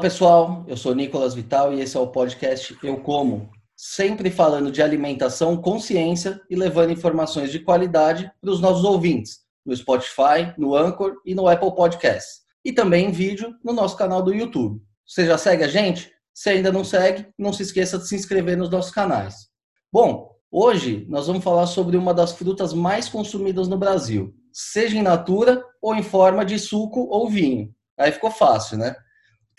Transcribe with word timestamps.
pessoal, 0.00 0.64
eu 0.66 0.78
sou 0.78 0.94
Nicolas 0.94 1.34
Vital 1.34 1.74
e 1.74 1.82
esse 1.82 1.94
é 1.94 2.00
o 2.00 2.06
podcast 2.06 2.74
Eu 2.82 2.96
Como, 3.00 3.50
sempre 3.76 4.30
falando 4.30 4.72
de 4.72 4.80
alimentação, 4.82 5.58
consciência 5.58 6.40
e 6.48 6.56
levando 6.56 6.90
informações 6.90 7.52
de 7.52 7.58
qualidade 7.58 8.32
para 8.40 8.50
os 8.50 8.62
nossos 8.62 8.82
ouvintes, 8.82 9.40
no 9.64 9.76
Spotify, 9.76 10.54
no 10.56 10.74
Anchor 10.74 11.16
e 11.26 11.34
no 11.34 11.46
Apple 11.46 11.74
Podcasts. 11.74 12.40
E 12.64 12.72
também 12.72 13.08
em 13.08 13.12
vídeo 13.12 13.54
no 13.62 13.74
nosso 13.74 13.94
canal 13.94 14.22
do 14.22 14.32
YouTube. 14.32 14.80
Você 15.06 15.26
já 15.26 15.36
segue 15.36 15.64
a 15.64 15.68
gente? 15.68 16.10
Se 16.32 16.48
ainda 16.48 16.72
não 16.72 16.82
segue, 16.82 17.26
não 17.38 17.52
se 17.52 17.62
esqueça 17.62 17.98
de 17.98 18.08
se 18.08 18.16
inscrever 18.16 18.56
nos 18.56 18.70
nossos 18.70 18.90
canais. 18.90 19.48
Bom, 19.92 20.30
hoje 20.50 21.04
nós 21.10 21.26
vamos 21.26 21.44
falar 21.44 21.66
sobre 21.66 21.98
uma 21.98 22.14
das 22.14 22.32
frutas 22.32 22.72
mais 22.72 23.06
consumidas 23.06 23.68
no 23.68 23.76
Brasil, 23.76 24.34
seja 24.50 24.96
in 24.96 25.02
natura 25.02 25.62
ou 25.82 25.94
em 25.94 26.02
forma 26.02 26.42
de 26.42 26.58
suco 26.58 27.00
ou 27.10 27.28
vinho. 27.28 27.70
Aí 27.98 28.10
ficou 28.10 28.30
fácil, 28.30 28.78
né? 28.78 28.96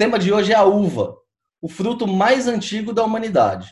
Tema 0.01 0.17
de 0.17 0.33
hoje 0.33 0.51
é 0.51 0.55
a 0.55 0.63
uva, 0.63 1.15
o 1.61 1.69
fruto 1.69 2.07
mais 2.07 2.47
antigo 2.47 2.91
da 2.91 3.03
humanidade. 3.03 3.71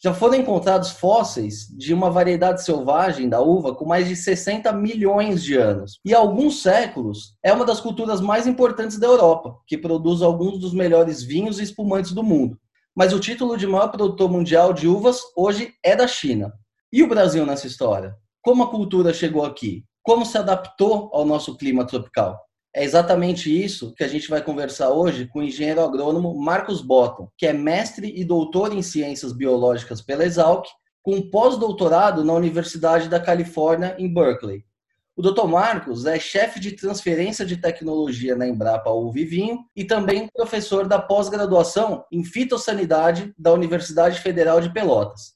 Já 0.00 0.14
foram 0.14 0.36
encontrados 0.36 0.92
fósseis 0.92 1.66
de 1.76 1.92
uma 1.92 2.12
variedade 2.12 2.62
selvagem 2.62 3.28
da 3.28 3.40
uva 3.40 3.74
com 3.74 3.84
mais 3.84 4.06
de 4.06 4.14
60 4.14 4.70
milhões 4.70 5.42
de 5.42 5.56
anos. 5.56 5.98
E 6.04 6.14
há 6.14 6.18
alguns 6.18 6.62
séculos 6.62 7.36
é 7.42 7.52
uma 7.52 7.64
das 7.64 7.80
culturas 7.80 8.20
mais 8.20 8.46
importantes 8.46 9.00
da 9.00 9.08
Europa, 9.08 9.56
que 9.66 9.76
produz 9.76 10.22
alguns 10.22 10.60
dos 10.60 10.72
melhores 10.72 11.24
vinhos 11.24 11.58
e 11.58 11.64
espumantes 11.64 12.12
do 12.12 12.22
mundo. 12.22 12.56
Mas 12.94 13.12
o 13.12 13.18
título 13.18 13.56
de 13.56 13.66
maior 13.66 13.88
produtor 13.88 14.30
mundial 14.30 14.72
de 14.72 14.86
uvas 14.86 15.18
hoje 15.36 15.74
é 15.82 15.96
da 15.96 16.06
China. 16.06 16.52
E 16.92 17.02
o 17.02 17.08
Brasil 17.08 17.44
nessa 17.44 17.66
história? 17.66 18.14
Como 18.40 18.62
a 18.62 18.70
cultura 18.70 19.12
chegou 19.12 19.44
aqui? 19.44 19.84
Como 20.04 20.24
se 20.24 20.38
adaptou 20.38 21.10
ao 21.12 21.24
nosso 21.24 21.56
clima 21.56 21.84
tropical? 21.84 22.38
É 22.76 22.82
exatamente 22.82 23.48
isso 23.48 23.94
que 23.94 24.02
a 24.02 24.08
gente 24.08 24.28
vai 24.28 24.42
conversar 24.42 24.90
hoje 24.90 25.28
com 25.28 25.38
o 25.38 25.42
engenheiro 25.44 25.80
agrônomo 25.80 26.34
Marcos 26.34 26.82
Botton, 26.82 27.30
que 27.38 27.46
é 27.46 27.52
mestre 27.52 28.12
e 28.16 28.24
doutor 28.24 28.74
em 28.74 28.82
ciências 28.82 29.32
biológicas 29.32 30.02
pela 30.02 30.24
Exalc, 30.24 30.66
com 31.00 31.30
pós-doutorado 31.30 32.24
na 32.24 32.32
Universidade 32.32 33.08
da 33.08 33.20
Califórnia, 33.20 33.94
em 33.96 34.12
Berkeley. 34.12 34.64
O 35.16 35.22
Dr. 35.22 35.46
Marcos 35.46 36.04
é 36.04 36.18
chefe 36.18 36.58
de 36.58 36.72
transferência 36.72 37.46
de 37.46 37.56
tecnologia 37.56 38.34
na 38.34 38.48
Embrapa 38.48 38.90
Uva 38.90 39.20
e 39.20 39.24
Vinho 39.24 39.60
e 39.76 39.84
também 39.84 40.28
professor 40.34 40.88
da 40.88 41.00
pós-graduação 41.00 42.04
em 42.10 42.24
fitossanidade 42.24 43.32
da 43.38 43.52
Universidade 43.52 44.18
Federal 44.18 44.60
de 44.60 44.72
Pelotas. 44.72 45.34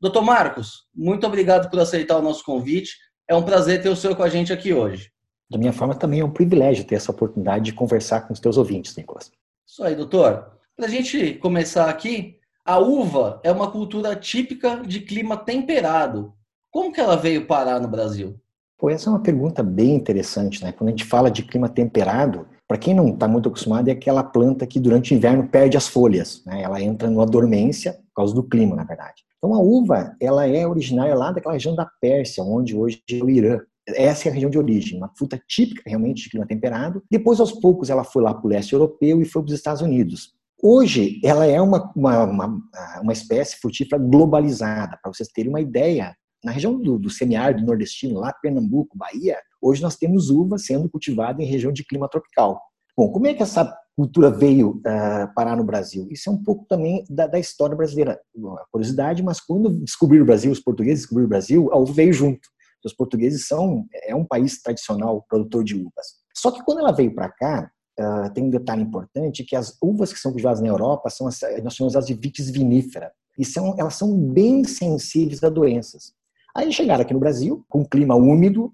Dr. 0.00 0.22
Marcos, 0.22 0.86
muito 0.94 1.26
obrigado 1.26 1.68
por 1.68 1.80
aceitar 1.80 2.16
o 2.16 2.22
nosso 2.22 2.42
convite. 2.42 2.96
É 3.28 3.34
um 3.34 3.42
prazer 3.42 3.82
ter 3.82 3.90
o 3.90 3.96
senhor 3.96 4.16
com 4.16 4.22
a 4.22 4.28
gente 4.30 4.54
aqui 4.54 4.72
hoje. 4.72 5.10
Da 5.50 5.58
minha 5.58 5.72
forma, 5.72 5.94
também 5.94 6.20
é 6.20 6.24
um 6.24 6.30
privilégio 6.30 6.84
ter 6.84 6.96
essa 6.96 7.10
oportunidade 7.10 7.66
de 7.66 7.72
conversar 7.72 8.22
com 8.22 8.32
os 8.32 8.40
teus 8.40 8.58
ouvintes, 8.58 8.94
Nicolas. 8.96 9.30
Isso 9.66 9.82
aí, 9.82 9.94
doutor. 9.94 10.52
Para 10.76 10.86
a 10.86 10.88
gente 10.88 11.34
começar 11.34 11.88
aqui, 11.88 12.36
a 12.64 12.78
uva 12.78 13.40
é 13.42 13.50
uma 13.50 13.70
cultura 13.70 14.14
típica 14.14 14.82
de 14.86 15.00
clima 15.00 15.36
temperado. 15.36 16.34
Como 16.70 16.92
que 16.92 17.00
ela 17.00 17.16
veio 17.16 17.46
parar 17.46 17.80
no 17.80 17.88
Brasil? 17.88 18.38
Pô, 18.78 18.90
essa 18.90 19.08
é 19.08 19.12
uma 19.12 19.22
pergunta 19.22 19.62
bem 19.62 19.94
interessante, 19.94 20.62
né? 20.62 20.70
Quando 20.70 20.88
a 20.88 20.90
gente 20.90 21.04
fala 21.04 21.30
de 21.30 21.42
clima 21.42 21.68
temperado, 21.68 22.46
para 22.68 22.76
quem 22.76 22.94
não 22.94 23.08
está 23.08 23.26
muito 23.26 23.48
acostumado, 23.48 23.88
é 23.88 23.92
aquela 23.92 24.22
planta 24.22 24.66
que 24.66 24.78
durante 24.78 25.14
o 25.14 25.16
inverno 25.16 25.48
perde 25.48 25.76
as 25.76 25.88
folhas, 25.88 26.42
né? 26.44 26.62
Ela 26.62 26.80
entra 26.80 27.08
numa 27.08 27.24
dormência 27.24 27.94
por 27.94 28.16
causa 28.16 28.34
do 28.34 28.42
clima, 28.42 28.76
na 28.76 28.84
verdade. 28.84 29.24
Então 29.38 29.54
a 29.54 29.58
uva, 29.58 30.14
ela 30.20 30.46
é 30.46 30.66
originária 30.66 31.14
lá 31.14 31.32
daquela 31.32 31.54
região 31.54 31.74
da 31.74 31.86
Pérsia, 32.00 32.44
onde 32.44 32.76
hoje 32.76 33.02
é 33.10 33.24
o 33.24 33.30
Irã. 33.30 33.60
Essa 33.94 34.28
é 34.28 34.30
a 34.30 34.34
região 34.34 34.50
de 34.50 34.58
origem, 34.58 34.98
uma 34.98 35.10
fruta 35.16 35.40
típica 35.46 35.82
realmente 35.86 36.24
de 36.24 36.30
clima 36.30 36.46
temperado. 36.46 37.02
Depois, 37.10 37.40
aos 37.40 37.52
poucos, 37.52 37.90
ela 37.90 38.04
foi 38.04 38.22
lá 38.22 38.34
para 38.34 38.46
o 38.46 38.48
leste 38.48 38.72
europeu 38.72 39.20
e 39.22 39.24
foi 39.24 39.42
para 39.42 39.48
os 39.48 39.54
Estados 39.54 39.82
Unidos. 39.82 40.34
Hoje, 40.62 41.20
ela 41.24 41.46
é 41.46 41.60
uma, 41.60 41.92
uma, 41.94 42.24
uma, 42.24 42.62
uma 43.00 43.12
espécie 43.12 43.56
frutífera 43.56 44.02
globalizada. 44.02 44.98
Para 45.00 45.12
vocês 45.12 45.28
terem 45.28 45.50
uma 45.50 45.60
ideia, 45.60 46.14
na 46.42 46.52
região 46.52 46.78
do, 46.78 46.98
do 46.98 47.10
semiárido 47.10 47.64
nordestino, 47.64 48.18
lá 48.18 48.32
Pernambuco, 48.32 48.96
Bahia, 48.96 49.38
hoje 49.62 49.82
nós 49.82 49.96
temos 49.96 50.30
uva 50.30 50.58
sendo 50.58 50.88
cultivada 50.88 51.42
em 51.42 51.46
região 51.46 51.72
de 51.72 51.84
clima 51.84 52.08
tropical. 52.08 52.60
Bom, 52.96 53.10
como 53.10 53.28
é 53.28 53.34
que 53.34 53.42
essa 53.42 53.72
cultura 53.96 54.30
veio 54.30 54.70
uh, 54.78 55.32
parar 55.34 55.56
no 55.56 55.64
Brasil? 55.64 56.08
Isso 56.10 56.28
é 56.28 56.32
um 56.32 56.42
pouco 56.42 56.64
também 56.68 57.04
da, 57.08 57.28
da 57.28 57.38
história 57.38 57.76
brasileira. 57.76 58.20
Uma 58.34 58.64
curiosidade, 58.72 59.22
mas 59.22 59.40
quando 59.40 59.70
descobriram 59.70 60.24
o 60.24 60.26
Brasil, 60.26 60.50
os 60.50 60.60
portugueses 60.60 61.00
descobriram 61.00 61.26
o 61.26 61.30
Brasil, 61.30 61.68
a 61.72 61.78
uva 61.78 61.92
veio 61.92 62.12
junto. 62.12 62.48
Os 62.84 62.92
portugueses 62.92 63.46
são 63.46 63.86
é 64.04 64.14
um 64.14 64.24
país 64.24 64.62
tradicional 64.62 65.24
produtor 65.28 65.64
de 65.64 65.74
uvas. 65.74 66.18
Só 66.36 66.50
que 66.50 66.62
quando 66.64 66.78
ela 66.78 66.92
veio 66.92 67.14
para 67.14 67.28
cá, 67.28 67.70
uh, 67.98 68.32
tem 68.32 68.44
um 68.44 68.50
detalhe 68.50 68.82
importante 68.82 69.44
que 69.44 69.56
as 69.56 69.76
uvas 69.82 70.12
que 70.12 70.18
são 70.18 70.30
cultivadas 70.30 70.60
na 70.60 70.68
Europa 70.68 71.10
são 71.10 71.26
as, 71.26 71.40
nós 71.62 71.74
chamamos 71.74 71.96
as 71.96 72.06
de 72.06 72.14
vitis 72.14 72.50
vinífera 72.50 73.12
e 73.38 73.44
são 73.44 73.74
elas 73.78 73.94
são 73.94 74.16
bem 74.16 74.64
sensíveis 74.64 75.42
a 75.42 75.48
doenças. 75.48 76.12
Aí 76.56 76.72
chegaram 76.72 77.02
aqui 77.02 77.14
no 77.14 77.20
Brasil 77.20 77.64
com 77.68 77.80
um 77.80 77.84
clima 77.84 78.14
úmido, 78.14 78.72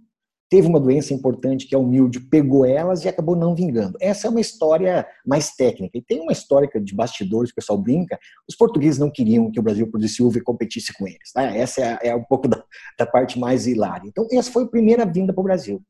teve 0.55 0.69
uma 0.69 0.79
doença 0.79 1.13
importante 1.13 1.67
que 1.67 1.75
é 1.75 1.79
milho, 1.81 2.09
pegou 2.31 2.65
elas 2.65 3.05
e 3.05 3.09
acabou 3.09 3.35
não 3.35 3.57
vingando. 3.57 3.99
Essa 4.01 4.29
é 4.29 4.31
uma 4.31 4.41
história 4.41 5.05
mais 5.27 5.51
técnica. 5.51 5.99
E 5.99 6.01
tem 6.01 6.21
uma 6.21 6.31
história 6.31 6.71
de 6.81 6.95
bastidores, 6.95 7.51
o 7.51 7.55
pessoal 7.57 7.77
brinca, 7.77 8.17
os 8.49 8.55
portugueses 8.55 8.97
não 8.97 9.11
queriam 9.11 9.51
que 9.51 9.59
o 9.59 9.63
Brasil 9.65 9.91
produzisse 9.91 10.23
uva 10.23 10.39
e 10.39 10.41
competisse 10.41 10.93
com 10.97 11.09
eles. 11.09 11.33
Né? 11.35 11.59
Essa 11.59 11.81
é, 11.81 11.99
é, 12.11 12.15
um 12.15 12.23
pouco 12.23 12.47
da, 12.47 12.63
da 12.97 13.05
parte 13.05 13.37
mais 13.37 13.67
hilária. 13.67 14.07
Então, 14.07 14.29
essa 14.31 14.49
foi 14.49 14.63
a 14.63 14.69
primeira 14.69 15.05
vinda 15.05 15.33
para 15.33 15.41
o 15.41 15.45
Brasil. 15.45 15.83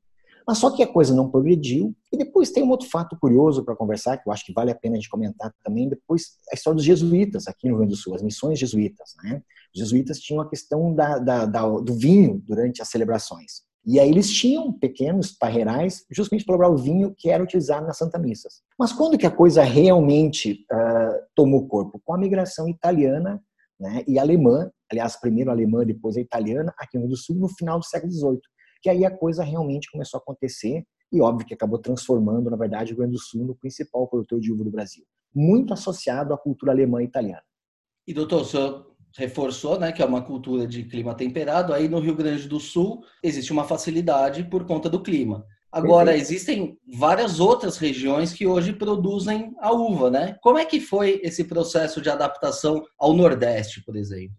Mas 0.48 0.56
só 0.56 0.74
que 0.74 0.82
a 0.82 0.86
coisa 0.86 1.14
não 1.14 1.30
progrediu. 1.30 1.94
E 2.10 2.16
depois 2.16 2.50
tem 2.50 2.62
um 2.62 2.70
outro 2.70 2.88
fato 2.88 3.18
curioso 3.20 3.62
para 3.66 3.76
conversar, 3.76 4.16
que 4.16 4.26
eu 4.26 4.32
acho 4.32 4.46
que 4.46 4.52
vale 4.54 4.70
a 4.70 4.74
pena 4.74 4.94
a 4.94 4.96
gente 4.96 5.10
comentar 5.10 5.52
também. 5.62 5.90
Depois, 5.90 6.38
a 6.50 6.54
história 6.54 6.76
dos 6.76 6.86
jesuítas 6.86 7.46
aqui 7.46 7.66
no 7.66 7.74
Rio 7.74 7.78
Grande 7.80 7.92
do 7.92 7.98
Sul, 7.98 8.14
as 8.14 8.22
missões 8.22 8.58
jesuítas. 8.58 9.12
Né? 9.22 9.42
Os 9.74 9.80
jesuítas 9.80 10.18
tinham 10.20 10.40
a 10.40 10.48
questão 10.48 10.94
da, 10.94 11.18
da, 11.18 11.44
da, 11.44 11.68
do 11.68 11.92
vinho 11.92 12.42
durante 12.46 12.80
as 12.80 12.88
celebrações. 12.88 13.62
E 13.86 14.00
aí 14.00 14.08
eles 14.08 14.30
tinham 14.30 14.72
pequenos 14.72 15.32
parreirais 15.32 16.06
justamente 16.10 16.44
para 16.44 16.70
o 16.70 16.76
vinho 16.76 17.14
que 17.16 17.28
era 17.28 17.42
utilizado 17.42 17.86
nas 17.86 17.98
Santa 17.98 18.18
Missas. 18.18 18.62
Mas 18.78 18.92
quando 18.92 19.18
que 19.18 19.26
a 19.26 19.30
coisa 19.30 19.62
realmente 19.62 20.64
uh, 20.72 21.20
tomou 21.34 21.68
corpo? 21.68 22.00
Com 22.02 22.14
a 22.14 22.18
migração 22.18 22.68
italiana 22.68 23.42
né, 23.78 24.02
e 24.08 24.18
alemã, 24.18 24.70
aliás, 24.90 25.20
primeiro 25.20 25.50
alemã, 25.50 25.84
depois 25.84 26.16
a 26.16 26.20
italiana, 26.20 26.72
aqui 26.78 26.96
no 26.96 27.04
Rio 27.04 27.10
do 27.10 27.16
Sul, 27.16 27.36
no 27.36 27.48
final 27.48 27.78
do 27.78 27.84
século 27.84 28.10
XVIII. 28.10 28.40
Que 28.82 28.88
aí 28.88 29.04
a 29.04 29.10
coisa 29.10 29.44
realmente 29.44 29.90
começou 29.90 30.18
a 30.18 30.22
acontecer 30.22 30.84
e 31.12 31.20
óbvio 31.20 31.46
que 31.46 31.54
acabou 31.54 31.78
transformando, 31.78 32.50
na 32.50 32.56
verdade, 32.56 32.92
o 32.92 32.96
Rio 32.96 32.98
Grande 32.98 33.12
do 33.12 33.20
Sul 33.20 33.44
no 33.44 33.54
principal 33.54 34.08
produtor 34.08 34.40
de 34.40 34.52
uva 34.52 34.64
do 34.64 34.70
Brasil. 34.70 35.04
Muito 35.34 35.72
associado 35.72 36.32
à 36.32 36.38
cultura 36.38 36.72
alemã 36.72 37.02
e 37.02 37.06
italiana. 37.06 37.42
E 38.06 38.12
doutor, 38.12 38.42
o 38.42 38.44
senhor 38.44 38.93
reforçou, 39.16 39.78
né, 39.78 39.92
que 39.92 40.02
é 40.02 40.06
uma 40.06 40.22
cultura 40.22 40.66
de 40.66 40.84
clima 40.84 41.14
temperado. 41.14 41.72
Aí 41.72 41.88
no 41.88 42.00
Rio 42.00 42.14
Grande 42.14 42.48
do 42.48 42.58
Sul 42.58 43.02
existe 43.22 43.52
uma 43.52 43.64
facilidade 43.64 44.44
por 44.44 44.64
conta 44.64 44.88
do 44.88 45.02
clima. 45.02 45.44
Agora 45.74 46.16
existem 46.16 46.78
várias 46.96 47.40
outras 47.40 47.78
regiões 47.78 48.32
que 48.32 48.46
hoje 48.46 48.72
produzem 48.72 49.52
a 49.58 49.72
uva, 49.72 50.08
né? 50.08 50.36
Como 50.40 50.56
é 50.56 50.64
que 50.64 50.80
foi 50.80 51.20
esse 51.24 51.42
processo 51.42 52.00
de 52.00 52.08
adaptação 52.08 52.84
ao 52.96 53.12
Nordeste, 53.12 53.82
por 53.84 53.96
exemplo? 53.96 54.36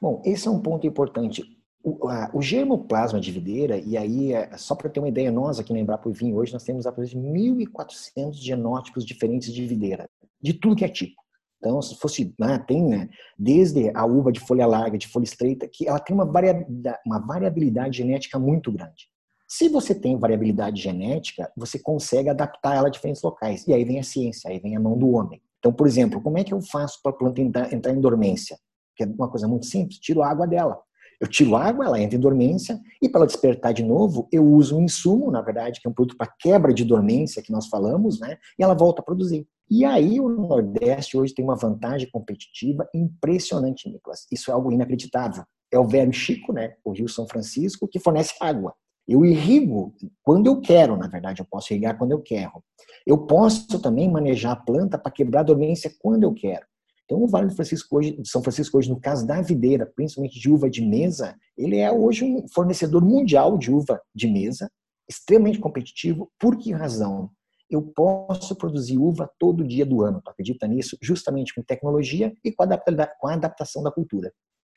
Bom, 0.00 0.22
esse 0.24 0.48
é 0.48 0.50
um 0.50 0.62
ponto 0.62 0.86
importante. 0.86 1.44
O, 1.84 2.08
a, 2.08 2.30
o 2.32 2.40
germoplasma 2.40 3.20
de 3.20 3.30
videira, 3.30 3.76
e 3.76 3.98
aí, 3.98 4.32
é, 4.32 4.56
só 4.56 4.74
para 4.74 4.88
ter 4.88 4.98
uma 4.98 5.10
ideia, 5.10 5.30
nós 5.30 5.58
aqui 5.58 5.74
na 5.74 5.78
Embrapa 5.78 6.08
Vinho 6.10 6.36
hoje, 6.36 6.54
nós 6.54 6.64
temos 6.64 6.86
aproximadamente 6.86 7.68
1.400 7.70 8.32
genótipos 8.32 9.04
diferentes 9.04 9.52
de 9.52 9.66
videira, 9.66 10.08
de 10.40 10.54
tudo 10.54 10.76
que 10.76 10.86
é 10.86 10.88
tipo. 10.88 11.20
Então, 11.58 11.82
se 11.82 11.96
fosse, 11.98 12.34
né, 12.38 12.58
tem, 12.66 12.86
né, 12.86 13.08
desde 13.38 13.90
a 13.94 14.04
uva 14.06 14.30
de 14.30 14.40
folha 14.40 14.66
larga, 14.66 14.96
de 14.96 15.08
folha 15.08 15.24
estreita, 15.24 15.68
que 15.68 15.88
ela 15.88 15.98
tem 15.98 16.14
uma 16.14 16.24
variabilidade, 16.24 16.98
uma 17.04 17.18
variabilidade 17.18 17.98
genética 17.98 18.38
muito 18.38 18.70
grande. 18.70 19.08
Se 19.46 19.68
você 19.68 19.94
tem 19.94 20.18
variabilidade 20.18 20.80
genética, 20.80 21.50
você 21.56 21.78
consegue 21.78 22.28
adaptar 22.28 22.76
ela 22.76 22.88
a 22.88 22.90
diferentes 22.90 23.22
locais. 23.22 23.66
E 23.66 23.72
aí 23.72 23.82
vem 23.84 23.98
a 23.98 24.02
ciência, 24.02 24.50
aí 24.50 24.58
vem 24.60 24.76
a 24.76 24.80
mão 24.80 24.96
do 24.96 25.10
homem. 25.10 25.40
Então, 25.58 25.72
por 25.72 25.86
exemplo, 25.86 26.20
como 26.20 26.38
é 26.38 26.44
que 26.44 26.52
eu 26.54 26.60
faço 26.60 27.00
para 27.02 27.12
a 27.12 27.14
planta 27.14 27.40
entrar 27.40 27.92
em 27.92 28.00
dormência? 28.00 28.58
Que 28.94 29.04
é 29.04 29.06
uma 29.06 29.28
coisa 29.28 29.48
muito 29.48 29.66
simples, 29.66 29.98
tiro 29.98 30.22
a 30.22 30.28
água 30.28 30.46
dela. 30.46 30.78
Eu 31.20 31.26
tiro 31.26 31.56
a 31.56 31.64
água, 31.64 31.86
ela 31.86 32.00
entra 32.00 32.16
em 32.16 32.20
dormência, 32.20 32.78
e 33.02 33.08
para 33.08 33.20
ela 33.20 33.26
despertar 33.26 33.72
de 33.72 33.82
novo, 33.82 34.28
eu 34.30 34.44
uso 34.44 34.78
um 34.78 34.84
insumo, 34.84 35.30
na 35.30 35.40
verdade, 35.40 35.80
que 35.80 35.88
é 35.88 35.90
um 35.90 35.94
produto 35.94 36.16
para 36.16 36.32
quebra 36.38 36.72
de 36.72 36.84
dormência 36.84 37.42
que 37.42 37.50
nós 37.50 37.66
falamos, 37.66 38.20
né? 38.20 38.36
E 38.56 38.62
ela 38.62 38.74
volta 38.74 39.02
a 39.02 39.04
produzir. 39.04 39.48
E 39.70 39.84
aí 39.84 40.18
o 40.18 40.28
Nordeste 40.28 41.16
hoje 41.16 41.34
tem 41.34 41.44
uma 41.44 41.56
vantagem 41.56 42.08
competitiva 42.10 42.88
impressionante, 42.94 43.88
Nicolas. 43.88 44.26
Isso 44.32 44.50
é 44.50 44.54
algo 44.54 44.72
inacreditável. 44.72 45.44
É 45.70 45.78
o 45.78 45.86
velho 45.86 46.12
Chico, 46.12 46.52
né, 46.52 46.74
o 46.82 46.92
Rio 46.92 47.08
São 47.08 47.28
Francisco, 47.28 47.86
que 47.86 47.98
fornece 47.98 48.34
água. 48.40 48.74
Eu 49.06 49.24
irrigo 49.24 49.94
quando 50.22 50.46
eu 50.46 50.60
quero, 50.60 50.96
na 50.96 51.08
verdade, 51.08 51.40
eu 51.40 51.46
posso 51.50 51.72
irrigar 51.72 51.96
quando 51.98 52.12
eu 52.12 52.20
quero. 52.20 52.62
Eu 53.06 53.26
posso 53.26 53.80
também 53.80 54.10
manejar 54.10 54.52
a 54.52 54.56
planta 54.56 54.98
para 54.98 55.12
quebrar 55.12 55.40
a 55.40 55.44
dormência 55.44 55.92
quando 55.98 56.24
eu 56.24 56.32
quero. 56.34 56.66
Então, 57.04 57.22
o 57.22 57.26
Vale 57.26 57.48
do 57.48 57.54
Francisco 57.54 57.96
hoje, 57.96 58.12
de 58.20 58.28
São 58.28 58.42
Francisco, 58.42 58.76
hoje, 58.76 58.90
no 58.90 59.00
caso 59.00 59.26
da 59.26 59.40
videira, 59.40 59.90
principalmente 59.96 60.38
de 60.38 60.50
uva 60.50 60.68
de 60.68 60.84
mesa, 60.84 61.34
ele 61.56 61.78
é 61.78 61.90
hoje 61.90 62.22
um 62.22 62.46
fornecedor 62.48 63.02
mundial 63.02 63.56
de 63.56 63.72
uva 63.72 63.98
de 64.14 64.28
mesa, 64.28 64.70
extremamente 65.08 65.58
competitivo. 65.58 66.30
Por 66.38 66.58
que 66.58 66.70
razão? 66.70 67.30
Eu 67.70 67.82
posso 67.82 68.56
produzir 68.56 68.98
uva 68.98 69.30
todo 69.38 69.66
dia 69.66 69.84
do 69.84 70.02
ano. 70.02 70.20
Tu 70.24 70.30
acredita 70.30 70.66
nisso? 70.66 70.96
Justamente 71.00 71.54
com 71.54 71.62
tecnologia 71.62 72.32
e 72.44 72.52
com 72.52 72.62
a 72.62 73.32
adaptação 73.32 73.82
da 73.82 73.90
cultura. 73.90 74.32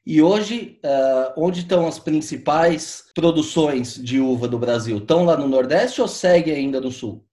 E 0.06 0.20
hoje, 0.22 0.80
uh, 0.84 1.34
onde 1.38 1.60
estão 1.60 1.88
as 1.88 2.00
principais 2.00 3.04
produções 3.14 3.94
de 3.96 4.20
uva 4.20 4.48
do 4.48 4.58
Brasil? 4.58 4.98
Estão 4.98 5.26
lá 5.26 5.38
no 5.38 5.48
Nordeste 5.48 6.02
ou 6.02 6.08
segue 6.08 6.52
ainda 6.52 6.82
no 6.82 6.92
Sul? 6.92 7.24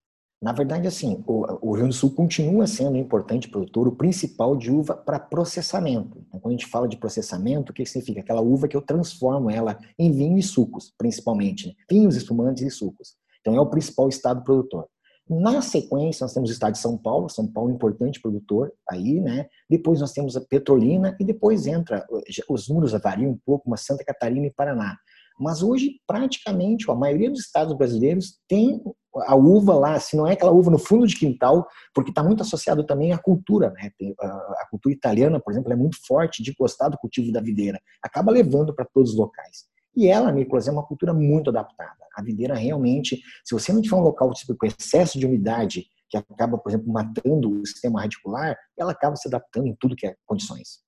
Na 0.41 0.53
verdade, 0.53 0.87
assim, 0.87 1.25
o, 1.27 1.47
o, 1.61 1.73
Rio 1.73 1.73
Grande 1.73 1.89
do 1.89 1.95
Sul 1.95 2.11
continua 2.13 2.67
sendo 2.67 2.93
um 2.93 3.01
importante 3.01 3.49
produtor, 3.49 3.89
o 3.89 3.97
principal 3.97 4.55
de 4.55 4.71
uva 4.71 4.95
para 4.95 5.19
processamento. 5.19 6.23
Então, 6.29 6.39
quando 6.39 6.55
a 6.55 6.57
gente 6.57 6.71
fala 6.71 6.87
de 6.87 6.97
processamento, 6.97 7.73
o 7.73 7.75
que 7.75 7.85
significa? 7.85 8.21
Aquela 8.21 8.41
uva 8.41 8.69
que 8.69 8.77
eu 8.77 8.83
transformo 8.83 9.51
ela 9.51 9.77
em 9.99 10.13
vinho 10.13 10.39
e 10.39 10.43
sucos, 10.43 10.93
principalmente. 10.97 11.69
Né? 11.69 11.75
Vinhos, 11.91 12.15
espumantes 12.15 12.63
e 12.63 12.71
sucos. 12.71 13.17
Então, 13.41 13.57
é 13.57 13.61
o 13.61 13.67
principal 13.67 14.09
estado 14.09 14.45
produtor. 14.45 14.87
Na 15.29 15.61
sequência, 15.61 16.25
nós 16.25 16.33
temos 16.33 16.49
o 16.49 16.53
estado 16.53 16.73
de 16.73 16.79
São 16.79 16.97
Paulo, 16.97 17.29
São 17.29 17.47
Paulo 17.47 17.69
é 17.69 17.73
um 17.73 17.77
importante 17.77 18.21
produtor 18.21 18.73
aí, 18.89 19.21
né? 19.21 19.47
Depois 19.69 20.01
nós 20.01 20.13
temos 20.13 20.37
a 20.37 20.41
Petrolina 20.41 21.15
e 21.21 21.25
depois 21.25 21.67
entra, 21.67 22.07
os 22.49 22.69
números 22.69 22.93
variam 22.93 23.33
um 23.33 23.39
pouco, 23.45 23.69
mas 23.69 23.83
Santa 23.83 24.03
Catarina 24.05 24.47
e 24.47 24.53
Paraná. 24.53 24.97
Mas 25.39 25.63
hoje, 25.63 26.01
praticamente, 26.07 26.91
a 26.91 26.95
maioria 26.95 27.31
dos 27.31 27.41
estados 27.41 27.77
brasileiros 27.77 28.39
tem 28.49 28.83
a 29.27 29.37
uva 29.37 29.75
lá, 29.75 30.01
se 30.01 30.17
não 30.17 30.27
é 30.27 30.33
aquela 30.33 30.51
uva 30.51 30.71
no 30.71 30.79
fundo 30.79 31.07
de 31.07 31.17
quintal, 31.17 31.67
porque 31.95 32.11
está 32.11 32.23
muito 32.23 32.43
associado 32.43 32.85
também 32.85 33.13
à 33.13 33.19
cultura. 33.19 33.71
Né? 33.71 33.91
a 34.21 34.67
cultura 34.71 34.95
italiana, 34.95 35.41
por 35.41 35.53
exemplo, 35.53 35.73
é 35.73 35.77
muito 35.77 35.99
forte 36.07 36.43
de 36.43 36.55
gostar 36.55 36.89
do 36.89 36.99
cultivo 36.99 37.31
da 37.33 37.41
videira. 37.41 37.81
Acaba 38.03 38.33
levando 38.33 38.75
para 38.75 38.85
todos 38.85 39.13
os 39.13 39.17
locais. 39.17 39.67
E 39.97 40.07
ela, 40.09 40.31
Nicolas, 40.31 40.69
é 40.69 40.73
uma 40.73 40.87
cultura 40.87 41.13
muito 41.13 41.51
adaptada. 41.51 42.07
A 42.17 42.23
videira 42.23 42.55
realmente, 42.55 43.21
se 43.45 43.55
você 43.55 43.73
não 43.73 43.81
tiver 43.81 43.97
um 43.97 44.01
local 44.01 44.33
tipo, 44.33 44.57
com 44.57 44.67
excesso 44.67 45.19
de 45.19 45.27
umidade, 45.27 45.87
que 46.09 46.17
acaba, 46.17 46.57
por 46.57 46.71
exemplo, 46.71 46.93
matando 46.93 47.61
o 47.61 47.67
sistema 47.67 48.01
radicular, 48.01 48.57
ela 48.77 48.93
acaba 48.93 49.17
se 49.17 49.29
adaptando 49.29 49.67
em 49.67 49.77
tudo 49.79 49.97
que 49.97 50.07
é 50.07 50.15
condições. 50.27 50.81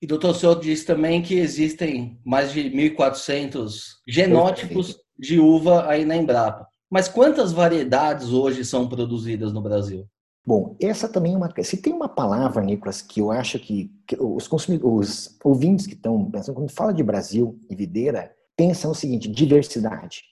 E 0.00 0.06
doutor, 0.06 0.30
o 0.30 0.34
senhor 0.34 0.60
disse 0.60 0.86
também 0.86 1.20
que 1.20 1.34
existem 1.34 2.20
mais 2.24 2.52
de 2.52 2.70
1.400 2.70 3.96
genótipos 4.06 4.96
de 5.18 5.40
uva 5.40 5.88
aí 5.88 6.04
na 6.04 6.16
Embrapa. 6.16 6.68
Mas 6.90 7.08
quantas 7.08 7.52
variedades 7.52 8.28
hoje 8.28 8.64
são 8.64 8.88
produzidas 8.88 9.52
no 9.52 9.60
Brasil? 9.60 10.06
Bom, 10.46 10.76
essa 10.80 11.08
também 11.08 11.34
é 11.34 11.36
uma. 11.36 11.52
Se 11.62 11.76
tem 11.76 11.92
uma 11.92 12.08
palavra, 12.08 12.62
Nicolas, 12.62 13.02
que 13.02 13.20
eu 13.20 13.30
acho 13.30 13.58
que, 13.58 13.90
que 14.06 14.16
os 14.18 14.48
consumidores, 14.48 15.26
os 15.26 15.38
ouvintes 15.44 15.86
que 15.86 15.92
estão 15.92 16.30
pensando, 16.30 16.54
quando 16.54 16.70
fala 16.70 16.94
de 16.94 17.02
Brasil 17.02 17.58
e 17.68 17.74
videira, 17.74 18.32
pensa 18.58 18.88
no 18.88 18.94
seguinte: 18.94 19.28
diversidade. 19.28 20.22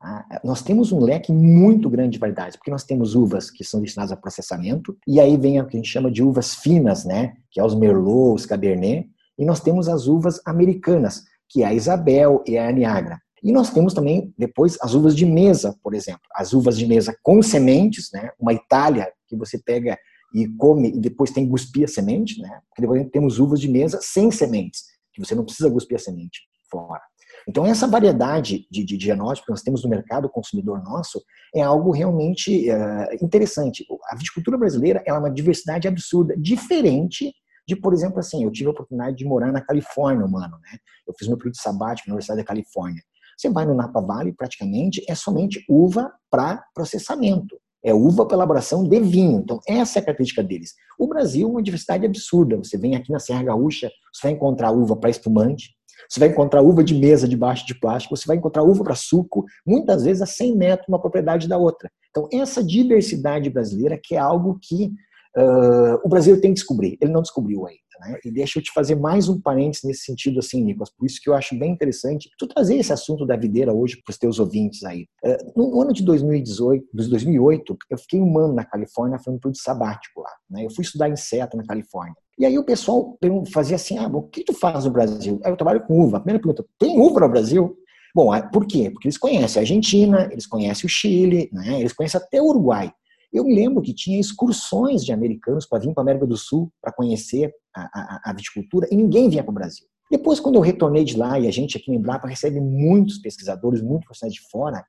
Tá? 0.00 0.26
Nós 0.42 0.62
temos 0.62 0.90
um 0.90 0.98
leque 0.98 1.30
muito 1.30 1.88
grande 1.90 2.12
de 2.12 2.18
variedades, 2.18 2.56
porque 2.56 2.70
nós 2.70 2.82
temos 2.82 3.14
uvas 3.14 3.50
que 3.50 3.62
são 3.62 3.80
destinadas 3.80 4.10
a 4.10 4.16
processamento, 4.16 4.96
e 5.06 5.20
aí 5.20 5.36
vem 5.36 5.60
o 5.60 5.66
que 5.66 5.76
a 5.76 5.78
gente 5.78 5.90
chama 5.90 6.10
de 6.10 6.22
uvas 6.22 6.54
finas, 6.54 7.04
né? 7.04 7.34
Que 7.50 7.60
é 7.60 7.64
os 7.64 7.74
Merlot, 7.74 8.34
os 8.34 8.46
Cabernet, 8.46 9.08
e 9.38 9.44
nós 9.44 9.60
temos 9.60 9.88
as 9.88 10.06
uvas 10.06 10.40
americanas, 10.46 11.22
que 11.48 11.62
é 11.62 11.66
a 11.66 11.74
Isabel 11.74 12.42
e 12.46 12.56
a 12.58 12.72
Niagara. 12.72 13.20
E 13.42 13.52
nós 13.52 13.68
temos 13.68 13.92
também, 13.92 14.32
depois, 14.38 14.78
as 14.80 14.94
uvas 14.94 15.14
de 15.14 15.26
mesa, 15.26 15.76
por 15.82 15.92
exemplo. 15.92 16.22
As 16.34 16.54
uvas 16.54 16.78
de 16.78 16.86
mesa 16.86 17.14
com 17.22 17.42
sementes, 17.42 18.08
né? 18.12 18.30
Uma 18.40 18.54
Itália 18.54 19.12
que 19.28 19.36
você 19.36 19.58
pega 19.58 19.98
e 20.34 20.48
come 20.56 20.88
e 20.88 20.98
depois 20.98 21.30
tem 21.30 21.44
que 21.44 21.50
cuspir 21.50 21.84
a 21.84 21.88
semente, 21.88 22.40
né? 22.40 22.60
Porque 22.70 22.80
depois 22.80 23.06
temos 23.12 23.38
uvas 23.38 23.60
de 23.60 23.68
mesa 23.68 24.00
sem 24.02 24.30
sementes, 24.30 24.84
que 25.12 25.22
você 25.24 25.34
não 25.34 25.44
precisa 25.44 25.70
cuspir 25.70 25.96
a 25.96 26.00
semente 26.00 26.40
fora. 26.70 27.02
Então, 27.48 27.66
essa 27.66 27.86
variedade 27.86 28.66
de, 28.70 28.84
de 28.84 28.96
diagnóstico 28.96 29.46
que 29.46 29.52
nós 29.52 29.62
temos 29.62 29.82
no 29.82 29.90
mercado 29.90 30.28
consumidor 30.28 30.82
nosso 30.82 31.22
é 31.54 31.62
algo 31.62 31.90
realmente 31.90 32.70
uh, 32.70 33.24
interessante. 33.24 33.84
A 34.10 34.16
viticultura 34.16 34.56
brasileira 34.56 35.02
é 35.06 35.12
uma 35.12 35.30
diversidade 35.30 35.86
absurda, 35.86 36.34
diferente 36.36 37.32
de, 37.66 37.74
por 37.74 37.92
exemplo, 37.92 38.18
assim, 38.18 38.44
eu 38.44 38.50
tive 38.50 38.68
a 38.68 38.72
oportunidade 38.72 39.16
de 39.16 39.24
morar 39.24 39.50
na 39.50 39.60
Califórnia 39.60 40.26
um 40.26 40.36
ano, 40.36 40.58
né? 40.62 40.78
Eu 41.06 41.14
fiz 41.18 41.26
meu 41.28 41.36
período 41.36 41.56
sabático 41.56 42.08
na 42.08 42.14
Universidade 42.14 42.40
da 42.40 42.46
Califórnia. 42.46 43.02
Você 43.36 43.48
vai 43.50 43.64
no 43.64 43.74
Napa 43.74 44.00
Valley, 44.00 44.32
praticamente 44.32 45.04
é 45.08 45.14
somente 45.14 45.64
uva 45.68 46.12
para 46.30 46.62
processamento. 46.74 47.58
É 47.82 47.92
uva 47.92 48.24
para 48.26 48.36
elaboração 48.36 48.86
de 48.86 49.00
vinho. 49.00 49.40
Então, 49.40 49.60
essa 49.66 49.98
é 49.98 50.00
a 50.00 50.04
característica 50.04 50.42
deles. 50.42 50.74
O 50.98 51.06
Brasil 51.06 51.48
é 51.48 51.50
uma 51.50 51.62
diversidade 51.62 52.06
absurda. 52.06 52.56
Você 52.56 52.78
vem 52.78 52.96
aqui 52.96 53.12
na 53.12 53.18
Serra 53.18 53.42
Gaúcha, 53.42 53.90
você 54.12 54.28
vai 54.28 54.32
encontrar 54.32 54.70
uva 54.70 54.96
para 54.96 55.10
espumante, 55.10 55.73
você 56.08 56.20
vai 56.20 56.28
encontrar 56.28 56.62
uva 56.62 56.82
de 56.82 56.94
mesa 56.94 57.26
debaixo 57.28 57.66
de 57.66 57.74
plástico, 57.74 58.16
você 58.16 58.26
vai 58.26 58.36
encontrar 58.36 58.62
uva 58.62 58.84
para 58.84 58.94
suco, 58.94 59.44
muitas 59.66 60.04
vezes 60.04 60.22
a 60.22 60.26
100 60.26 60.56
metros 60.56 60.88
uma 60.88 61.00
propriedade 61.00 61.48
da 61.48 61.58
outra. 61.58 61.90
Então, 62.10 62.28
essa 62.32 62.62
diversidade 62.62 63.50
brasileira 63.50 63.98
que 64.02 64.14
é 64.14 64.18
algo 64.18 64.58
que 64.60 64.92
uh, 65.36 66.00
o 66.04 66.08
Brasil 66.08 66.40
tem 66.40 66.50
que 66.50 66.60
descobrir. 66.60 66.96
Ele 67.00 67.12
não 67.12 67.22
descobriu 67.22 67.66
ainda. 67.66 67.80
Né? 68.00 68.18
E 68.24 68.30
deixa 68.30 68.58
eu 68.58 68.62
te 68.62 68.72
fazer 68.72 68.96
mais 68.96 69.28
um 69.28 69.40
parênteses 69.40 69.84
nesse 69.84 70.04
sentido, 70.04 70.40
assim, 70.40 70.62
Nicolas, 70.62 70.90
por 70.90 71.06
isso 71.06 71.20
que 71.22 71.28
eu 71.28 71.34
acho 71.34 71.56
bem 71.56 71.72
interessante 71.72 72.28
tu 72.38 72.46
trazer 72.46 72.76
esse 72.76 72.92
assunto 72.92 73.24
da 73.24 73.36
videira 73.36 73.72
hoje 73.72 74.00
para 74.04 74.10
os 74.10 74.18
teus 74.18 74.38
ouvintes 74.38 74.82
aí. 74.84 75.06
Uh, 75.24 75.70
no 75.72 75.80
ano 75.80 75.92
de 75.92 76.04
2018, 76.04 76.86
2008, 76.92 77.78
eu 77.90 77.98
fiquei 77.98 78.20
um 78.20 78.38
ano 78.38 78.54
na 78.54 78.64
Califórnia 78.64 79.18
fazendo 79.18 79.40
tudo 79.40 79.56
sabático 79.56 80.20
lá. 80.20 80.30
Né? 80.50 80.64
Eu 80.64 80.70
fui 80.70 80.82
estudar 80.82 81.08
inseto 81.08 81.56
na 81.56 81.64
Califórnia. 81.64 82.14
E 82.38 82.44
aí 82.44 82.58
o 82.58 82.64
pessoal 82.64 83.16
fazia 83.52 83.76
assim, 83.76 83.96
ah, 83.96 84.08
o 84.08 84.22
que 84.22 84.42
tu 84.42 84.52
faz 84.52 84.84
no 84.84 84.90
Brasil? 84.90 85.40
Eu 85.44 85.56
trabalho 85.56 85.84
com 85.86 86.00
uva. 86.00 86.16
A 86.16 86.20
primeira 86.20 86.42
pergunta, 86.42 86.64
tem 86.78 86.98
uva 86.98 87.20
no 87.20 87.28
Brasil? 87.28 87.76
Bom, 88.14 88.30
por 88.52 88.66
quê? 88.66 88.90
Porque 88.90 89.08
eles 89.08 89.18
conhecem 89.18 89.60
a 89.60 89.62
Argentina, 89.62 90.28
eles 90.30 90.46
conhecem 90.46 90.86
o 90.86 90.88
Chile, 90.88 91.48
né? 91.52 91.80
eles 91.80 91.92
conhecem 91.92 92.20
até 92.20 92.40
o 92.40 92.46
Uruguai. 92.46 92.92
Eu 93.34 93.42
me 93.42 93.52
lembro 93.52 93.82
que 93.82 93.92
tinha 93.92 94.20
excursões 94.20 95.04
de 95.04 95.12
americanos 95.12 95.66
para 95.66 95.80
vir 95.80 95.92
para 95.92 96.02
a 96.02 96.04
América 96.04 96.24
do 96.24 96.36
Sul 96.36 96.72
para 96.80 96.92
conhecer 96.92 97.52
a, 97.74 97.82
a, 97.82 98.30
a, 98.30 98.32
viticultura 98.32 98.86
e 98.92 98.96
ninguém 98.96 99.28
vinha 99.28 99.42
para 99.42 99.50
o 99.50 99.54
Brasil. 99.54 99.84
Depois, 100.08 100.38
quando 100.38 100.54
eu 100.54 100.60
retornei 100.60 101.02
de 101.02 101.16
lá, 101.16 101.36
e 101.40 101.48
a 101.48 101.50
gente 101.50 101.76
aqui 101.76 101.90
em 101.90 101.96
Embrapa 101.96 102.28
recebe 102.28 102.60
muitos 102.60 103.18
pesquisadores, 103.18 103.82
muitos 103.82 104.04
profissionais 104.04 104.34
de 104.34 104.48
fora, 104.48 104.84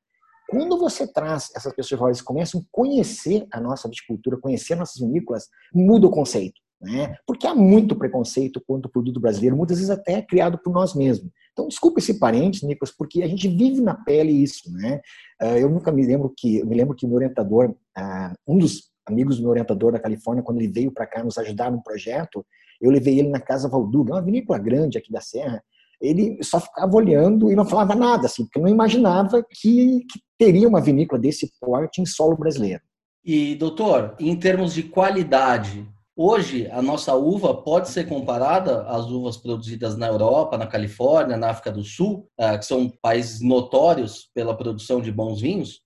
quando 0.48 0.78
você 0.78 1.12
traz 1.12 1.50
essas 1.56 1.74
pessoas 1.74 2.02
eles 2.02 2.22
começam 2.22 2.62
a 2.62 2.64
conhecer 2.72 3.48
a 3.52 3.60
nossa 3.60 3.90
viticultura, 3.90 4.38
conhecer 4.38 4.76
nossas 4.76 5.02
vinícolas, 5.02 5.48
muda 5.74 6.06
o 6.06 6.12
conceito. 6.12 6.62
Né? 6.80 7.16
Porque 7.26 7.48
há 7.48 7.56
muito 7.56 7.96
preconceito 7.96 8.62
contra 8.68 8.88
o 8.88 8.92
produto 8.92 9.20
brasileiro, 9.20 9.58
muitas 9.58 9.78
vezes 9.78 9.90
até 9.90 10.22
criado 10.22 10.60
por 10.60 10.72
nós 10.72 10.94
mesmos. 10.94 11.32
Então, 11.52 11.68
desculpa 11.68 12.00
esse 12.00 12.20
parente, 12.20 12.66
Nicolas, 12.66 12.94
porque 12.96 13.24
a 13.24 13.28
gente 13.28 13.48
vive 13.48 13.82
na 13.82 13.96
pele 13.96 14.32
isso, 14.32 14.72
né? 14.74 15.00
Ah, 15.40 15.58
eu 15.58 15.70
nunca 15.70 15.92
me 15.92 16.06
lembro 16.06 16.34
que, 16.36 16.58
eu 16.58 16.66
me 16.66 16.76
lembro 16.76 16.96
que 16.96 17.06
o 17.06 17.10
meu 17.10 17.18
orientador, 17.18 17.76
ah, 17.96 18.34
um 18.48 18.58
dos 18.58 18.90
amigos 19.06 19.38
do 19.38 19.44
meu 19.44 19.52
orientador 19.52 19.92
da 19.92 20.00
Califórnia, 20.00 20.44
quando 20.44 20.60
ele 20.60 20.72
veio 20.72 20.92
para 20.92 21.06
cá 21.06 21.24
nos 21.24 21.38
ajudar 21.38 21.72
no 21.72 21.84
projeto, 21.84 22.46
eu 22.82 22.92
levei 22.92 23.20
ele 23.20 23.30
na 23.30 23.40
Casa 23.40 23.70
Valduga, 23.70 24.14
uma 24.14 24.22
vinícola 24.22 24.60
grande 24.60 24.98
aqui 24.98 25.12
da 25.12 25.22
Serra, 25.22 25.64
ele 26.02 26.38
só 26.44 26.60
ficava 26.60 26.94
olhando 26.96 27.52
e 27.52 27.56
não 27.56 27.66
falava 27.66 27.96
nada, 27.96 28.26
assim, 28.26 28.44
porque 28.44 28.60
não 28.60 28.68
imaginava 28.68 29.44
que, 29.50 30.06
que 30.12 30.20
teria 30.38 30.68
uma 30.68 30.82
vinícola 30.82 31.22
desse 31.22 31.52
porte 31.60 32.02
em 32.02 32.06
solo 32.06 32.36
brasileiro. 32.36 32.82
E, 33.24 33.56
doutor, 33.56 34.16
em 34.20 34.36
termos 34.36 34.74
de 34.74 34.84
qualidade, 34.84 35.88
Hoje, 36.18 36.72
a 36.72 36.82
nossa 36.82 37.14
uva 37.14 37.62
pode 37.62 37.90
ser 37.90 38.08
comparada 38.08 38.84
às 38.88 39.08
uvas 39.08 39.36
produzidas 39.36 39.98
na 39.98 40.08
Europa, 40.08 40.58
na 40.58 40.66
Califórnia, 40.66 41.36
na 41.36 41.50
África 41.50 41.74
do 41.74 41.84
Sul, 41.84 42.30
ah, 42.38 42.58
que 42.58 42.66
são 42.66 42.90
países 42.90 43.42
notórios 43.42 44.32
pela 44.34 44.56
produção 44.56 45.02
de 45.02 45.12
bons 45.12 45.42
vinhos? 45.42 45.82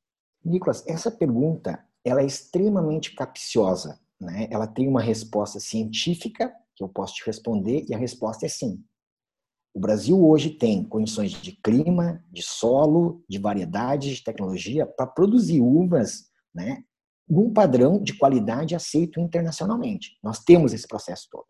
Nicolas, 0.45 0.85
essa 0.87 1.09
pergunta 1.09 1.83
ela 2.05 2.21
é 2.21 2.25
extremamente 2.25 3.15
capciosa. 3.15 3.99
Né? 4.21 4.47
Ela 4.51 4.67
tem 4.67 4.87
uma 4.87 5.01
resposta 5.01 5.59
científica 5.59 6.53
que 6.75 6.83
eu 6.83 6.89
posso 6.89 7.15
te 7.15 7.25
responder 7.25 7.85
e 7.89 7.95
a 7.95 7.97
resposta 7.97 8.45
é 8.45 8.49
sim. 8.49 8.83
O 9.73 9.79
Brasil 9.79 10.23
hoje 10.23 10.51
tem 10.51 10.83
condições 10.83 11.31
de 11.31 11.53
clima, 11.53 12.23
de 12.31 12.43
solo, 12.43 13.23
de 13.27 13.39
variedade, 13.39 14.13
de 14.13 14.23
tecnologia 14.23 14.85
para 14.85 15.07
produzir 15.07 15.59
uvas 15.59 16.29
né, 16.53 16.83
num 17.29 17.53
padrão 17.53 18.01
de 18.01 18.17
qualidade 18.17 18.75
aceito 18.75 19.19
internacionalmente. 19.19 20.17
Nós 20.23 20.39
temos 20.39 20.73
esse 20.73 20.87
processo 20.87 21.27
todo. 21.29 21.45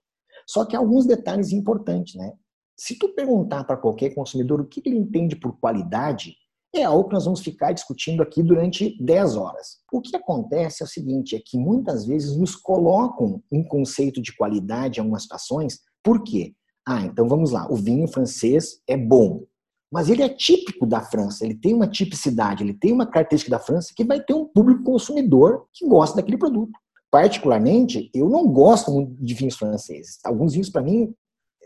Só 0.46 0.66
que 0.66 0.76
alguns 0.76 1.06
detalhes 1.06 1.52
importantes, 1.52 2.16
né? 2.16 2.34
Se 2.78 2.98
tu 2.98 3.10
perguntar 3.10 3.64
para 3.66 3.78
qualquer 3.78 4.16
consumidor 4.16 4.62
o 4.62 4.66
que 4.66 4.82
ele 4.86 4.98
entende 4.98 5.36
por 5.36 5.60
qualidade, 5.60 6.36
é 6.74 6.84
algo 6.84 7.08
que 7.08 7.14
nós 7.14 7.26
vamos 7.26 7.42
ficar 7.42 7.72
discutindo 7.74 8.22
aqui 8.22 8.44
durante 8.44 8.96
10 9.04 9.36
horas. 9.36 9.80
O 9.92 10.02
que 10.02 10.16
acontece 10.16 10.84
é 10.84 10.86
o 10.86 10.90
seguinte, 10.90 11.36
é 11.36 11.40
que 11.44 11.58
muitas 11.58 12.06
vezes 12.06 12.38
nos 12.38 12.56
colocam 12.56 13.44
um 13.52 13.64
conceito 13.64 14.22
de 14.22 14.36
qualidade 14.36 15.00
em 15.00 15.02
algumas 15.02 15.24
situações, 15.24 15.80
por 16.04 16.24
quê? 16.24 16.54
Ah, 16.88 17.02
então 17.02 17.28
vamos 17.28 17.52
lá, 17.52 17.70
o 17.72 17.76
vinho 17.76 18.08
francês 18.08 18.82
é 18.88 18.96
bom 18.96 19.44
mas 19.92 20.10
ele 20.10 20.22
é 20.22 20.30
típico 20.30 20.86
da 20.86 21.02
França, 21.02 21.44
ele 21.44 21.56
tem 21.56 21.74
uma 21.74 21.88
tipicidade, 21.88 22.64
ele 22.64 22.74
tem 22.74 22.92
uma 22.92 23.08
característica 23.08 23.50
da 23.50 23.60
França 23.60 23.94
que 23.96 24.04
vai 24.04 24.22
ter 24.22 24.34
um 24.34 24.46
público 24.46 24.84
consumidor 24.84 25.66
que 25.74 25.88
gosta 25.88 26.18
daquele 26.18 26.38
produto. 26.38 26.78
Particularmente, 27.12 28.10
eu 28.14 28.30
não 28.30 28.48
gosto 28.48 28.92
muito 28.92 29.14
de 29.14 29.34
vinhos 29.34 29.56
franceses. 29.56 30.20
Alguns 30.24 30.54
vinhos, 30.54 30.70
para 30.70 30.84
mim, 30.84 31.12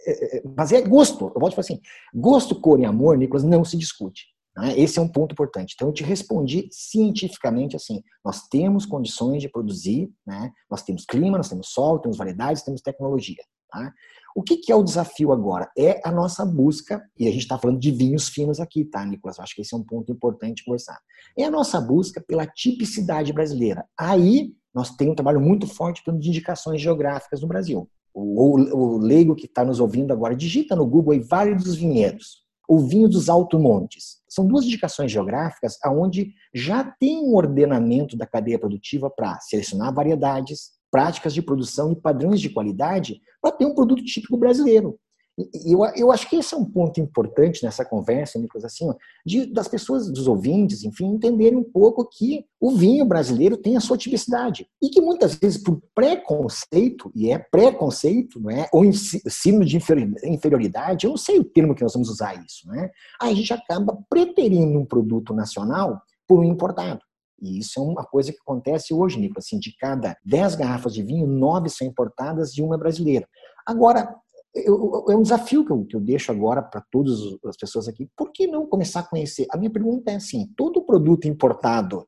é, 0.06 0.38
é, 0.38 0.44
mas 0.56 0.72
é 0.72 0.82
gosto. 0.82 1.26
Eu 1.26 1.40
volto 1.40 1.54
a 1.54 1.56
falar 1.56 1.66
assim: 1.66 1.82
gosto, 2.14 2.60
cor 2.60 2.80
e 2.80 2.86
amor, 2.86 3.18
Nicolas, 3.18 3.44
não 3.44 3.66
se 3.66 3.78
discute. 3.78 4.28
Né? 4.56 4.78
Esse 4.78 5.00
é 5.00 5.02
um 5.02 5.08
ponto 5.08 5.34
importante. 5.34 5.74
Então, 5.76 5.90
eu 5.90 5.94
te 5.94 6.04
respondi 6.04 6.70
cientificamente 6.72 7.76
assim: 7.76 8.02
nós 8.24 8.48
temos 8.48 8.86
condições 8.86 9.42
de 9.42 9.50
produzir, 9.50 10.10
né? 10.26 10.52
nós 10.72 10.82
temos 10.82 11.06
clima, 11.06 11.38
nós 11.38 11.50
temos 11.50 11.70
sol, 11.70 12.00
temos 12.00 12.18
variedades, 12.18 12.64
temos 12.64 12.82
tecnologia. 12.82 13.44
Tá? 13.74 13.92
O 14.36 14.44
que, 14.44 14.58
que, 14.58 14.72
é 14.72 14.76
o 14.76 14.84
desafio 14.84 15.32
agora? 15.32 15.68
É 15.76 16.00
a 16.08 16.12
nossa 16.12 16.46
busca, 16.46 17.04
e 17.18 17.28
a 17.28 17.32
gente 17.32 17.42
está 17.42 17.58
falando 17.58 17.80
de 17.80 17.90
vinhos 17.90 18.30
finos 18.30 18.60
aqui, 18.60 18.86
tá, 18.86 19.04
Nicolas? 19.04 19.40
Acho 19.40 19.56
que 19.56 19.64
esse 19.64 19.74
é 19.74 19.78
um 19.78 19.84
ponto 19.84 20.12
importante 20.12 20.64
conversar. 20.64 21.00
É 21.36 21.46
a 21.46 21.52
nossa 21.52 21.82
busca 21.82 22.22
pela 22.22 22.46
tipicidade 22.46 23.34
brasileira. 23.34 23.84
Aí 23.98 24.54
nós 24.72 24.96
temos 24.96 25.14
um 25.14 25.16
trabalho 25.16 25.42
muito 25.42 25.66
forte 25.66 26.04
de 26.06 26.30
indicações 26.30 26.80
geográficas 26.80 27.42
no 27.42 27.48
Brasil. 27.48 27.90
O, 28.14 28.60
o, 28.60 28.78
o 28.78 28.98
leigo 29.00 29.36
que 29.36 29.48
está 29.48 29.66
nos 29.66 29.80
ouvindo 29.80 30.14
agora, 30.14 30.36
digita 30.36 30.76
no 30.76 30.86
Google 30.86 31.14
aí 31.14 31.20
vários 31.20 31.64
dos 31.64 31.76
vinhedos 31.76 32.44
o 32.68 32.80
vinho 32.80 33.10
dos 33.10 33.28
Alto 33.28 33.60
Montes. 33.60 34.22
São 34.28 34.48
duas 34.48 34.66
indicações 34.66 35.12
geográficas 35.12 35.78
aonde 35.84 36.34
já 36.54 36.84
tem 36.84 37.20
um 37.20 37.36
ordenamento 37.36 38.16
da 38.16 38.26
cadeia 38.26 38.58
produtiva 38.58 39.10
para 39.10 39.38
selecionar 39.42 39.94
variedades, 39.94 40.72
práticas 40.94 41.34
de 41.34 41.42
produção 41.42 41.92
e 41.92 41.96
padrões 41.96 42.40
de 42.40 42.52
qualidade 42.52 43.20
para 43.42 43.52
ter 43.52 43.66
um 43.66 43.74
produto 43.74 44.04
típico 44.04 44.38
brasileiro. 44.38 45.00
E 45.36 45.74
eu, 45.74 45.84
eu 45.96 46.12
acho 46.12 46.30
que 46.30 46.36
esse 46.36 46.54
é 46.54 46.58
um 46.58 46.64
ponto 46.64 47.02
importante 47.02 47.64
nessa 47.64 47.84
conversa, 47.84 48.38
Nicolas, 48.38 48.66
assim, 48.66 48.88
de, 49.26 49.48
das 49.48 49.68
pessoas, 49.68 50.08
dos 50.12 50.28
ouvintes, 50.28 50.84
enfim, 50.84 51.06
entenderem 51.06 51.58
um 51.58 51.64
pouco 51.64 52.08
que 52.08 52.46
o 52.62 52.70
vinho 52.70 53.04
brasileiro 53.04 53.58
tem 53.58 53.76
a 53.76 53.80
sua 53.80 53.98
tipicidade. 53.98 54.68
E 54.80 54.90
que 54.90 55.02
muitas 55.02 55.34
vezes, 55.34 55.58
por 55.58 55.82
preconceito, 55.96 57.12
e 57.16 57.32
é 57.32 57.40
preconceito, 57.40 58.40
não 58.40 58.52
é? 58.52 58.70
ou 58.72 58.86
ensino 58.86 59.66
de 59.66 59.76
inferioridade, 59.76 61.08
eu 61.08 61.10
não 61.10 61.18
sei 61.18 61.40
o 61.40 61.44
termo 61.44 61.74
que 61.74 61.82
nós 61.82 61.94
vamos 61.94 62.10
usar 62.10 62.36
isso, 62.46 62.68
né? 62.68 62.92
a 63.20 63.34
gente 63.34 63.52
acaba 63.52 63.98
preterindo 64.08 64.78
um 64.78 64.86
produto 64.86 65.34
nacional 65.34 66.00
por 66.28 66.42
um 66.42 66.44
importado. 66.44 67.02
E 67.44 67.60
isso 67.60 67.80
é 67.80 67.84
uma 67.84 68.06
coisa 68.06 68.32
que 68.32 68.40
acontece 68.40 68.94
hoje, 68.94 69.20
Nicolas. 69.20 69.46
Assim, 69.46 69.60
de 69.60 69.76
cada 69.76 70.18
10 70.24 70.56
garrafas 70.56 70.94
de 70.94 71.04
vinho, 71.04 71.28
9 71.28 71.70
são 71.70 71.86
importadas 71.86 72.58
e 72.58 72.62
uma 72.62 72.76
é 72.76 72.78
brasileira. 72.78 73.28
Agora, 73.66 74.16
eu, 74.56 75.06
é 75.10 75.16
um 75.16 75.22
desafio 75.22 75.66
que 75.66 75.72
eu, 75.72 75.84
que 75.86 75.96
eu 75.96 76.00
deixo 76.00 76.32
agora 76.32 76.62
para 76.62 76.82
todas 76.92 77.20
as 77.46 77.58
pessoas 77.58 77.88
aqui. 77.88 78.10
Por 78.16 78.32
que 78.32 78.48
não 78.48 78.66
começar 78.66 79.02
a 79.02 79.08
conhecer? 79.08 79.46
A 79.52 79.58
minha 79.58 79.72
pergunta 79.72 80.12
é 80.12 80.16
assim: 80.16 80.48
todo 80.56 80.86
produto 80.86 81.28
importado, 81.28 82.08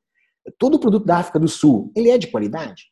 todo 0.58 0.80
produto 0.80 1.06
da 1.06 1.18
África 1.18 1.39
do 1.39 1.48
Sul, 1.48 1.92
ele 1.96 2.10
é 2.10 2.18
de 2.18 2.27
qualidade? 2.27 2.84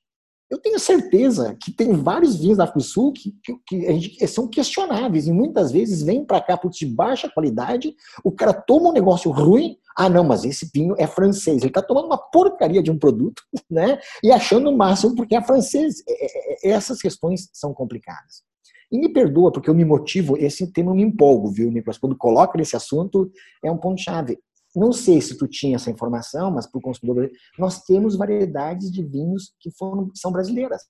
Eu 0.50 0.60
tenho 0.60 0.80
certeza 0.80 1.58
que 1.60 1.72
tem 1.72 1.94
vários 1.94 2.36
vinhos 2.36 2.58
da 2.58 2.66
África 2.66 2.80
do 2.80 2.86
Sul 2.86 3.12
que, 3.14 3.34
que, 3.44 3.58
que, 3.66 4.10
que 4.10 4.28
são 4.28 4.48
questionáveis 4.48 5.26
e 5.28 5.32
muitas 5.32 5.72
vezes 5.72 6.04
vêm 6.04 6.24
para 6.26 6.42
cá 6.42 6.60
de 6.72 6.86
baixa 6.86 7.30
qualidade, 7.30 7.96
o 8.24 8.32
cara 8.32 8.54
toma 8.54 8.90
um 8.90 8.94
negócio 8.94 9.32
ruim, 9.32 9.78
ah 9.98 10.10
não, 10.10 10.24
mas 10.24 10.44
esse 10.44 10.70
vinho 10.74 10.96
é 10.98 11.06
francês, 11.06 11.58
ele 11.58 11.68
está 11.68 11.82
tomando 11.82 12.06
uma 12.06 12.18
porcaria 12.18 12.82
de 12.82 12.92
um 12.92 12.98
produto, 12.98 13.44
né? 13.70 14.00
E 14.24 14.32
achando 14.32 14.70
o 14.70 14.78
máximo 14.78 15.16
porque 15.16 15.36
é 15.36 15.42
francês. 15.42 16.04
É, 16.08 16.26
é, 16.26 16.70
é, 16.70 16.72
essas 16.72 17.02
questões 17.02 17.50
são 17.54 17.74
complicadas. 17.74 18.44
E 18.92 18.98
me 18.98 19.10
perdoa, 19.10 19.52
porque 19.52 19.70
eu 19.70 19.74
me 19.74 19.84
motivo, 19.84 20.38
esse 20.38 20.72
tema 20.72 20.92
eu 20.92 20.96
me 20.96 21.04
empolgo, 21.04 21.50
viu, 21.52 21.72
Nicolas? 21.72 21.98
Quando 21.98 22.16
coloca 22.16 22.58
nesse 22.58 22.76
assunto, 22.76 23.32
é 23.64 23.72
um 23.72 23.78
ponto-chave. 23.78 24.38
Não 24.76 24.92
sei 24.92 25.22
se 25.22 25.38
tu 25.38 25.48
tinha 25.48 25.76
essa 25.76 25.92
informação, 25.92 26.52
mas 26.52 26.68
para 26.68 26.80
o 26.80 26.82
consumidor 26.82 27.30
nós 27.58 27.84
temos 27.84 28.16
variedades 28.16 28.92
de 28.92 29.04
vinhos 29.04 29.54
que 29.60 29.72
foram, 29.72 30.12
são 30.16 30.32
brasileiras. 30.32 30.82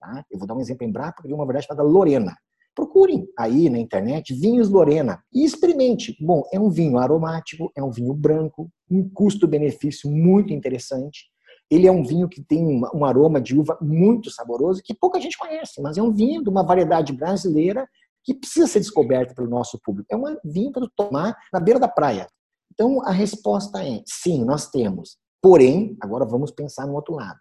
Tá? 0.00 0.24
Eu 0.30 0.38
vou 0.38 0.46
dar 0.46 0.54
um 0.54 0.60
exemplo 0.60 0.86
em 0.86 0.92
Brapa, 0.92 1.22
de 1.26 1.32
uma 1.32 1.44
variedade 1.44 1.66
chamada 1.66 1.88
Lorena. 1.88 2.34
Procurem 2.74 3.28
aí 3.38 3.68
na 3.68 3.78
internet 3.78 4.34
vinhos 4.34 4.70
Lorena 4.70 5.22
e 5.32 5.44
experimente. 5.44 6.16
Bom, 6.20 6.42
é 6.52 6.58
um 6.58 6.70
vinho 6.70 6.98
aromático, 6.98 7.70
é 7.76 7.82
um 7.82 7.90
vinho 7.90 8.14
branco, 8.14 8.70
um 8.90 9.08
custo-benefício 9.08 10.10
muito 10.10 10.52
interessante. 10.52 11.26
Ele 11.70 11.86
é 11.86 11.92
um 11.92 12.04
vinho 12.04 12.28
que 12.28 12.42
tem 12.42 12.82
um 12.94 13.04
aroma 13.04 13.40
de 13.40 13.58
uva 13.58 13.78
muito 13.80 14.30
saboroso, 14.30 14.82
que 14.84 14.94
pouca 14.94 15.20
gente 15.20 15.38
conhece, 15.38 15.80
mas 15.80 15.96
é 15.96 16.02
um 16.02 16.12
vinho 16.12 16.42
de 16.42 16.48
uma 16.48 16.62
variedade 16.62 17.12
brasileira 17.12 17.86
que 18.24 18.34
precisa 18.34 18.66
ser 18.66 18.80
descoberta 18.80 19.34
pelo 19.34 19.48
nosso 19.48 19.78
público. 19.82 20.08
É 20.10 20.16
um 20.16 20.36
vinho 20.44 20.72
para 20.72 20.86
tomar 20.96 21.36
na 21.52 21.60
beira 21.60 21.80
da 21.80 21.88
praia. 21.88 22.26
Então, 22.72 23.02
a 23.04 23.10
resposta 23.10 23.84
é 23.84 24.02
sim, 24.06 24.44
nós 24.44 24.70
temos. 24.70 25.18
Porém, 25.42 25.96
agora 26.00 26.24
vamos 26.24 26.50
pensar 26.50 26.86
no 26.86 26.94
outro 26.94 27.14
lado. 27.14 27.38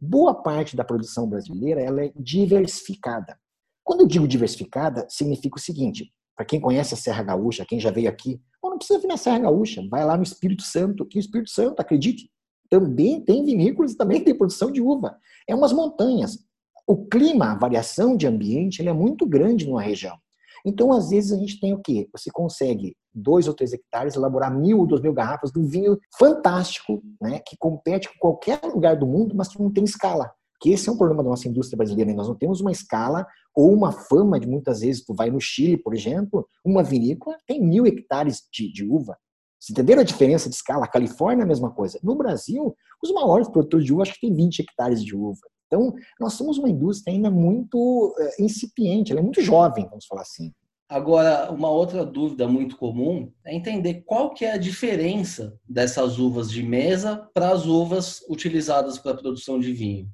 Boa 0.00 0.34
parte 0.34 0.76
da 0.76 0.84
produção 0.84 1.28
brasileira 1.28 1.80
ela 1.80 2.04
é 2.04 2.12
diversificada. 2.16 3.38
Quando 3.86 4.00
eu 4.00 4.06
digo 4.08 4.26
diversificada, 4.26 5.06
significa 5.08 5.56
o 5.56 5.60
seguinte: 5.60 6.12
para 6.36 6.44
quem 6.44 6.60
conhece 6.60 6.92
a 6.92 6.96
Serra 6.96 7.22
Gaúcha, 7.22 7.64
quem 7.66 7.78
já 7.78 7.90
veio 7.90 8.08
aqui, 8.08 8.40
não 8.76 8.78
precisa 8.78 8.98
vir 8.98 9.06
na 9.06 9.16
Serra 9.16 9.38
Gaúcha, 9.38 9.82
vai 9.88 10.04
lá 10.04 10.16
no 10.16 10.22
Espírito 10.22 10.62
Santo, 10.62 11.06
que 11.06 11.18
o 11.18 11.20
Espírito 11.20 11.50
Santo, 11.50 11.80
acredite, 11.80 12.28
também 12.68 13.24
tem 13.24 13.44
vinícolas 13.44 13.92
e 13.92 13.96
também 13.96 14.20
tem 14.24 14.36
produção 14.36 14.70
de 14.70 14.82
uva. 14.82 15.16
É 15.48 15.54
umas 15.54 15.72
montanhas. 15.72 16.38
O 16.86 17.06
clima, 17.06 17.52
a 17.52 17.54
variação 17.54 18.16
de 18.16 18.26
ambiente, 18.26 18.80
ele 18.80 18.88
é 18.88 18.92
muito 18.92 19.24
grande 19.24 19.66
numa 19.66 19.82
região. 19.82 20.16
Então, 20.64 20.92
às 20.92 21.10
vezes, 21.10 21.32
a 21.32 21.36
gente 21.36 21.60
tem 21.60 21.72
o 21.72 21.80
quê? 21.80 22.08
Você 22.12 22.28
consegue 22.30 22.96
dois 23.14 23.48
ou 23.48 23.54
três 23.54 23.72
hectares, 23.72 24.14
elaborar 24.14 24.54
mil 24.54 24.80
ou 24.80 24.86
duas 24.86 25.00
mil 25.00 25.12
garrafas 25.12 25.50
de 25.50 25.58
um 25.58 25.66
vinho 25.66 25.98
fantástico, 26.18 27.02
né, 27.20 27.38
que 27.38 27.56
compete 27.56 28.08
com 28.08 28.18
qualquer 28.18 28.60
lugar 28.64 28.96
do 28.96 29.06
mundo, 29.06 29.34
mas 29.34 29.48
que 29.48 29.62
não 29.62 29.72
tem 29.72 29.84
escala. 29.84 30.30
Que 30.60 30.70
esse 30.70 30.88
é 30.88 30.92
um 30.92 30.96
problema 30.96 31.22
da 31.22 31.30
nossa 31.30 31.48
indústria 31.48 31.76
brasileira. 31.76 32.12
Nós 32.14 32.28
não 32.28 32.34
temos 32.34 32.60
uma 32.60 32.72
escala 32.72 33.26
ou 33.54 33.72
uma 33.72 33.92
fama 33.92 34.38
de 34.40 34.46
muitas 34.46 34.80
vezes. 34.80 35.04
Tu 35.04 35.14
vai 35.14 35.30
no 35.30 35.40
Chile, 35.40 35.76
por 35.76 35.94
exemplo, 35.94 36.48
uma 36.64 36.82
vinícola 36.82 37.36
tem 37.46 37.62
mil 37.62 37.86
hectares 37.86 38.42
de, 38.52 38.72
de 38.72 38.84
uva. 38.84 39.16
Vocês 39.58 39.70
entenderam 39.70 40.02
a 40.02 40.04
diferença 40.04 40.48
de 40.48 40.54
escala? 40.54 40.84
A 40.84 40.88
Califórnia 40.88 41.42
é 41.42 41.44
a 41.44 41.48
mesma 41.48 41.70
coisa. 41.70 41.98
No 42.02 42.14
Brasil, 42.14 42.74
os 43.02 43.12
maiores 43.12 43.48
produtores 43.48 43.86
de 43.86 43.92
uva 43.92 44.02
acho 44.02 44.14
que 44.14 44.26
tem 44.26 44.34
20 44.34 44.60
hectares 44.60 45.02
de 45.02 45.16
uva. 45.16 45.40
Então, 45.66 45.94
nós 46.20 46.34
somos 46.34 46.58
uma 46.58 46.68
indústria 46.68 47.12
ainda 47.12 47.30
muito 47.30 47.76
uh, 47.78 48.42
incipiente, 48.42 49.10
ela 49.10 49.20
é 49.20 49.24
muito 49.24 49.42
jovem, 49.42 49.88
vamos 49.88 50.06
falar 50.06 50.22
assim. 50.22 50.52
Agora, 50.88 51.50
uma 51.50 51.68
outra 51.68 52.04
dúvida 52.04 52.46
muito 52.46 52.76
comum 52.76 53.32
é 53.44 53.52
entender 53.52 54.04
qual 54.06 54.32
que 54.32 54.44
é 54.44 54.52
a 54.52 54.56
diferença 54.56 55.58
dessas 55.68 56.20
uvas 56.20 56.48
de 56.48 56.62
mesa 56.62 57.28
para 57.34 57.50
as 57.50 57.66
uvas 57.66 58.20
utilizadas 58.28 58.96
para 58.96 59.10
a 59.10 59.16
produção 59.16 59.58
de 59.58 59.72
vinho. 59.72 60.08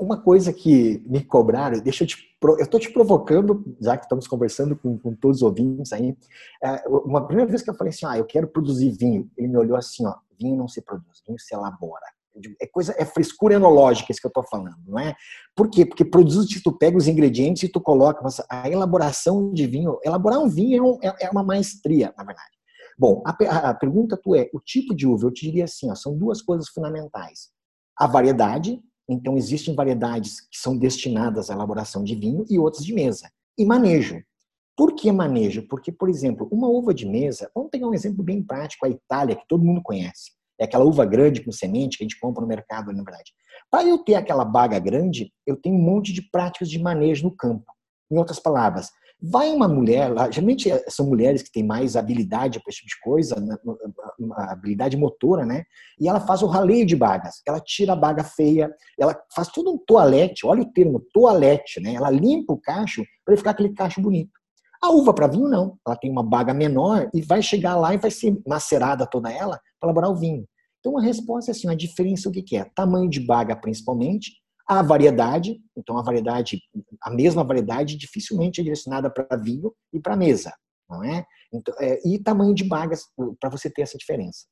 Uma 0.00 0.20
coisa 0.20 0.52
que 0.52 1.02
me 1.06 1.22
cobraram, 1.22 1.80
deixa 1.80 2.04
eu 2.04 2.08
te, 2.08 2.16
eu 2.42 2.56
estou 2.58 2.78
te 2.80 2.90
provocando, 2.92 3.64
já 3.80 3.96
que 3.96 4.04
estamos 4.04 4.26
conversando 4.26 4.76
com, 4.76 4.98
com 4.98 5.14
todos 5.14 5.38
os 5.38 5.42
ouvintes 5.42 5.92
aí, 5.92 6.16
é, 6.62 6.88
uma 6.88 7.26
primeira 7.26 7.50
vez 7.50 7.62
que 7.62 7.70
eu 7.70 7.74
falei 7.74 7.92
assim, 7.92 8.06
ah, 8.06 8.18
eu 8.18 8.24
quero 8.24 8.48
produzir 8.48 8.90
vinho, 8.90 9.30
ele 9.36 9.48
me 9.48 9.56
olhou 9.56 9.76
assim, 9.76 10.06
ó, 10.06 10.14
vinho 10.38 10.56
não 10.56 10.68
se 10.68 10.80
produz, 10.82 11.22
vinho 11.26 11.38
se 11.38 11.54
elabora 11.54 12.06
é 12.60 12.66
coisa, 12.66 12.94
é 12.98 13.04
frescura 13.04 13.54
enológica 13.54 14.12
isso 14.12 14.20
que 14.20 14.26
eu 14.26 14.30
estou 14.30 14.44
falando, 14.44 14.78
não 14.86 14.98
é? 14.98 15.14
Por 15.54 15.68
quê? 15.68 15.84
Porque 15.84 16.04
produz, 16.04 16.46
tu 16.62 16.72
pega 16.72 16.96
os 16.96 17.08
ingredientes 17.08 17.62
e 17.62 17.68
tu 17.68 17.80
coloca, 17.80 18.22
nossa, 18.22 18.46
a 18.48 18.68
elaboração 18.68 19.52
de 19.52 19.66
vinho, 19.66 19.98
elaborar 20.04 20.38
um 20.38 20.48
vinho 20.48 20.76
é, 20.76 20.82
um, 20.82 20.98
é, 21.02 21.26
é 21.26 21.30
uma 21.30 21.42
maestria, 21.42 22.14
na 22.16 22.24
verdade. 22.24 22.50
Bom, 22.98 23.22
a, 23.24 23.30
a, 23.70 23.74
pergunta 23.74 24.16
tu 24.16 24.34
é, 24.34 24.48
o 24.52 24.60
tipo 24.60 24.94
de 24.94 25.06
uva, 25.06 25.26
eu 25.26 25.30
te 25.30 25.46
diria 25.46 25.64
assim, 25.64 25.90
ó, 25.90 25.94
são 25.94 26.16
duas 26.16 26.42
coisas 26.42 26.68
fundamentais. 26.68 27.50
A 27.96 28.06
variedade, 28.06 28.80
então 29.08 29.36
existem 29.36 29.74
variedades 29.74 30.40
que 30.40 30.58
são 30.58 30.76
destinadas 30.76 31.50
à 31.50 31.54
elaboração 31.54 32.04
de 32.04 32.14
vinho 32.14 32.44
e 32.48 32.58
outras 32.58 32.84
de 32.84 32.92
mesa. 32.92 33.30
E 33.56 33.64
manejo. 33.64 34.22
Por 34.76 34.94
que 34.94 35.10
manejo? 35.10 35.66
Porque, 35.66 35.90
por 35.90 36.08
exemplo, 36.08 36.46
uma 36.52 36.68
uva 36.68 36.94
de 36.94 37.04
mesa, 37.04 37.50
vamos 37.54 37.70
pegar 37.70 37.88
um 37.88 37.94
exemplo 37.94 38.22
bem 38.22 38.42
prático, 38.42 38.86
a 38.86 38.88
Itália, 38.88 39.34
que 39.34 39.48
todo 39.48 39.64
mundo 39.64 39.82
conhece. 39.82 40.32
É 40.60 40.64
aquela 40.64 40.84
uva 40.84 41.04
grande 41.04 41.42
com 41.42 41.50
semente 41.50 41.96
que 41.96 42.04
a 42.04 42.06
gente 42.06 42.20
compra 42.20 42.42
no 42.42 42.46
mercado, 42.48 42.92
na 42.92 43.02
verdade. 43.02 43.32
Para 43.70 43.88
eu 43.88 43.98
ter 43.98 44.14
aquela 44.14 44.44
baga 44.44 44.78
grande, 44.78 45.32
eu 45.46 45.56
tenho 45.56 45.76
um 45.76 45.82
monte 45.82 46.12
de 46.12 46.22
práticas 46.30 46.68
de 46.68 46.78
manejo 46.78 47.24
no 47.24 47.34
campo. 47.34 47.72
Em 48.10 48.18
outras 48.18 48.38
palavras, 48.38 48.90
vai 49.20 49.50
uma 49.50 49.66
mulher, 49.66 50.12
geralmente 50.30 50.70
eh, 50.70 50.84
são 50.88 51.06
mulheres 51.06 51.42
que 51.42 51.50
têm 51.50 51.64
mais 51.64 51.96
habilidade 51.96 52.60
para 52.60 52.70
esse 52.70 52.78
tipo 52.78 52.88
de 52.88 53.00
coisa, 53.00 53.40
né, 53.40 53.56
habilidade 54.48 54.96
motora, 54.96 55.44
né? 55.44 55.64
E 56.00 56.08
ela 56.08 56.20
faz 56.20 56.42
o 56.42 56.46
raleio 56.46 56.86
de 56.86 56.94
bagas. 56.94 57.42
Ela 57.46 57.60
tira 57.60 57.94
a 57.94 57.96
baga 57.96 58.22
feia, 58.22 58.70
ela 58.98 59.20
faz 59.34 59.48
tudo 59.48 59.72
um 59.72 59.78
toalete, 59.78 60.46
olha 60.46 60.62
o 60.62 60.72
termo, 60.72 61.04
toalete, 61.12 61.80
né? 61.80 61.94
Ela 61.94 62.10
limpa 62.10 62.52
o 62.52 62.60
cacho 62.60 63.02
para 63.24 63.34
ele 63.34 63.38
ficar 63.38 63.50
aquele 63.50 63.74
cacho 63.74 64.00
bonito. 64.00 64.30
A 64.80 64.90
uva 64.90 65.12
para 65.12 65.26
vinho 65.26 65.48
não, 65.48 65.76
ela 65.84 65.96
tem 65.96 66.10
uma 66.10 66.22
baga 66.22 66.54
menor 66.54 67.10
e 67.12 67.20
vai 67.20 67.42
chegar 67.42 67.74
lá 67.74 67.92
e 67.94 67.98
vai 67.98 68.12
ser 68.12 68.40
macerada 68.46 69.04
toda 69.04 69.30
ela 69.30 69.60
para 69.80 69.88
elaborar 69.88 70.10
o 70.10 70.16
vinho. 70.16 70.46
Então 70.78 70.96
a 70.96 71.02
resposta 71.02 71.50
é 71.50 71.52
assim, 71.52 71.68
a 71.68 71.74
diferença 71.74 72.28
o 72.28 72.32
que 72.32 72.56
é? 72.56 72.64
Tamanho 72.76 73.10
de 73.10 73.18
baga 73.18 73.56
principalmente, 73.56 74.32
a 74.68 74.82
variedade, 74.82 75.58
então 75.74 75.96
a 75.96 76.02
variedade, 76.02 76.60
a 77.02 77.10
mesma 77.10 77.42
variedade 77.42 77.96
dificilmente 77.96 78.60
é 78.60 78.64
direcionada 78.64 79.10
para 79.10 79.36
vinho 79.38 79.72
e 79.92 79.98
para 79.98 80.14
mesa, 80.14 80.52
não 80.88 81.02
é? 81.02 81.24
Então, 81.50 81.74
é, 81.80 81.98
e 82.06 82.18
tamanho 82.18 82.54
de 82.54 82.64
bagas 82.64 83.04
para 83.40 83.48
você 83.48 83.70
ter 83.70 83.82
essa 83.82 83.96
diferença. 83.96 84.46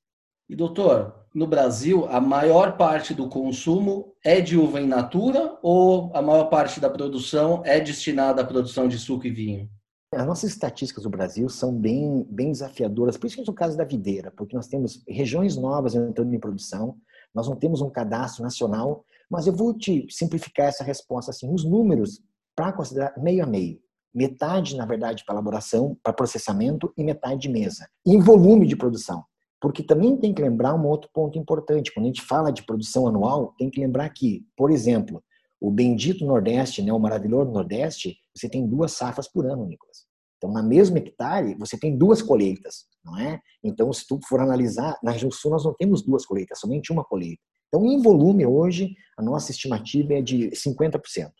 E 0.49 0.57
doutor, 0.57 1.27
no 1.35 1.47
Brasil, 1.47 2.07
a 2.09 2.21
maior 2.21 2.77
parte 2.77 3.13
do 3.13 3.29
consumo 3.29 4.15
é 4.25 4.41
de 4.41 4.57
uva 4.57 4.81
in 4.81 4.87
natura 4.87 5.59
ou 5.61 6.11
a 6.15 6.23
maior 6.23 6.45
parte 6.45 6.81
da 6.81 6.89
produção 6.89 7.63
é 7.65 7.79
destinada 7.81 8.41
à 8.41 8.45
produção 8.45 8.89
de 8.89 8.99
suco 8.99 9.27
e 9.27 9.31
vinho? 9.31 9.69
As 10.15 10.25
nossas 10.25 10.51
estatísticas 10.51 11.03
do 11.03 11.11
Brasil 11.11 11.49
são 11.49 11.75
bem, 11.75 12.25
bem 12.31 12.53
desafiadoras, 12.53 13.17
principalmente 13.19 13.49
no 13.49 13.55
caso 13.55 13.77
da 13.77 13.85
videira, 13.85 14.33
porque 14.35 14.55
nós 14.57 14.69
temos 14.69 15.03
regiões 15.07 15.57
novas 15.57 15.95
entrando 15.95 16.33
em 16.33 16.39
produção, 16.39 16.97
nós 17.35 17.49
não 17.49 17.57
temos 17.57 17.83
um 17.83 17.91
cadastro 17.91 18.43
nacional, 18.43 19.05
mas 19.31 19.47
eu 19.47 19.53
vou 19.53 19.77
te 19.77 20.07
simplificar 20.11 20.67
essa 20.67 20.85
resposta 20.85 21.31
assim, 21.31 21.53
os 21.53 21.65
números 21.65 22.21
para 22.55 22.73
considerar 22.73 23.15
meio 23.19 23.45
a 23.45 23.47
meio. 23.47 23.81
Metade, 24.15 24.77
na 24.77 24.87
verdade, 24.87 25.25
para 25.25 25.35
elaboração, 25.35 25.97
para 26.03 26.13
processamento 26.13 26.93
e 26.97 27.05
metade 27.05 27.43
de 27.43 27.49
mesa. 27.49 27.87
Em 28.07 28.19
volume 28.19 28.67
de 28.67 28.75
produção. 28.75 29.25
Porque 29.61 29.83
também 29.83 30.17
tem 30.17 30.33
que 30.33 30.41
lembrar 30.41 30.75
um 30.75 30.87
outro 30.87 31.11
ponto 31.13 31.39
importante. 31.39 31.93
Quando 31.93 32.07
a 32.07 32.09
gente 32.09 32.23
fala 32.23 32.51
de 32.51 32.63
produção 32.65 33.07
anual, 33.07 33.55
tem 33.59 33.69
que 33.69 33.81
lembrar 33.81 34.09
que, 34.11 34.47
por 34.57 34.71
exemplo, 34.71 35.23
o 35.61 35.71
bendito 35.71 36.25
Nordeste, 36.25 36.83
né, 36.83 36.93
o 36.93 36.99
maravilhoso 36.99 37.51
Nordeste, 37.51 38.17
você 38.35 38.49
tem 38.49 38.67
duas 38.67 38.93
safras 38.93 39.29
por 39.29 39.47
ano, 39.47 39.67
Nicolas. 39.67 40.07
Então, 40.37 40.53
na 40.53 40.63
mesma 40.63 40.99
hectare, 40.99 41.55
você 41.59 41.79
tem 41.79 41.97
duas 41.97 42.21
colheitas, 42.21 42.87
não 43.05 43.19
é? 43.19 43.41
Então, 43.65 43.93
se 43.93 44.07
tu 44.07 44.21
for 44.29 44.41
analisar, 44.41 44.99
na 45.03 45.11
região 45.11 45.31
sul 45.31 45.51
nós 45.51 45.65
não 45.65 45.75
temos 45.75 46.03
duas 46.03 46.27
colheitas, 46.27 46.61
somente 46.61 46.93
uma 46.93 47.05
colheita. 47.05 47.43
Então, 47.77 47.85
em 47.85 48.01
volume 48.01 48.47
hoje, 48.47 48.97
a 49.19 49.23
nossa 49.23 49.51
estimativa 49.51 50.15
é 50.15 50.23
de 50.23 50.51
50%. 50.51 51.31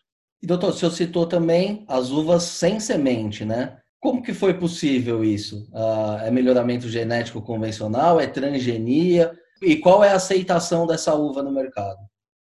E 0.41 0.45
doutor, 0.45 0.69
o 0.69 0.73
senhor 0.73 0.91
citou 0.91 1.25
também 1.25 1.83
as 1.87 2.11
uvas 2.11 2.43
sem 2.43 2.79
semente, 2.79 3.43
né? 3.43 3.77
Como 3.99 4.21
que 4.21 4.35
foi 4.35 4.53
possível 4.53 5.23
isso? 5.23 5.67
Uh, 5.73 6.23
é 6.23 6.29
melhoramento 6.29 6.87
genético 6.87 7.41
convencional? 7.41 8.19
É 8.19 8.27
transgenia? 8.27 9.31
E 9.63 9.77
qual 9.77 10.03
é 10.03 10.09
a 10.11 10.15
aceitação 10.15 10.85
dessa 10.85 11.15
uva 11.15 11.41
no 11.41 11.51
mercado? 11.51 11.97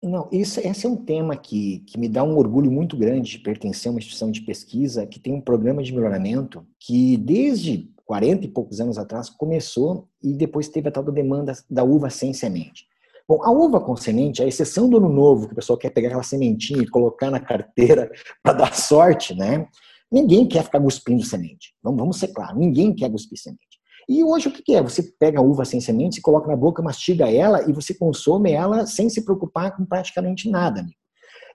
Não, 0.01 0.29
isso, 0.31 0.61
esse 0.61 0.85
é 0.85 0.89
um 0.89 0.95
tema 0.95 1.35
que, 1.35 1.79
que 1.79 1.99
me 1.99 2.07
dá 2.07 2.23
um 2.23 2.37
orgulho 2.37 2.71
muito 2.71 2.95
grande 2.95 3.31
de 3.31 3.39
pertencer 3.39 3.89
a 3.89 3.91
uma 3.91 3.99
instituição 3.99 4.31
de 4.31 4.41
pesquisa 4.41 5.05
que 5.05 5.19
tem 5.19 5.33
um 5.33 5.41
programa 5.41 5.83
de 5.83 5.93
melhoramento 5.93 6.65
que 6.79 7.17
desde 7.17 7.91
40 8.05 8.45
e 8.45 8.47
poucos 8.47 8.79
anos 8.79 8.97
atrás 8.97 9.29
começou 9.29 10.07
e 10.23 10.33
depois 10.33 10.69
teve 10.69 10.87
a 10.87 10.91
tal 10.91 11.03
da 11.03 11.11
demanda 11.11 11.53
da 11.69 11.83
uva 11.83 12.09
sem 12.09 12.33
semente. 12.33 12.89
Bom, 13.31 13.41
a 13.43 13.49
uva 13.49 13.79
com 13.79 13.95
semente, 13.95 14.43
a 14.43 14.45
exceção 14.45 14.89
do 14.89 14.97
ano 14.97 15.07
novo, 15.07 15.47
que 15.47 15.53
o 15.53 15.55
pessoal 15.55 15.79
quer 15.79 15.89
pegar 15.89 16.09
aquela 16.09 16.21
sementinha 16.21 16.81
e 16.81 16.87
colocar 16.89 17.31
na 17.31 17.39
carteira 17.39 18.11
para 18.43 18.51
dar 18.51 18.75
sorte, 18.75 19.33
né? 19.33 19.69
Ninguém 20.11 20.45
quer 20.45 20.65
ficar 20.65 20.81
cuspindo 20.81 21.23
semente. 21.23 21.73
Vamos, 21.81 21.97
vamos 21.97 22.19
ser 22.19 22.27
claros, 22.33 22.59
ninguém 22.59 22.93
quer 22.93 23.09
cuspir 23.09 23.39
semente. 23.39 23.79
E 24.09 24.21
hoje 24.21 24.49
o 24.49 24.51
que 24.51 24.75
é? 24.75 24.83
Você 24.83 25.13
pega 25.17 25.39
a 25.39 25.41
uva 25.41 25.63
sem 25.63 25.79
semente, 25.79 26.15
se 26.15 26.21
coloca 26.21 26.49
na 26.49 26.57
boca, 26.57 26.83
mastiga 26.83 27.31
ela 27.31 27.69
e 27.69 27.71
você 27.71 27.93
consome 27.93 28.51
ela 28.51 28.85
sem 28.85 29.09
se 29.09 29.23
preocupar 29.23 29.77
com 29.77 29.85
praticamente 29.85 30.49
nada. 30.49 30.81
Amigo. 30.81 30.97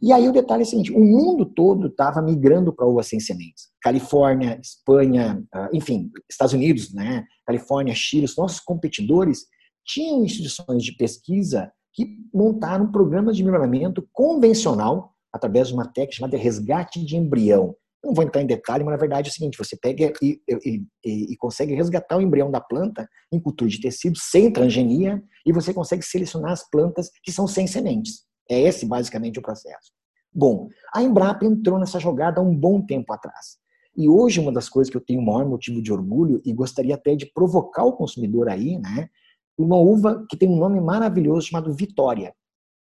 E 0.01 0.15
aí 0.15 0.27
o 0.27 0.33
detalhe 0.33 0.63
é 0.63 0.65
o 0.65 0.67
seguinte: 0.67 0.93
o 0.95 0.99
mundo 0.99 1.45
todo 1.45 1.89
estava 1.89 2.23
migrando 2.23 2.73
para 2.73 2.87
uva 2.87 3.03
sem 3.03 3.21
sementes. 3.21 3.69
Califórnia, 3.83 4.59
Espanha, 4.63 5.45
ah, 5.53 5.69
enfim, 5.75 6.11
Estados 6.27 6.55
Unidos, 6.55 6.95
né? 6.95 7.27
Califórnia, 7.47 7.95
Chile, 7.95 8.25
os 8.25 8.35
nossos 8.35 8.61
competidores 8.61 9.45
tinham 9.87 10.25
instituições 10.25 10.83
de 10.83 10.93
pesquisa 10.97 11.73
que 11.93 12.19
montaram 12.35 12.91
programas 12.91 13.37
de 13.37 13.45
melhoramento 13.45 14.07
convencional 14.13 15.15
através 15.33 15.69
de 15.69 15.75
uma 15.75 15.87
técnica 15.87 16.17
chamada 16.17 16.37
resgate 16.37 17.05
de 17.05 17.17
embrião. 17.17 17.75
Não 18.05 18.13
vou 18.13 18.25
entrar 18.25 18.43
em 18.43 18.47
detalhe, 18.47 18.85
mas 18.85 18.93
na 18.93 18.99
verdade 18.99 19.29
é 19.29 19.31
o 19.31 19.35
seguinte: 19.35 19.59
você 19.59 19.77
pega 19.77 20.13
e, 20.23 20.41
e, 20.49 20.83
e, 21.05 21.33
e 21.33 21.37
consegue 21.37 21.75
resgatar 21.75 22.17
o 22.17 22.21
embrião 22.21 22.51
da 22.51 22.61
planta 22.61 23.09
em 23.33 23.41
cultura 23.41 23.71
de 23.71 23.81
tecido, 23.81 24.19
sem 24.19 24.53
transgenia, 24.53 25.23
e 25.45 25.53
você 25.53 25.73
consegue 25.73 26.05
selecionar 26.05 26.53
as 26.53 26.69
plantas 26.69 27.11
que 27.23 27.33
são 27.33 27.49
sem 27.49 27.67
sementes. 27.67 28.25
É 28.49 28.61
esse 28.61 28.87
basicamente 28.87 29.39
o 29.39 29.43
processo. 29.43 29.93
Bom, 30.33 30.69
a 30.95 31.03
Embrapa 31.03 31.47
entrou 31.47 31.79
nessa 31.79 31.99
jogada 31.99 32.41
há 32.41 32.45
um 32.45 32.55
bom 32.55 32.85
tempo 32.85 33.13
atrás. 33.13 33.57
E 33.97 34.09
hoje 34.09 34.39
uma 34.39 34.53
das 34.53 34.69
coisas 34.69 34.91
que 34.91 34.97
eu 34.97 35.01
tenho 35.01 35.21
o 35.21 35.25
maior 35.25 35.49
motivo 35.49 35.81
de 35.81 35.91
orgulho 35.91 36.43
e 36.45 36.53
gostaria 36.53 36.95
até 36.95 37.17
de 37.17 37.25
provocar 37.33 37.85
o 37.85 37.95
consumidor 37.95 38.49
aí, 38.49 38.79
né? 38.79 39.09
Uma 39.59 39.77
uva 39.77 40.25
que 40.29 40.37
tem 40.37 40.49
um 40.49 40.57
nome 40.57 40.81
maravilhoso 40.81 41.49
chamado 41.49 41.73
Vitória. 41.73 42.35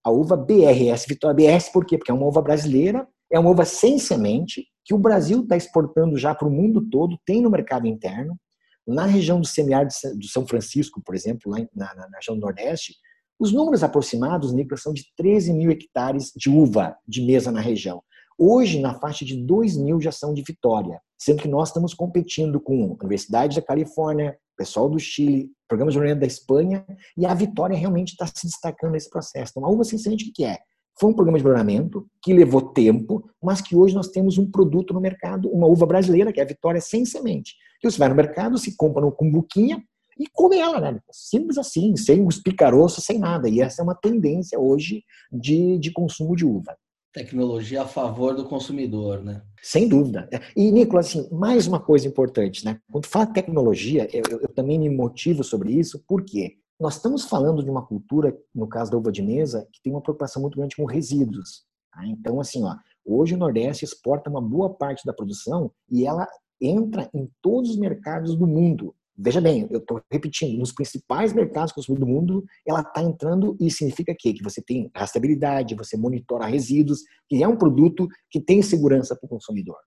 A 0.04 0.10
uva 0.10 0.36
BRS, 0.36 1.06
Vitória 1.08 1.34
BRS 1.34 1.70
por 1.72 1.84
quê? 1.84 1.96
Porque 1.98 2.10
é 2.10 2.14
uma 2.14 2.26
uva 2.26 2.42
brasileira, 2.42 3.06
é 3.30 3.38
uma 3.38 3.50
uva 3.50 3.64
sem 3.64 3.98
semente, 3.98 4.66
que 4.84 4.94
o 4.94 4.98
Brasil 4.98 5.42
está 5.42 5.56
exportando 5.56 6.16
já 6.16 6.34
para 6.34 6.46
o 6.46 6.50
mundo 6.50 6.88
todo, 6.88 7.18
tem 7.26 7.42
no 7.42 7.50
mercado 7.50 7.86
interno. 7.86 8.38
Na 8.86 9.04
região 9.04 9.40
do 9.40 9.46
semiárido 9.46 9.92
do 10.16 10.28
São 10.28 10.46
Francisco, 10.46 11.02
por 11.04 11.14
exemplo, 11.14 11.50
lá 11.50 11.58
na, 11.74 11.94
na, 11.94 12.08
na 12.08 12.16
região 12.18 12.36
do 12.36 12.40
Nordeste, 12.40 12.94
os 13.38 13.52
números 13.52 13.82
aproximados, 13.82 14.52
Nicolas, 14.52 14.82
são 14.82 14.94
de 14.94 15.04
13 15.16 15.52
mil 15.52 15.70
hectares 15.70 16.32
de 16.34 16.48
uva 16.48 16.96
de 17.06 17.20
mesa 17.20 17.50
na 17.50 17.60
região. 17.60 18.02
Hoje, 18.38 18.80
na 18.80 18.94
faixa 18.94 19.24
de 19.24 19.36
2 19.36 19.76
mil 19.76 20.00
já 20.00 20.12
são 20.12 20.32
de 20.32 20.42
Vitória, 20.42 21.00
sendo 21.18 21.42
que 21.42 21.48
nós 21.48 21.68
estamos 21.68 21.94
competindo 21.94 22.60
com 22.60 22.82
a 22.84 23.04
Universidade 23.04 23.56
da 23.56 23.62
Califórnia, 23.62 24.36
pessoal 24.56 24.88
do 24.88 24.98
Chile, 24.98 25.50
programas 25.68 25.94
de 25.94 26.14
da 26.14 26.26
Espanha, 26.26 26.84
e 27.16 27.26
a 27.26 27.34
Vitória 27.34 27.76
realmente 27.76 28.10
está 28.10 28.26
se 28.26 28.46
destacando 28.46 28.92
nesse 28.92 29.10
processo. 29.10 29.52
Então, 29.56 29.70
uva 29.70 29.84
semente, 29.84 30.28
o 30.28 30.32
que 30.32 30.44
é? 30.44 30.58
Foi 30.98 31.10
um 31.10 31.14
programa 31.14 31.38
de 31.38 31.44
melhoramento 31.44 32.06
que 32.22 32.32
levou 32.32 32.72
tempo, 32.72 33.28
mas 33.42 33.60
que 33.60 33.76
hoje 33.76 33.94
nós 33.94 34.08
temos 34.08 34.38
um 34.38 34.50
produto 34.50 34.94
no 34.94 35.00
mercado, 35.00 35.50
uma 35.50 35.66
uva 35.66 35.84
brasileira, 35.84 36.32
que 36.32 36.40
é 36.40 36.42
a 36.42 36.46
Vitória 36.46 36.80
sem 36.80 37.04
semente. 37.04 37.54
Que 37.80 37.90
você 37.90 37.98
vai 37.98 38.08
no 38.08 38.14
mercado, 38.14 38.56
se 38.56 38.74
compra 38.76 39.02
no 39.02 39.12
cumbuquinha 39.12 39.82
e 40.18 40.26
come 40.32 40.56
ela, 40.56 40.80
né? 40.80 40.98
Simples 41.12 41.58
assim, 41.58 41.94
sem 41.96 42.26
os 42.26 42.38
picaroços, 42.38 43.04
sem 43.04 43.18
nada. 43.18 43.48
E 43.48 43.60
essa 43.60 43.82
é 43.82 43.84
uma 43.84 43.94
tendência 43.94 44.58
hoje 44.58 45.04
de, 45.30 45.78
de 45.78 45.92
consumo 45.92 46.34
de 46.34 46.46
uva. 46.46 46.74
Tecnologia 47.16 47.80
a 47.80 47.86
favor 47.86 48.36
do 48.36 48.44
consumidor, 48.44 49.24
né? 49.24 49.40
Sem 49.62 49.88
dúvida. 49.88 50.28
E, 50.54 50.70
Nicolas, 50.70 51.06
assim, 51.06 51.26
mais 51.34 51.66
uma 51.66 51.80
coisa 51.80 52.06
importante, 52.06 52.62
né? 52.62 52.78
Quando 52.92 53.06
fala 53.06 53.24
tecnologia, 53.24 54.06
eu, 54.12 54.38
eu 54.38 54.48
também 54.52 54.78
me 54.78 54.90
motivo 54.90 55.42
sobre 55.42 55.72
isso, 55.72 56.04
por 56.06 56.22
quê? 56.22 56.58
Nós 56.78 56.96
estamos 56.96 57.24
falando 57.24 57.64
de 57.64 57.70
uma 57.70 57.86
cultura, 57.86 58.36
no 58.54 58.68
caso 58.68 58.90
da 58.90 58.98
uva 58.98 59.10
de 59.10 59.22
mesa, 59.22 59.66
que 59.72 59.80
tem 59.80 59.94
uma 59.94 60.02
preocupação 60.02 60.42
muito 60.42 60.58
grande 60.58 60.76
com 60.76 60.84
resíduos. 60.84 61.64
Tá? 61.90 62.06
Então, 62.06 62.38
assim, 62.38 62.62
ó, 62.62 62.76
hoje 63.02 63.32
o 63.32 63.38
Nordeste 63.38 63.82
exporta 63.82 64.28
uma 64.28 64.42
boa 64.42 64.68
parte 64.68 65.02
da 65.06 65.14
produção 65.14 65.72
e 65.90 66.06
ela 66.06 66.28
entra 66.60 67.08
em 67.14 67.30
todos 67.40 67.70
os 67.70 67.78
mercados 67.78 68.36
do 68.36 68.46
mundo. 68.46 68.94
Veja 69.18 69.40
bem, 69.40 69.66
eu 69.70 69.78
estou 69.78 70.02
repetindo, 70.12 70.58
nos 70.58 70.72
principais 70.72 71.32
mercados 71.32 71.72
do 71.86 72.06
mundo, 72.06 72.44
ela 72.66 72.80
está 72.80 73.02
entrando 73.02 73.56
e 73.58 73.70
significa 73.70 74.14
que, 74.18 74.34
que 74.34 74.42
você 74.42 74.60
tem 74.60 74.90
rastreabilidade, 74.94 75.74
você 75.74 75.96
monitora 75.96 76.44
resíduos, 76.44 77.00
que 77.28 77.42
é 77.42 77.48
um 77.48 77.56
produto 77.56 78.06
que 78.30 78.38
tem 78.38 78.60
segurança 78.60 79.16
para 79.16 79.26
o 79.26 79.30
consumidor. 79.30 79.78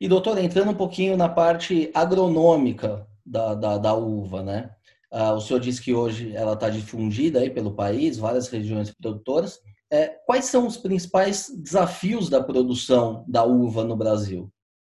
E 0.00 0.08
doutor, 0.08 0.38
entrando 0.38 0.70
um 0.70 0.76
pouquinho 0.76 1.16
na 1.16 1.28
parte 1.28 1.90
agronômica 1.92 3.06
da, 3.26 3.54
da, 3.54 3.76
da 3.76 3.94
uva, 3.94 4.42
né? 4.42 4.70
Ah, 5.12 5.32
o 5.32 5.40
senhor 5.40 5.58
disse 5.58 5.82
que 5.82 5.92
hoje 5.92 6.32
ela 6.34 6.52
está 6.52 6.70
difundida 6.70 7.40
aí 7.40 7.50
pelo 7.50 7.74
país, 7.74 8.16
várias 8.16 8.48
regiões 8.48 8.92
produtoras. 8.92 9.58
É, 9.92 10.06
quais 10.24 10.44
são 10.44 10.66
os 10.68 10.76
principais 10.76 11.50
desafios 11.58 12.30
da 12.30 12.40
produção 12.40 13.24
da 13.26 13.44
uva 13.44 13.82
no 13.82 13.96
Brasil? 13.96 14.50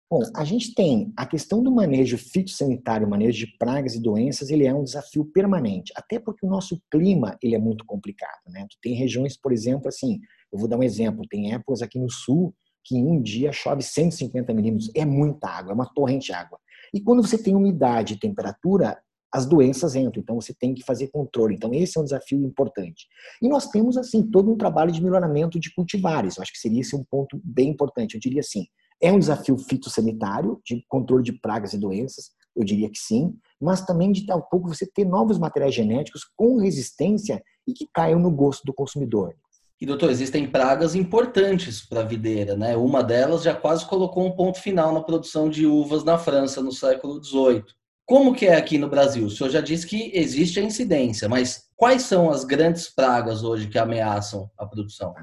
Bom, 0.10 0.22
a 0.36 0.46
gente 0.46 0.74
tem 0.74 1.12
a 1.18 1.26
questão 1.26 1.62
do 1.62 1.70
manejo 1.70 2.18
fitossanitário, 2.18 3.10
manejo 3.10 3.46
de 3.46 3.58
pragas 3.58 3.94
e 3.94 4.02
doenças, 4.02 4.50
ele 4.50 4.66
é 4.66 4.74
um 4.74 4.84
desafio 4.84 5.26
permanente, 5.26 5.92
até 5.98 6.18
porque 6.18 6.46
o 6.46 6.50
nosso 6.50 6.82
clima 6.90 7.38
ele 7.44 7.56
é 7.56 7.60
muito 7.60 7.84
complicado, 7.86 8.40
né? 8.48 8.66
Tu 8.70 8.78
tem 8.82 8.94
regiões, 8.94 9.36
por 9.36 9.52
exemplo, 9.52 9.90
assim, 9.90 10.20
eu 10.50 10.58
vou 10.58 10.68
dar 10.68 10.78
um 10.78 10.84
exemplo, 10.84 11.28
tem 11.30 11.54
épocas 11.54 11.82
aqui 11.82 12.00
no 12.00 12.10
sul 12.10 12.56
que 12.86 12.96
em 12.96 13.06
um 13.06 13.22
dia 13.22 13.52
chove 13.52 13.84
150 13.84 14.54
milímetros, 14.54 14.90
é 14.96 15.04
muita 15.04 15.50
água, 15.50 15.72
é 15.72 15.76
uma 15.76 15.94
torrente 15.94 16.28
de 16.28 16.32
água. 16.32 16.58
E 16.94 17.02
quando 17.02 17.22
você 17.22 17.38
tem 17.38 17.54
umidade 17.54 18.14
e 18.14 18.20
temperatura, 18.20 18.98
as 19.34 19.46
doenças 19.46 19.94
entram. 19.94 20.22
Então 20.22 20.40
você 20.40 20.54
tem 20.54 20.74
que 20.74 20.86
fazer 20.86 21.10
controle. 21.10 21.54
Então 21.54 21.74
esse 21.74 21.98
é 21.98 22.02
um 22.02 22.06
desafio 22.06 22.42
importante. 22.46 23.08
E 23.42 23.50
nós 23.50 23.68
temos 23.68 23.98
assim 23.98 24.24
todo 24.24 24.50
um 24.50 24.58
trabalho 24.58 24.90
de 24.90 25.04
melhoramento 25.04 25.60
de 25.60 25.74
cultivares. 25.74 26.38
Eu 26.38 26.44
acho 26.44 26.54
que 26.54 26.60
seria 26.60 26.80
esse 26.80 26.96
um 26.96 27.04
ponto 27.04 27.40
bem 27.44 27.70
importante. 27.70 28.16
Eu 28.16 28.22
diria 28.22 28.40
assim, 28.40 28.66
é 29.02 29.12
um 29.12 29.20
desafio 29.20 29.58
fitossanitário 29.58 30.60
de 30.66 30.84
controle 30.88 31.24
de 31.24 31.34
pragas 31.34 31.74
e 31.74 31.78
doenças. 31.78 32.32
Eu 32.56 32.64
diria 32.64 32.90
que 32.90 32.98
sim, 32.98 33.36
mas 33.62 33.86
também 33.86 34.12
de 34.12 34.26
tal 34.26 34.42
pouco 34.42 34.68
você 34.68 34.86
ter 34.86 35.06
novos 35.06 35.38
materiais 35.38 35.76
genéticos 35.76 36.24
com 36.36 36.58
resistência 36.58 37.42
e 37.68 37.74
que 37.74 37.88
caiam 37.94 38.20
no 38.20 38.32
gosto 38.32 38.64
do 38.66 38.74
consumidor. 38.74 39.36
E 39.80 39.86
doutor, 39.86 40.10
existem 40.10 40.50
pragas 40.50 40.96
importantes 40.96 41.88
para 41.88 42.00
a 42.00 42.04
videira, 42.04 42.58
né? 42.58 42.76
Uma 42.76 43.04
delas 43.04 43.44
já 43.44 43.54
quase 43.54 43.86
colocou 43.86 44.26
um 44.26 44.32
ponto 44.32 44.60
final 44.60 44.92
na 44.92 45.04
produção 45.04 45.48
de 45.48 45.68
uvas 45.68 46.04
na 46.04 46.18
França 46.18 46.64
no 46.64 46.72
século 46.72 47.24
XVIII. 47.24 47.64
Como 48.04 48.34
que 48.34 48.48
é 48.48 48.56
aqui 48.56 48.80
no 48.80 48.90
Brasil? 48.90 49.28
O 49.28 49.30
senhor 49.30 49.52
já 49.52 49.62
disse 49.62 49.86
que 49.86 50.12
existe 50.16 50.60
a 50.60 50.64
incidência, 50.64 51.30
mas 51.30 51.68
quais 51.76 52.04
são 52.04 52.32
as 52.32 52.44
grandes 52.44 52.90
pragas 52.90 53.44
hoje 53.44 53.68
que 53.68 53.78
ameaçam 53.78 54.50
a 54.58 54.66
produção? 54.66 55.14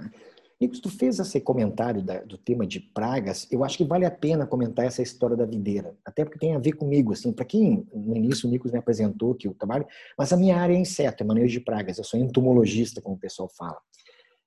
Nico, 0.65 0.81
tu 0.81 0.89
fez 0.89 1.19
esse 1.19 1.41
comentário 1.41 2.03
da, 2.03 2.23
do 2.23 2.39
tema 2.39 2.67
de 2.67 2.81
pragas, 2.81 3.47
eu 3.51 3.63
acho 3.63 3.77
que 3.77 3.85
vale 3.85 4.07
a 4.07 4.11
pena 4.11 4.47
comentar 4.47 4.87
essa 4.87 5.03
história 5.03 5.37
da 5.37 5.45
videira, 5.45 5.95
até 6.05 6.25
porque 6.25 6.39
tem 6.39 6.55
a 6.55 6.59
ver 6.59 6.73
comigo, 6.73 7.13
assim, 7.13 7.33
para 7.33 7.45
quem 7.45 7.87
no 7.93 8.17
início 8.17 8.49
o 8.49 8.51
Nico 8.51 8.71
me 8.71 8.79
apresentou 8.79 9.35
que 9.35 9.47
eu 9.47 9.55
trabalho, 9.55 9.87
mas 10.19 10.33
a 10.33 10.37
minha 10.37 10.57
área 10.57 10.75
é 10.75 10.79
inseto, 10.79 11.23
é 11.23 11.27
manejo 11.27 11.53
de 11.53 11.61
pragas, 11.61 11.99
eu 11.99 12.05
sou 12.05 12.19
entomologista, 12.19 13.03
como 13.03 13.17
o 13.17 13.19
pessoal 13.19 13.49
fala. 13.57 13.79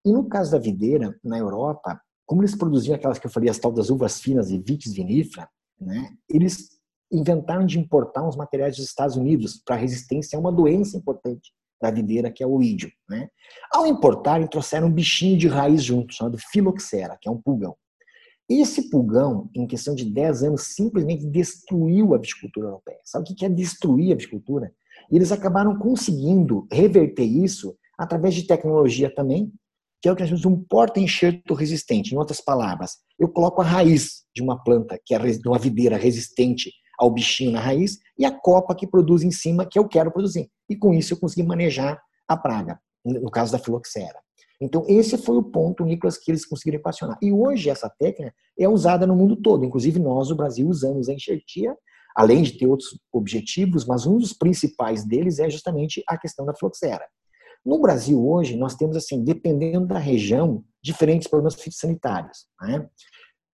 E 0.04 0.12
no 0.12 0.28
caso 0.28 0.52
da 0.52 0.58
videira, 0.58 1.16
na 1.24 1.38
Europa, 1.38 2.02
como 2.26 2.42
eles 2.42 2.56
produziam 2.56 2.96
aquelas 2.96 3.20
que 3.20 3.28
eu 3.28 3.32
falei, 3.32 3.50
as 3.50 3.60
tal 3.60 3.72
das 3.72 3.90
uvas 3.90 4.20
finas 4.20 4.50
e 4.50 4.58
vitis 4.58 4.94
vinifera, 4.94 5.48
né, 5.80 6.10
eles 6.28 6.78
inventaram 7.12 7.66
de 7.66 7.80
importar 7.80 8.28
uns 8.28 8.36
materiais 8.36 8.76
dos 8.76 8.86
Estados 8.86 9.16
Unidos 9.16 9.62
para 9.64 9.76
resistência 9.76 10.36
a 10.36 10.40
uma 10.40 10.52
doença 10.52 10.98
importante 10.98 11.54
da 11.82 11.92
videira, 11.92 12.32
que 12.32 12.44
é 12.44 12.48
o 12.48 12.62
ídio. 12.62 12.92
Né? 13.10 13.30
Ao 13.72 13.86
importarem, 13.86 14.48
trouxeram 14.48 14.88
um 14.88 14.92
bichinho 14.92 15.38
de 15.38 15.48
raiz 15.48 15.84
junto, 15.84 16.14
chamado 16.14 16.38
filoxera, 16.38 17.18
que 17.22 17.30
é 17.30 17.32
um 17.32 17.42
pulgão. 17.42 17.76
Esse 18.50 18.90
pulgão, 18.90 19.50
em 19.54 19.68
questão 19.68 19.94
de 19.94 20.06
10 20.06 20.44
anos, 20.44 20.74
simplesmente 20.74 21.26
destruiu 21.26 22.16
a 22.16 22.18
viticultura 22.18 22.68
europeia. 22.68 23.00
Sabe 23.04 23.30
o 23.30 23.36
que 23.36 23.46
é 23.46 23.50
destruir 23.50 24.14
a 24.14 24.16
viticultura? 24.16 24.72
E 25.12 25.16
eles 25.16 25.32
acabaram 25.32 25.78
conseguindo 25.78 26.66
reverter 26.72 27.26
isso 27.26 27.78
através 27.98 28.34
de 28.34 28.48
tecnologia 28.48 29.14
também, 29.14 29.52
que 30.02 30.08
é 30.08 30.12
o 30.12 30.16
que 30.16 30.22
nós 30.22 30.30
chamamos 30.30 30.42
de 30.42 30.48
um 30.48 30.64
porta-enxerto 30.64 31.54
resistente. 31.54 32.14
Em 32.14 32.18
outras 32.18 32.40
palavras, 32.40 32.98
eu 33.20 33.28
coloco 33.28 33.62
a 33.62 33.66
raiz 33.66 34.24
de 34.34 34.42
uma 34.42 34.64
planta, 34.64 35.00
que 35.04 35.14
é 35.14 35.20
uma 35.46 35.60
videira 35.60 35.98
resistente 35.98 36.72
ao 36.98 37.12
bichinho 37.12 37.52
na 37.52 37.60
raiz, 37.60 37.98
e 38.18 38.26
a 38.26 38.32
copa 38.32 38.76
que 38.76 38.88
produz 38.88 39.24
em 39.24 39.32
cima, 39.32 39.66
que 39.66 39.78
eu 39.78 39.88
quero 39.88 40.12
produzir. 40.12 40.50
E 40.70 40.76
com 40.76 40.94
isso 40.94 41.14
eu 41.14 41.20
consegui 41.20 41.44
manejar 41.44 42.02
a 42.28 42.36
praga, 42.36 42.80
no 43.06 43.32
caso 43.32 43.52
da 43.52 43.60
filoxera. 43.60 44.20
Então, 44.60 44.84
esse 44.88 45.18
foi 45.18 45.38
o 45.38 45.44
ponto, 45.44 45.86
Nicolas, 45.86 46.18
que 46.18 46.32
eles 46.32 46.46
conseguiram 46.46 46.80
equacionar. 46.80 47.18
E 47.22 47.32
hoje 47.32 47.70
essa 47.70 47.90
técnica 47.90 48.34
é 48.58 48.68
usada 48.68 49.06
no 49.06 49.16
mundo 49.16 49.36
todo. 49.36 49.64
Inclusive, 49.64 50.00
nós, 50.00 50.32
o 50.32 50.36
Brasil, 50.36 50.68
usamos 50.68 51.10
a 51.10 51.14
enxertia, 51.14 51.78
além 52.16 52.42
de 52.42 52.58
ter 52.58 52.66
outros 52.66 53.00
objetivos, 53.14 53.86
mas 53.86 54.08
um 54.08 54.18
dos 54.18 54.34
principais 54.34 55.06
deles 55.06 55.38
é 55.38 55.50
justamente 55.50 56.04
a 56.08 56.18
questão 56.18 56.46
da 56.46 56.56
filoxera. 56.56 57.06
No 57.64 57.80
Brasil, 57.80 58.26
hoje, 58.28 58.58
nós 58.58 58.76
temos, 58.76 58.98
assim, 58.98 59.24
dependendo 59.24 59.86
da 59.86 60.00
região, 60.00 60.64
diferentes 60.82 61.28
problemas 61.28 61.56
fitossanitários. 61.56 62.48
Né? 62.62 62.90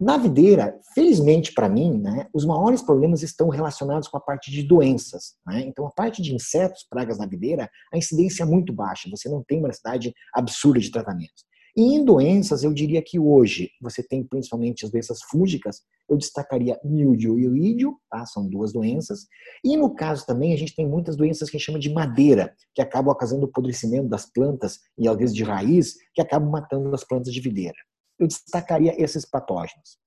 Na 0.02 0.16
videira, 0.16 0.76
felizmente 0.96 1.54
para 1.54 1.68
mim, 1.68 1.96
né, 1.96 2.26
os 2.34 2.44
maiores 2.44 2.82
problemas 2.82 3.22
estão 3.22 3.48
relacionados 3.48 4.08
com 4.08 4.16
a 4.16 4.20
parte 4.20 4.50
de 4.50 4.64
doenças. 4.64 5.36
Né? 5.46 5.60
Então, 5.60 5.86
a 5.86 5.92
parte 5.92 6.20
de 6.20 6.34
insetos, 6.34 6.84
pragas 6.90 7.18
na 7.18 7.26
videira, 7.26 7.70
a 7.94 7.96
incidência 7.96 8.42
é 8.42 8.46
muito 8.46 8.72
baixa, 8.72 9.08
você 9.08 9.28
não 9.28 9.44
tem 9.44 9.60
uma 9.60 9.68
necessidade 9.68 10.12
absurda 10.34 10.80
de 10.80 10.90
tratamentos. 10.90 11.44
E 11.76 11.94
em 11.94 12.04
doenças, 12.04 12.64
eu 12.64 12.74
diria 12.74 13.00
que 13.00 13.16
hoje 13.16 13.70
você 13.80 14.02
tem 14.02 14.24
principalmente 14.24 14.84
as 14.84 14.90
doenças 14.90 15.20
fúngicas, 15.30 15.82
eu 16.10 16.16
destacaria 16.16 16.80
mildio 16.82 17.38
e 17.38 17.48
oídio, 17.48 17.96
tá? 18.10 18.26
são 18.26 18.48
duas 18.48 18.72
doenças. 18.72 19.26
E 19.64 19.76
no 19.76 19.94
caso 19.94 20.26
também, 20.26 20.52
a 20.52 20.58
gente 20.58 20.74
tem 20.74 20.84
muitas 20.84 21.14
doenças 21.14 21.48
que 21.48 21.56
a 21.56 21.58
gente 21.60 21.66
chama 21.66 21.78
de 21.78 21.92
madeira, 21.92 22.52
que 22.74 22.82
acabam 22.82 23.12
ocasionando 23.12 23.46
o 23.46 23.50
apodrecimento 23.50 24.08
das 24.08 24.26
plantas, 24.26 24.80
e 24.98 25.08
às 25.08 25.16
vezes 25.16 25.32
de 25.34 25.44
raiz, 25.44 25.94
que 26.12 26.20
acabam 26.20 26.50
matando 26.50 26.92
as 26.92 27.04
plantas 27.04 27.32
de 27.32 27.40
videira 27.40 27.78
eu 28.22 28.28
destacaria 28.28 28.94
esses 29.02 29.24
patógenos. 29.24 29.98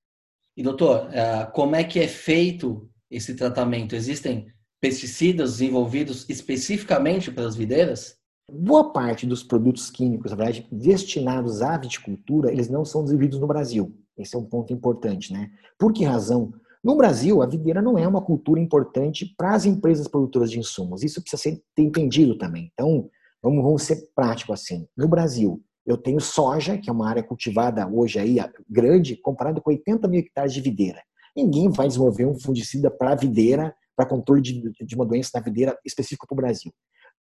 E 0.56 0.62
doutor, 0.62 1.08
é, 1.12 1.46
como 1.46 1.76
é 1.76 1.84
que 1.84 2.00
é 2.00 2.08
feito 2.08 2.88
esse 3.10 3.34
tratamento? 3.34 3.94
Existem 3.94 4.46
pesticidas 4.80 5.52
desenvolvidos 5.52 6.26
especificamente 6.28 7.30
para 7.30 7.46
as 7.46 7.56
videiras? 7.56 8.16
Boa 8.50 8.92
parte 8.92 9.26
dos 9.26 9.42
produtos 9.42 9.90
químicos, 9.90 10.30
na 10.30 10.36
verdade, 10.36 10.66
destinados 10.70 11.62
à 11.62 11.76
viticultura, 11.76 12.52
eles 12.52 12.68
não 12.68 12.84
são 12.84 13.02
desenvolvidos 13.02 13.40
no 13.40 13.46
Brasil. 13.46 13.94
Esse 14.16 14.36
é 14.36 14.38
um 14.38 14.44
ponto 14.44 14.72
importante, 14.72 15.32
né? 15.32 15.50
Por 15.78 15.92
que 15.92 16.04
razão? 16.04 16.52
No 16.82 16.96
Brasil, 16.96 17.42
a 17.42 17.46
videira 17.46 17.82
não 17.82 17.98
é 17.98 18.06
uma 18.06 18.22
cultura 18.22 18.60
importante 18.60 19.34
para 19.36 19.54
as 19.54 19.64
empresas 19.66 20.06
produtoras 20.06 20.50
de 20.50 20.60
insumos. 20.60 21.02
Isso 21.02 21.20
precisa 21.20 21.42
ser 21.42 21.62
entendido 21.76 22.38
também. 22.38 22.70
Então, 22.72 23.10
vamos, 23.42 23.62
vamos 23.62 23.82
ser 23.82 24.08
prático 24.14 24.52
assim. 24.52 24.86
No 24.96 25.08
Brasil, 25.08 25.60
eu 25.86 25.96
tenho 25.96 26.20
soja, 26.20 26.76
que 26.76 26.90
é 26.90 26.92
uma 26.92 27.08
área 27.08 27.22
cultivada 27.22 27.86
hoje 27.86 28.18
aí 28.18 28.38
grande, 28.68 29.16
comparado 29.16 29.62
com 29.62 29.70
80 29.70 30.08
mil 30.08 30.20
hectares 30.20 30.52
de 30.52 30.60
videira. 30.60 31.00
Ninguém 31.34 31.70
vai 31.70 31.86
desenvolver 31.86 32.26
um 32.26 32.38
fungicida 32.38 32.90
para 32.90 33.14
videira, 33.14 33.74
para 33.94 34.04
controle 34.04 34.42
de, 34.42 34.72
de, 34.84 34.94
uma 34.96 35.06
doença 35.06 35.30
na 35.34 35.40
videira 35.40 35.78
específico 35.84 36.26
para 36.26 36.34
o 36.34 36.36
Brasil. 36.36 36.72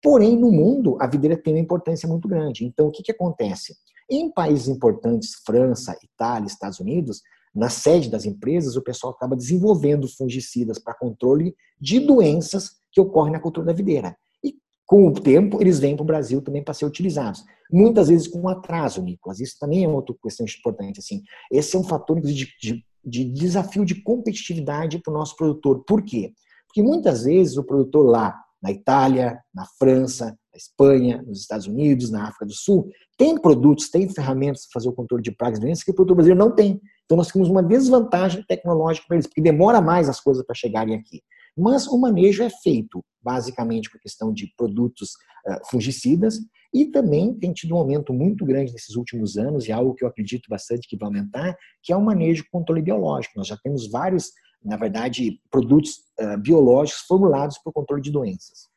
Porém, 0.02 0.36
no 0.36 0.52
mundo, 0.52 0.98
a 1.00 1.08
videira 1.08 1.38
tem 1.38 1.54
uma 1.54 1.60
importância 1.60 2.08
muito 2.10 2.28
grande. 2.28 2.66
Então, 2.66 2.88
o 2.88 2.92
que, 2.92 3.04
que 3.04 3.12
acontece? 3.12 3.76
Em 4.10 4.32
países 4.32 4.68
importantes, 4.68 5.36
França, 5.46 5.98
Itália, 6.04 6.48
Estados 6.48 6.80
Unidos, 6.80 7.22
na 7.54 7.70
sede 7.70 8.10
das 8.10 8.26
empresas, 8.26 8.76
o 8.76 8.84
pessoal 8.84 9.14
acaba 9.14 9.36
desenvolvendo 9.36 10.08
fungicidas 10.08 10.80
para 10.80 10.94
controle 10.94 11.56
de 11.80 12.00
doenças 12.00 12.72
que 12.92 13.00
ocorrem 13.00 13.34
na 13.34 13.40
cultura 13.40 13.68
da 13.68 13.74
videira 13.74 14.16
com 14.86 15.08
o 15.08 15.14
tempo, 15.14 15.60
eles 15.62 15.80
vêm 15.80 15.96
para 15.96 16.04
o 16.04 16.08
Brasil 16.08 16.42
também 16.42 16.64
para 16.64 16.74
ser 16.74 16.86
utilizados. 16.86 17.44
Muitas 17.72 18.08
vezes 18.08 18.28
com 18.28 18.48
atraso, 18.48 19.02
Nicolas. 19.02 19.40
Isso 19.40 19.58
também 19.60 19.84
é 19.84 19.88
outra 19.88 20.16
questão 20.22 20.46
importante. 20.46 21.00
Assim. 21.00 21.24
Esse 21.52 21.76
é 21.76 21.80
um 21.80 21.84
fator 21.84 22.22
de, 22.22 22.48
de, 22.62 22.86
de 23.04 23.26
desafio 23.26 23.84
de 23.84 23.96
competitividade 24.04 25.00
para 25.00 25.12
o 25.12 25.18
nosso 25.18 25.36
produtor. 25.36 25.84
Por 25.86 26.04
quê? 26.04 26.34
Porque 26.68 26.84
muitas 26.84 27.24
vezes 27.24 27.58
o 27.58 27.64
produtor 27.64 28.06
lá, 28.06 28.40
na 28.62 28.72
Itália, 28.72 29.40
na 29.54 29.66
França, 29.80 30.26
na 30.26 30.58
Espanha, 30.58 31.24
nos 31.26 31.42
Estados 31.42 31.68
Unidos, 31.68 32.12
na 32.12 32.28
África 32.28 32.46
do 32.46 32.54
Sul, 32.54 32.90
tem 33.18 33.38
produtos, 33.40 33.90
tem 33.90 34.08
ferramentas 34.10 34.64
para 34.68 34.82
fazer 34.82 34.90
o 34.90 34.94
controle 34.94 35.24
de 35.24 35.32
pragas 35.32 35.58
e 35.58 35.62
doenças 35.62 35.84
que 35.84 35.92
o 35.92 35.94
produtor 35.94 36.18
brasileiro 36.18 36.44
não 36.44 36.54
tem. 36.54 36.80
Então 37.06 37.18
nós 37.18 37.32
temos 37.32 37.50
uma 37.50 37.64
desvantagem 37.64 38.44
tecnológica 38.48 39.08
para 39.08 39.18
eles, 39.18 39.28
porque 39.28 39.42
demora 39.42 39.82
mais 39.82 40.10
as 40.10 40.20
coisas 40.20 40.46
para 40.46 40.56
chegarem 40.56 40.96
aqui. 40.96 41.22
Mas 41.58 41.88
o 41.88 41.98
manejo 41.98 42.44
é 42.44 42.50
feito 42.50 43.04
basicamente 43.22 43.90
com 43.90 43.98
a 43.98 44.02
questão 44.02 44.32
de 44.34 44.54
produtos 44.56 45.12
uh, 45.48 45.70
fungicidas 45.70 46.40
e 46.74 46.86
também 46.86 47.34
tem 47.34 47.54
tido 47.54 47.74
um 47.74 47.78
aumento 47.78 48.14
muito 48.14 48.46
grande 48.46 48.74
nesses 48.74 48.96
últimos 48.96 49.38
anos 49.38 49.66
e 49.66 49.72
algo 49.72 49.96
que 49.96 50.04
eu 50.04 50.08
acredito 50.10 50.50
bastante 50.50 50.88
que 50.88 50.98
vai 50.98 51.08
aumentar, 51.08 51.56
que 51.82 51.94
é 51.94 51.96
o 51.96 52.04
manejo 52.04 52.44
com 52.44 52.60
controle 52.60 52.82
biológico. 52.82 53.38
Nós 53.38 53.48
já 53.48 53.58
temos 53.58 53.90
vários, 53.90 54.32
na 54.64 54.76
verdade, 54.76 55.40
produtos 55.50 55.92
uh, 56.20 56.38
biológicos 56.38 57.04
formulados 57.08 57.58
para 57.60 57.70
o 57.70 57.74
controle 57.74 58.02
de 58.02 58.12
doenças. 58.12 58.68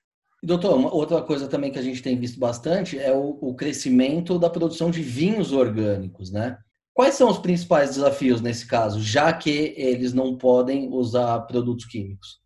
Doutor, 0.40 0.94
outra 0.94 1.20
coisa 1.20 1.48
também 1.48 1.72
que 1.72 1.78
a 1.80 1.82
gente 1.82 2.00
tem 2.00 2.16
visto 2.16 2.38
bastante 2.38 2.96
é 2.96 3.12
o, 3.12 3.36
o 3.40 3.56
crescimento 3.56 4.38
da 4.38 4.48
produção 4.48 4.88
de 4.88 5.02
vinhos 5.02 5.52
orgânicos, 5.52 6.30
né? 6.30 6.56
Quais 6.94 7.14
são 7.14 7.28
os 7.28 7.38
principais 7.38 7.90
desafios 7.90 8.40
nesse 8.40 8.66
caso, 8.66 9.00
já 9.00 9.32
que 9.32 9.74
eles 9.76 10.12
não 10.12 10.38
podem 10.38 10.88
usar 10.92 11.40
produtos 11.40 11.84
químicos? 11.86 12.40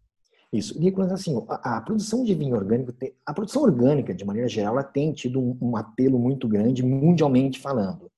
Isso. 0.53 0.79
Nicolas, 0.79 1.11
assim, 1.11 1.43
a, 1.49 1.79
a, 1.79 1.81
produção 1.81 2.23
de 2.23 2.35
vinho 2.35 2.55
orgânico, 2.55 2.93
a 3.25 3.33
produção 3.33 3.63
orgânica, 3.63 4.15
de 4.15 4.25
maneira 4.25 4.49
geral, 4.49 4.75
ela 4.75 4.85
tem 4.85 5.13
tido 5.13 5.41
um, 5.41 5.57
um 5.63 5.77
apelo 5.77 6.19
muito 6.19 6.47
grande, 6.47 6.83
mundialmente 6.83 7.59
falando. 7.59 8.11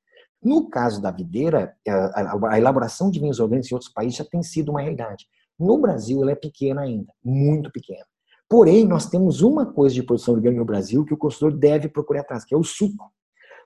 No 0.43 0.69
caso 0.69 1.01
da 1.01 1.13
videira, 1.13 1.75
a, 1.87 1.93
a, 1.93 2.53
a, 2.53 2.59
elaboração 2.59 3.09
de 3.09 3.21
vinhos 3.21 3.39
orgânicos 3.39 3.71
em 3.71 3.75
outros 3.75 3.93
países 3.93 4.19
já 4.19 4.25
tem 4.25 4.43
sido 4.43 4.71
uma 4.71 4.81
realidade. 4.81 5.27
No 5.59 5.79
Brasil, 5.79 6.21
ela 6.23 6.33
é 6.33 6.35
pequena 6.35 6.83
ainda, 6.83 7.13
muito 7.25 7.71
pequena. 7.71 8.05
Porém, 8.49 8.85
nós 8.85 9.09
temos 9.09 9.41
uma 9.41 9.65
coisa 9.65 9.95
de 9.95 10.03
produção 10.03 10.35
orgânica 10.35 10.59
no 10.59 10.67
Brasil 10.67 11.05
que 11.05 11.15
o 11.15 11.17
consumidor 11.17 11.59
deve 11.59 11.89
procurar 11.89 12.23
atrás, 12.23 12.45
que 12.45 12.55
é 12.55 12.59
o 12.59 12.65
suco. 12.65 13.13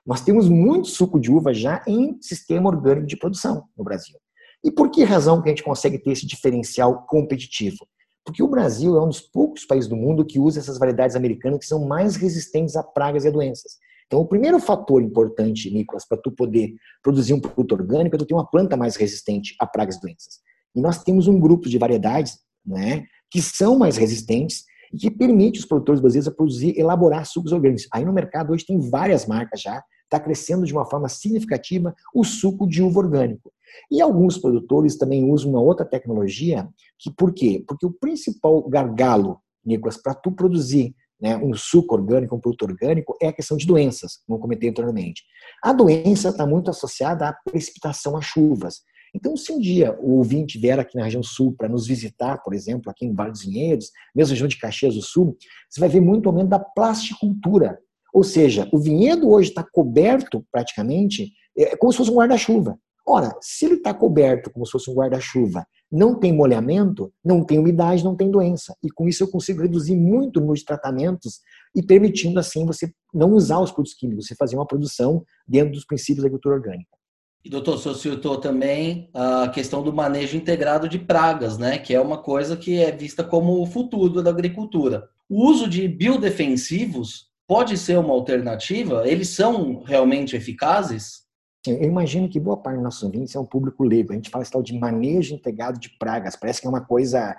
Nós 0.05 0.21
temos 0.21 0.47
muito 0.47 0.87
suco 0.87 1.19
de 1.19 1.31
uva 1.31 1.53
já 1.53 1.83
em 1.87 2.17
sistema 2.21 2.69
orgânico 2.69 3.07
de 3.07 3.17
produção 3.17 3.65
no 3.75 3.83
Brasil. 3.83 4.15
E 4.63 4.71
por 4.71 4.89
que 4.89 5.03
razão 5.03 5.41
que 5.41 5.49
a 5.49 5.51
gente 5.51 5.63
consegue 5.63 5.97
ter 5.97 6.11
esse 6.11 6.25
diferencial 6.25 7.05
competitivo? 7.07 7.87
Porque 8.29 8.43
o 8.43 8.47
Brasil 8.47 8.95
é 8.95 9.03
um 9.03 9.07
dos 9.07 9.21
poucos 9.21 9.65
países 9.65 9.89
do 9.89 9.95
mundo 9.95 10.23
que 10.23 10.37
usa 10.39 10.59
essas 10.59 10.77
variedades 10.77 11.15
americanas 11.15 11.57
que 11.57 11.65
são 11.65 11.87
mais 11.87 12.15
resistentes 12.15 12.75
a 12.75 12.83
pragas 12.83 13.25
e 13.25 13.27
a 13.27 13.31
doenças. 13.31 13.79
Então, 14.05 14.21
o 14.21 14.27
primeiro 14.27 14.59
fator 14.59 15.01
importante, 15.01 15.71
Nicolas, 15.71 16.07
para 16.07 16.15
tu 16.19 16.31
poder 16.31 16.75
produzir 17.01 17.33
um 17.33 17.39
produto 17.39 17.71
orgânico 17.71 18.15
é 18.15 18.19
tu 18.19 18.27
ter 18.27 18.35
uma 18.35 18.45
planta 18.45 18.77
mais 18.77 18.95
resistente 18.95 19.55
a 19.59 19.65
pragas 19.65 19.95
e 19.95 20.01
doenças. 20.01 20.41
E 20.75 20.79
nós 20.79 21.03
temos 21.03 21.27
um 21.27 21.39
grupo 21.39 21.67
de 21.67 21.79
variedades 21.79 22.37
né, 22.63 23.03
que 23.31 23.41
são 23.41 23.79
mais 23.79 23.97
resistentes 23.97 24.63
e 24.93 24.97
que 24.97 25.09
permite 25.09 25.59
os 25.59 25.65
produtores 25.65 25.99
brasileiros 25.99 26.27
a 26.27 26.31
produzir, 26.31 26.77
elaborar 26.77 27.25
sucos 27.25 27.51
orgânicos. 27.51 27.87
Aí 27.91 28.05
no 28.05 28.13
mercado 28.13 28.53
hoje 28.53 28.63
tem 28.63 28.79
várias 28.79 29.25
marcas 29.25 29.59
já, 29.59 29.83
está 30.09 30.19
crescendo 30.19 30.65
de 30.65 30.73
uma 30.73 30.85
forma 30.85 31.07
significativa 31.07 31.95
o 32.13 32.23
suco 32.23 32.67
de 32.67 32.81
uva 32.81 32.99
orgânico. 32.99 33.53
E 33.91 34.01
alguns 34.01 34.37
produtores 34.37 34.97
também 34.97 35.29
usam 35.29 35.51
uma 35.51 35.61
outra 35.61 35.85
tecnologia, 35.85 36.67
que 36.97 37.11
por 37.11 37.31
quê? 37.31 37.63
Porque 37.67 37.85
o 37.85 37.91
principal 37.91 38.67
gargalo, 38.67 39.39
Nicolas, 39.63 39.97
para 39.97 40.15
tu 40.15 40.31
produzir 40.31 40.95
né, 41.21 41.37
um 41.37 41.53
suco 41.53 41.93
orgânico, 41.93 42.35
um 42.35 42.39
produto 42.39 42.63
orgânico, 42.63 43.15
é 43.21 43.27
a 43.27 43.33
questão 43.33 43.57
de 43.57 43.67
doenças, 43.67 44.19
como 44.25 44.39
comentei 44.39 44.69
anteriormente. 44.69 45.23
A 45.63 45.71
doença 45.71 46.29
está 46.29 46.45
muito 46.45 46.69
associada 46.69 47.27
à 47.27 47.33
precipitação, 47.33 48.17
a 48.17 48.21
chuvas. 48.21 48.81
Então, 49.13 49.35
se 49.35 49.51
um 49.51 49.59
dia 49.59 49.97
o 49.99 50.17
ouvinte 50.17 50.57
vier 50.57 50.79
aqui 50.79 50.95
na 50.95 51.03
região 51.03 51.23
sul 51.23 51.53
para 51.57 51.67
nos 51.67 51.87
visitar, 51.87 52.37
por 52.43 52.53
exemplo, 52.53 52.89
aqui 52.89 53.05
em 53.05 53.13
Vale 53.13 53.31
dos 53.31 53.41
Vinhedos, 53.41 53.91
mesmo 54.15 54.31
região 54.31 54.47
de 54.47 54.57
Caxias 54.57 54.95
do 54.95 55.01
Sul, 55.01 55.35
você 55.69 55.79
vai 55.79 55.89
ver 55.89 55.99
muito 55.99 56.29
aumento 56.29 56.49
da 56.49 56.59
plasticultura. 56.59 57.79
Ou 58.13 58.23
seja, 58.23 58.67
o 58.71 58.77
vinhedo 58.77 59.29
hoje 59.29 59.49
está 59.49 59.63
coberto 59.63 60.45
praticamente 60.51 61.31
é 61.57 61.75
como 61.75 61.91
se 61.91 61.97
fosse 61.97 62.11
um 62.11 62.15
guarda-chuva. 62.15 62.77
Ora, 63.05 63.35
se 63.41 63.65
ele 63.65 63.75
está 63.75 63.93
coberto 63.93 64.51
como 64.51 64.65
se 64.65 64.71
fosse 64.71 64.89
um 64.89 64.93
guarda-chuva, 64.93 65.65
não 65.91 66.13
tem 66.13 66.31
molhamento, 66.31 67.11
não 67.25 67.43
tem 67.43 67.57
umidade, 67.57 68.03
não 68.03 68.15
tem 68.15 68.29
doença. 68.29 68.75
E 68.83 68.89
com 68.89 69.07
isso 69.07 69.23
eu 69.23 69.27
consigo 69.27 69.61
reduzir 69.61 69.95
muito 69.95 70.39
de 70.53 70.63
tratamentos 70.63 71.39
e 71.75 71.81
permitindo 71.81 72.39
assim 72.39 72.65
você 72.65 72.91
não 73.13 73.33
usar 73.33 73.59
os 73.59 73.71
produtos 73.71 73.97
químicos, 73.97 74.27
você 74.27 74.35
fazer 74.35 74.55
uma 74.55 74.67
produção 74.67 75.23
dentro 75.47 75.73
dos 75.73 75.85
princípios 75.85 76.21
da 76.21 76.27
agricultura 76.27 76.55
orgânica. 76.55 76.99
E 77.43 77.49
doutor, 77.49 77.75
o 77.75 77.77
senhor 77.77 77.95
citou 77.95 78.37
também 78.37 79.09
a 79.13 79.47
questão 79.47 79.81
do 79.81 79.93
manejo 79.93 80.35
integrado 80.35 80.89
de 80.89 80.99
pragas, 80.99 81.57
né? 81.57 81.79
Que 81.79 81.95
é 81.95 82.01
uma 82.01 82.17
coisa 82.21 82.55
que 82.57 82.77
é 82.77 82.91
vista 82.91 83.23
como 83.23 83.61
o 83.61 83.65
futuro 83.65 84.21
da 84.21 84.29
agricultura. 84.29 85.07
O 85.27 85.49
uso 85.49 85.67
de 85.67 85.87
biodefensivos 85.87 87.28
pode 87.49 87.79
ser 87.79 87.97
uma 87.97 88.13
alternativa? 88.13 89.07
Eles 89.07 89.29
são 89.29 89.81
realmente 89.81 90.35
eficazes? 90.35 91.23
Eu 91.65 91.81
imagino 91.81 92.29
que 92.29 92.39
boa 92.39 92.55
parte 92.55 92.75
dos 92.75 92.83
nossos 92.83 93.01
ouvintes 93.01 93.35
é 93.35 93.39
um 93.39 93.45
público 93.45 93.83
leigo. 93.83 94.13
A 94.13 94.15
gente 94.15 94.29
fala 94.29 94.43
esse 94.43 94.51
tal 94.51 94.61
de 94.61 94.77
manejo 94.77 95.33
integrado 95.33 95.79
de 95.79 95.89
pragas. 95.97 96.35
Parece 96.35 96.61
que 96.61 96.67
é 96.67 96.69
uma 96.69 96.85
coisa. 96.85 97.35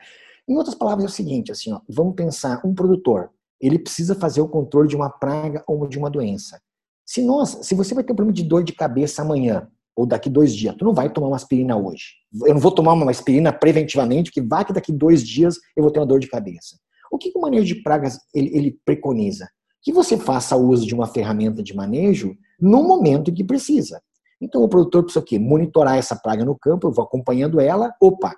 Em 0.49 0.57
outras 0.57 0.75
palavras, 0.75 1.05
é 1.05 1.07
o 1.07 1.11
seguinte: 1.11 1.53
assim, 1.53 1.73
ó, 1.73 1.81
vamos 1.89 2.17
pensar, 2.17 2.61
um 2.67 2.75
produtor, 2.75 3.31
ele 3.61 3.79
precisa 3.79 4.17
fazer 4.17 4.41
o 4.41 4.49
controle 4.49 4.89
de 4.89 4.97
uma 4.97 5.09
praga 5.09 5.63
ou 5.65 5.87
de 5.87 5.97
uma 5.97 6.11
doença. 6.11 6.61
Se 7.07 7.23
nós, 7.23 7.61
se 7.63 7.77
você 7.77 7.95
vai 7.95 8.03
ter 8.03 8.13
um 8.13 8.17
problema 8.17 8.35
de 8.35 8.43
dor 8.43 8.65
de 8.65 8.73
cabeça 8.73 9.23
amanhã, 9.23 9.69
ou 9.95 10.07
daqui 10.07 10.29
dois 10.29 10.57
dias. 10.57 10.75
Tu 10.77 10.85
não 10.85 10.95
vai 10.95 11.13
tomar 11.13 11.29
uma 11.29 11.37
aspirina 11.37 11.77
hoje. 11.77 12.15
Eu 12.47 12.55
não 12.55 12.61
vou 12.61 12.73
tomar 12.73 12.95
uma 12.95 13.11
aspirina 13.11 13.53
preventivamente, 13.53 14.33
que 14.33 14.41
vai 14.41 14.65
que 14.65 14.73
daqui 14.73 14.93
dois 14.93 15.23
dias 15.23 15.57
eu 15.77 15.85
vou 15.85 15.93
ter 15.93 16.01
uma 16.01 16.07
dor 16.07 16.19
de 16.19 16.29
cabeça. 16.29 16.77
O 17.13 17.19
que, 17.19 17.31
que 17.31 17.39
o 17.39 17.43
manejo 17.43 17.67
de 17.67 17.83
pragas 17.83 18.19
ele, 18.35 18.57
ele 18.57 18.81
preconiza? 18.85 19.49
Que 19.83 19.93
você 19.93 20.17
faça 20.17 20.57
uso 20.57 20.87
de 20.87 20.95
uma 20.95 21.07
ferramenta 21.07 21.63
de 21.63 21.75
manejo 21.75 22.37
no 22.61 22.83
momento 22.83 23.33
que 23.33 23.45
precisa. 23.45 24.03
Então 24.41 24.63
o 24.63 24.69
produtor 24.69 25.03
precisa 25.03 25.21
o 25.21 25.25
quê? 25.25 25.39
Monitorar 25.39 25.97
essa 25.97 26.17
praga 26.17 26.45
no 26.45 26.59
campo, 26.59 26.87
eu 26.87 26.93
vou 26.93 27.05
acompanhando 27.05 27.61
ela, 27.61 27.95
opa, 28.01 28.35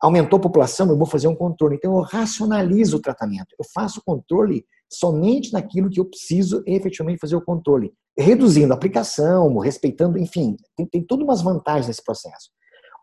aumentou 0.00 0.38
a 0.38 0.42
população, 0.42 0.88
eu 0.88 0.96
vou 0.96 1.06
fazer 1.06 1.28
um 1.28 1.34
controle. 1.34 1.76
Então 1.76 1.94
eu 1.96 2.00
racionalizo 2.00 2.96
o 2.96 3.00
tratamento. 3.00 3.54
Eu 3.58 3.64
faço 3.74 4.00
o 4.00 4.02
controle 4.04 4.64
somente 4.90 5.52
naquilo 5.52 5.90
que 5.90 6.00
eu 6.00 6.04
preciso 6.04 6.62
efetivamente 6.66 7.20
fazer 7.20 7.36
o 7.36 7.44
controle, 7.44 7.92
reduzindo 8.16 8.72
a 8.72 8.76
aplicação, 8.76 9.58
respeitando, 9.58 10.18
enfim, 10.18 10.56
tem, 10.76 10.86
tem 10.86 11.02
todas 11.02 11.24
umas 11.24 11.42
vantagens 11.42 11.88
nesse 11.88 12.04
processo. 12.04 12.50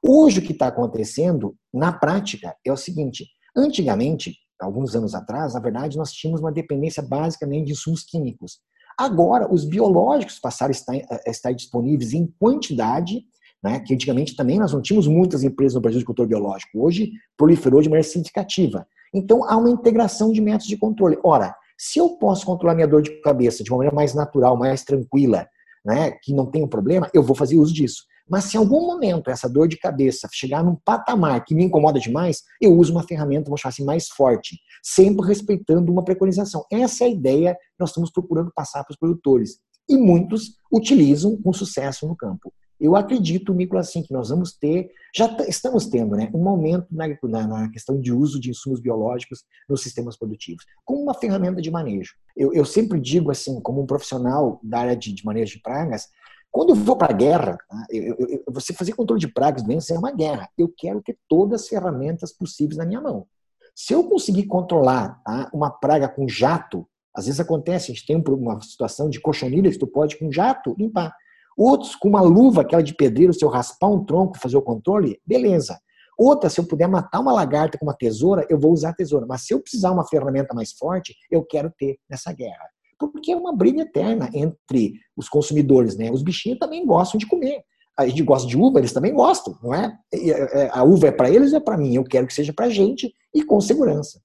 Hoje 0.04 0.39
o 0.39 0.41
que 0.41 0.54
está 0.54 0.67
acontecendo, 0.67 1.56
na 1.74 1.91
prática, 1.91 2.56
é 2.65 2.72
o 2.72 2.78
seguinte: 2.78 3.28
antigamente, 3.56 4.36
alguns 4.62 4.95
anos 4.95 5.13
atrás, 5.15 5.54
na 5.54 5.60
verdade, 5.60 5.97
nós 5.97 6.12
tínhamos 6.12 6.41
uma 6.41 6.52
dependência 6.52 7.02
basicamente 7.04 7.67
de 7.67 7.71
insumos 7.74 8.04
químicos. 8.04 8.60
Agora, 8.97 9.52
os 9.52 9.65
biológicos 9.65 10.39
passaram 10.39 10.69
a 10.69 10.71
estar, 10.71 10.93
a 11.26 11.30
estar 11.30 11.52
disponíveis 11.52 12.13
em 12.13 12.28
quantidade, 12.39 13.24
né, 13.63 13.80
que 13.80 13.93
antigamente 13.93 14.36
também 14.36 14.60
nós 14.60 14.74
não 14.74 14.82
tínhamos 14.82 15.08
muitas 15.08 15.43
empresas 15.43 15.76
no 15.76 15.82
Brasil 15.82 16.00
de 16.00 16.06
controle 16.06 16.30
biológico. 16.30 16.84
Hoje, 16.84 17.12
proliferou 17.38 17.82
de 17.82 17.89
maneira 17.89 18.08
significativa. 18.08 18.88
Então, 19.13 19.43
há 19.50 19.58
uma 19.58 19.69
integração 19.69 20.32
de 20.32 20.41
métodos 20.41 20.67
de 20.67 20.78
controle. 20.78 21.17
Ora, 21.24 21.56
se 21.78 22.00
eu 22.00 22.10
posso 22.17 22.45
controlar 22.45 22.76
minha 22.76 22.88
dor 22.88 23.02
de 23.02 23.21
cabeça 23.21 23.63
de 23.63 23.71
uma 23.71 23.78
maneira 23.78 23.95
mais 23.95 24.13
natural, 24.13 24.56
mais 24.58 24.84
tranquila, 24.84 25.47
né, 25.84 26.12
que 26.22 26.34
não 26.34 26.46
tem 26.46 26.63
um 26.63 26.67
problema, 26.67 27.10
eu 27.13 27.24
vou 27.24 27.36
fazer 27.36 27.58
uso 27.58 27.74
disso. 27.74 28.04
Mas 28.30 28.46
se 28.46 28.56
em 28.56 28.60
algum 28.60 28.88
momento 28.88 29.30
essa 29.30 29.50
dor 29.50 29.67
de 29.67 29.78
cabeça 29.78 30.30
chegar 30.32 30.63
num 30.63 30.76
patamar 30.86 31.44
que 31.44 31.54
me 31.54 31.65
incomoda 31.65 32.00
demais, 32.00 32.41
eu 32.62 32.74
uso 32.74 32.94
uma 32.94 33.04
ferramenta, 33.04 33.50
vou 33.50 33.58
chamar 33.58 33.72
assim, 33.72 33.84
mais 33.84 34.08
forte, 34.08 34.58
sempre 34.82 35.28
respeitando 35.28 35.91
uma 35.91 36.04
preconização. 36.04 36.65
Essa 36.72 37.04
é 37.04 37.08
a 37.08 37.10
ideia 37.10 37.56
que 37.56 37.80
nós 37.80 37.89
estamos 37.89 38.10
procurando 38.10 38.52
passar 38.56 38.84
para 38.84 38.94
os 38.94 38.98
produtores. 38.98 39.58
E 39.89 39.98
muitos 39.98 40.56
utilizam 40.72 41.36
com 41.41 41.52
sucesso 41.52 42.08
no 42.08 42.15
campo. 42.15 42.54
Eu 42.82 42.96
acredito, 42.96 43.54
Nicolas, 43.54 43.89
assim, 43.89 44.02
que 44.02 44.12
nós 44.12 44.30
vamos 44.30 44.54
ter, 44.54 44.89
já 45.15 45.28
estamos 45.48 45.86
tendo, 45.86 46.15
né, 46.15 46.32
um 46.34 46.50
aumento 46.50 46.88
na, 46.89 47.08
na, 47.08 47.48
na, 47.48 47.70
questão 47.70 48.02
de 48.02 48.12
uso 48.12 48.39
de 48.39 48.50
insumos 48.50 48.80
biológicos 48.80 49.44
nos 49.70 49.84
sistemas 49.84 50.17
produtivos, 50.17 50.65
como 50.84 51.04
uma 51.04 51.13
ferramenta 51.13 51.62
de 51.62 51.70
manejo. 51.70 52.15
Eu, 52.36 52.52
eu 52.54 52.65
sempre 52.65 53.00
digo, 53.00 53.30
assim, 53.30 53.62
como 53.62 53.84
um 53.84 53.86
profissional 53.86 54.60
da 54.63 54.80
área 54.80 54.96
de, 54.96 55.13
de 55.13 55.24
manejo 55.24 55.58
de 55.58 55.62
pragas, 55.62 56.08
quando 56.50 56.70
eu 56.70 56.76
vou 56.76 56.98
para 56.98 57.13
a 57.13 57.15
guerra, 57.15 57.58
tá, 57.70 57.86
eu, 57.91 58.15
eu, 58.17 58.44
você 58.48 58.74
fazer 58.74 58.94
controle 58.94 59.22
de 59.22 59.32
pragas 59.32 59.63
doenças 59.63 59.91
é 59.91 60.00
uma 60.00 60.12
guerra. 60.12 60.50
Eu 60.58 60.67
quero 60.76 61.02
ter 61.02 61.17
todas 61.30 61.62
as 61.62 61.67
ferramentas 61.67 62.34
possíveis 62.34 62.78
na 62.78 62.86
minha 62.86 63.00
mão. 63.00 63.28
Se 63.76 63.94
eu 63.94 64.04
conseguir 64.04 64.48
controlar 64.48 65.22
tá, 65.24 65.50
uma 65.54 65.70
praga 65.70 66.10
com 66.10 66.28
jato, 66.28 66.86
às 67.15 67.26
vezes 67.26 67.39
acontece, 67.39 67.91
a 67.91 67.94
gente 67.94 68.06
tem 68.06 68.22
uma 68.28 68.60
situação 68.62 69.10
de 69.10 69.20
cochonilhas, 69.20 69.78
tu 69.78 69.88
pode 69.88 70.17
com 70.17 70.32
jato 70.32 70.76
limpar. 70.78 71.15
Outros, 71.63 71.95
com 71.95 72.10
uma 72.10 72.21
luva, 72.21 72.62
aquela 72.62 72.82
de 72.82 72.95
pedreiro, 72.95 73.32
se 73.36 73.45
eu 73.45 73.50
raspar 73.50 73.88
um 73.88 74.04
tronco 74.04 74.39
fazer 74.39 74.58
o 74.58 74.63
controle, 74.63 75.21
beleza. 75.24 75.80
Outra, 76.17 76.50
se 76.50 76.60
eu 76.60 76.65
puder 76.65 76.88
matar 76.88 77.19
uma 77.19 77.32
lagarta 77.32 77.78
com 77.78 77.86
uma 77.86 77.93
tesoura, 77.93 78.47
eu 78.50 78.60
vou 78.60 78.71
usar 78.71 78.89
a 78.89 78.93
tesoura. 78.95 79.28
Mas 79.28 79.41
se 79.41 79.54
eu 79.54 79.62
precisar 79.62 79.91
uma 79.91 80.04
ferramenta 80.04 80.56
mais 80.56 80.71
forte, 80.71 81.15
eu 81.30 81.45
quero 81.45 81.71
ter 81.78 82.00
nessa 82.10 82.34
guerra. 82.34 82.67
Porque 82.97 83.32
é 83.32 83.36
uma 83.36 83.56
briga 83.56 83.84
eterna 83.84 84.28
entre 84.34 84.93
os 85.15 85.30
consumidores, 85.30 85.95
né? 85.95 86.10
Os 86.10 86.24
bichinhos 86.24 86.58
também 86.58 86.84
gostam 86.84 87.19
de 87.19 87.28
comer. 87.28 87.62
A 87.95 88.08
gente 88.08 88.24
gosta 88.24 88.47
de 88.47 88.58
uva, 88.58 88.80
eles 88.80 88.91
também 88.91 89.13
gostam, 89.13 89.56
não 89.62 89.71
é? 89.71 89.95
é 90.12 90.67
a 90.74 90.84
uva 90.84 91.10
é 91.10 91.12
para 91.12 91.30
eles 91.30 91.54
é 91.54 91.60
para 91.60 91.78
mim? 91.78 91.93
Eu 91.93 92.04
quero 92.04 92.26
que 92.26 92.34
seja 92.34 92.52
para 92.52 92.71
gente 92.71 93.13
e 93.36 93.43
com 93.43 93.62
segurança. 93.62 94.19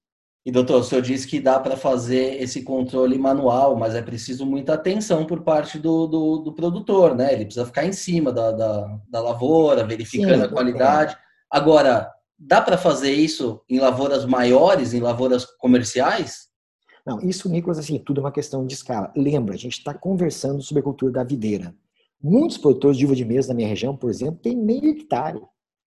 E 0.46 0.52
doutor, 0.52 0.78
o 0.78 0.84
senhor 0.84 1.02
disse 1.02 1.26
que 1.26 1.40
dá 1.40 1.58
para 1.58 1.76
fazer 1.76 2.40
esse 2.40 2.62
controle 2.62 3.18
manual, 3.18 3.74
mas 3.74 3.96
é 3.96 4.00
preciso 4.00 4.46
muita 4.46 4.74
atenção 4.74 5.26
por 5.26 5.42
parte 5.42 5.76
do, 5.76 6.06
do, 6.06 6.38
do 6.38 6.52
produtor, 6.52 7.16
né? 7.16 7.32
Ele 7.32 7.46
precisa 7.46 7.66
ficar 7.66 7.84
em 7.84 7.92
cima 7.92 8.32
da, 8.32 8.52
da, 8.52 9.00
da 9.10 9.20
lavoura, 9.20 9.84
verificando 9.84 10.38
Sim, 10.38 10.42
a 10.42 10.48
qualidade. 10.48 11.14
É. 11.14 11.18
Agora, 11.50 12.12
dá 12.38 12.60
para 12.60 12.78
fazer 12.78 13.10
isso 13.10 13.60
em 13.68 13.80
lavouras 13.80 14.24
maiores, 14.24 14.94
em 14.94 15.00
lavouras 15.00 15.44
comerciais? 15.44 16.46
Não, 17.04 17.20
isso, 17.20 17.48
Nicolas, 17.48 17.80
assim, 17.80 17.98
tudo 17.98 18.20
é 18.20 18.22
uma 18.22 18.30
questão 18.30 18.64
de 18.64 18.74
escala. 18.74 19.12
Lembra, 19.16 19.54
a 19.54 19.58
gente 19.58 19.78
está 19.78 19.92
conversando 19.92 20.62
sobre 20.62 20.78
a 20.80 20.84
cultura 20.84 21.10
da 21.10 21.24
videira. 21.24 21.74
Muitos 22.22 22.56
produtores 22.56 22.96
de 22.96 23.04
uva 23.04 23.16
de 23.16 23.24
mesa 23.24 23.48
na 23.48 23.54
minha 23.54 23.68
região, 23.68 23.96
por 23.96 24.10
exemplo, 24.10 24.38
têm 24.40 24.56
meio 24.56 24.90
hectare. 24.90 25.40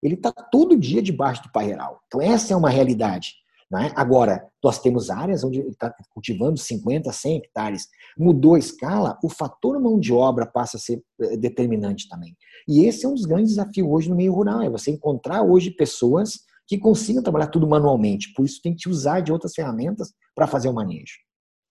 Ele 0.02 0.14
está 0.14 0.32
todo 0.32 0.78
dia 0.78 1.02
debaixo 1.02 1.44
do 1.44 1.52
parreiral. 1.52 2.00
Então, 2.08 2.22
essa 2.22 2.54
é 2.54 2.56
uma 2.56 2.70
realidade. 2.70 3.44
Né? 3.70 3.92
Agora, 3.96 4.46
nós 4.64 4.80
temos 4.80 5.10
áreas 5.10 5.44
onde 5.44 5.60
está 5.62 5.94
cultivando 6.10 6.58
50, 6.58 7.12
100 7.12 7.38
hectares. 7.38 7.88
Mudou 8.18 8.56
a 8.56 8.60
escala, 8.60 9.18
o 9.24 9.30
fator 9.30 9.80
mão 9.80 10.00
de 10.00 10.14
obra 10.14 10.46
passa 10.46 10.78
a 10.78 10.80
ser 10.80 11.02
eh, 11.22 11.38
determinante 11.38 12.08
também. 12.08 12.36
E 12.68 12.86
esse 12.86 13.06
é 13.06 13.10
um 13.10 13.14
dos 13.14 13.26
grandes 13.26 13.56
desafios 13.56 13.88
hoje 13.90 14.10
no 14.10 14.16
meio 14.16 14.34
rural, 14.34 14.62
é 14.62 14.70
você 14.70 14.92
encontrar 14.92 15.42
hoje 15.42 15.72
pessoas 15.72 16.40
que 16.68 16.78
consigam 16.78 17.24
trabalhar 17.24 17.48
tudo 17.48 17.68
manualmente. 17.68 18.34
Por 18.34 18.46
isso 18.46 18.62
tem 18.62 18.76
que 18.76 18.90
usar 18.90 19.20
de 19.20 19.32
outras 19.32 19.54
ferramentas 19.54 20.14
para 20.34 20.48
fazer 20.48 20.68
o 20.70 20.74
manejo. 20.74 21.16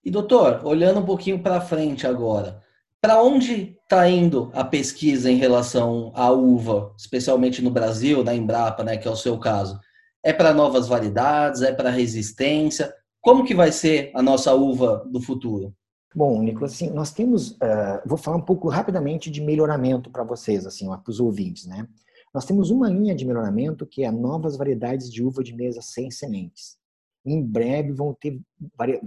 E 0.03 0.11
doutor, 0.11 0.61
olhando 0.63 0.99
um 0.99 1.05
pouquinho 1.05 1.39
para 1.39 1.59
frente 1.59 2.05
agora, 2.05 2.61
para 3.01 3.21
onde 3.21 3.77
está 3.83 4.07
indo 4.09 4.51
a 4.53 4.63
pesquisa 4.63 5.29
em 5.29 5.37
relação 5.37 6.11
à 6.15 6.31
uva, 6.31 6.93
especialmente 6.97 7.61
no 7.61 7.69
Brasil, 7.69 8.23
na 8.23 8.33
Embrapa, 8.33 8.83
né, 8.83 8.97
que 8.97 9.07
é 9.07 9.11
o 9.11 9.15
seu 9.15 9.37
caso? 9.37 9.79
É 10.25 10.33
para 10.33 10.55
novas 10.55 10.87
variedades? 10.87 11.61
É 11.61 11.71
para 11.71 11.91
resistência? 11.91 12.91
Como 13.21 13.45
que 13.45 13.53
vai 13.53 13.71
ser 13.71 14.09
a 14.15 14.23
nossa 14.23 14.55
uva 14.55 15.07
do 15.07 15.21
futuro? 15.21 15.71
Bom, 16.15 16.41
Nicolas, 16.41 16.73
assim, 16.73 16.89
nós 16.89 17.13
temos, 17.13 17.51
uh, 17.51 18.01
vou 18.07 18.17
falar 18.17 18.37
um 18.37 18.41
pouco 18.41 18.67
rapidamente 18.67 19.29
de 19.29 19.39
melhoramento 19.39 20.09
para 20.09 20.23
vocês, 20.23 20.65
assim, 20.65 20.87
para 20.87 21.11
os 21.11 21.19
ouvintes, 21.19 21.67
né? 21.67 21.87
Nós 22.33 22.43
temos 22.43 22.71
uma 22.71 22.89
linha 22.89 23.13
de 23.13 23.23
melhoramento 23.23 23.85
que 23.85 24.03
é 24.03 24.09
novas 24.09 24.57
variedades 24.57 25.11
de 25.11 25.23
uva 25.23 25.43
de 25.43 25.53
mesa 25.53 25.79
sem 25.83 26.09
sementes. 26.09 26.75
Em 27.23 27.43
breve 27.43 27.91
vão 27.91 28.11
ter, 28.19 28.41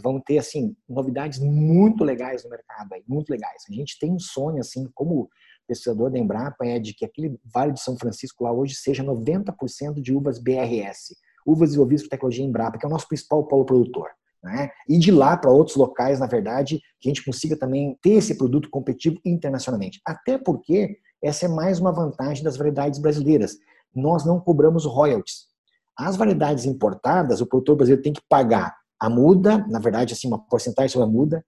vão 0.01 0.21
ter 0.21 0.39
assim, 0.39 0.77
novidades 0.89 1.41
muito 1.41 2.05
legais 2.05 2.45
no 2.45 2.51
mercado, 2.51 2.93
aí, 2.93 3.03
muito 3.09 3.31
legais. 3.31 3.65
A 3.69 3.73
gente 3.73 3.99
tem 3.99 4.13
um 4.13 4.21
sonho, 4.21 4.61
assim, 4.61 4.89
como 4.95 5.29
pesquisador 5.69 6.11
da 6.11 6.19
Embrapa 6.19 6.67
é 6.67 6.79
de 6.79 6.95
que 6.95 7.05
aquele 7.05 7.39
Vale 7.45 7.73
de 7.73 7.81
São 7.81 7.97
Francisco 7.97 8.43
lá 8.43 8.51
hoje 8.51 8.75
seja 8.75 9.05
90% 9.05 10.01
de 10.01 10.13
uvas 10.13 10.39
BRS, 10.39 11.15
uvas 11.47 11.69
desenvolvidas 11.71 12.03
por 12.03 12.09
tecnologia 12.09 12.45
Embrapa, 12.45 12.79
que 12.79 12.87
é 12.87 12.89
o 12.89 12.91
nosso 12.91 13.07
principal 13.07 13.47
polo 13.47 13.65
produtor. 13.65 14.09
Né? 14.43 14.71
E 14.89 14.99
de 14.99 15.11
lá 15.11 15.37
para 15.37 15.51
outros 15.51 15.77
locais, 15.77 16.19
na 16.19 16.27
verdade, 16.27 16.81
que 17.01 17.09
a 17.09 17.11
gente 17.11 17.25
consiga 17.25 17.57
também 17.57 17.99
ter 18.03 18.13
esse 18.13 18.37
produto 18.37 18.71
competitivo 18.71 19.21
internacionalmente. 19.25 20.01
Até 20.05 20.39
porque 20.39 20.97
essa 21.23 21.47
é 21.47 21.49
mais 21.49 21.79
uma 21.79 21.93
vantagem 21.93 22.43
das 22.43 22.57
variedades 22.57 22.99
brasileiras. 22.99 23.57
Nós 23.95 24.25
não 24.25 24.41
cobramos 24.41 24.85
royalties. 24.85 25.49
As 25.97 26.17
variedades 26.17 26.65
importadas, 26.65 27.41
o 27.41 27.47
produtor 27.47 27.77
brasileiro 27.77 28.03
tem 28.03 28.13
que 28.13 28.23
pagar 28.29 28.77
a 29.01 29.11
muda, 29.11 29.65
na 29.69 29.79
verdade, 29.79 30.13
assim, 30.13 30.29
uma 30.29 30.39
porcentagem 30.39 30.91
sobre 30.91 31.09
a 31.09 31.11
muda, 31.11 31.45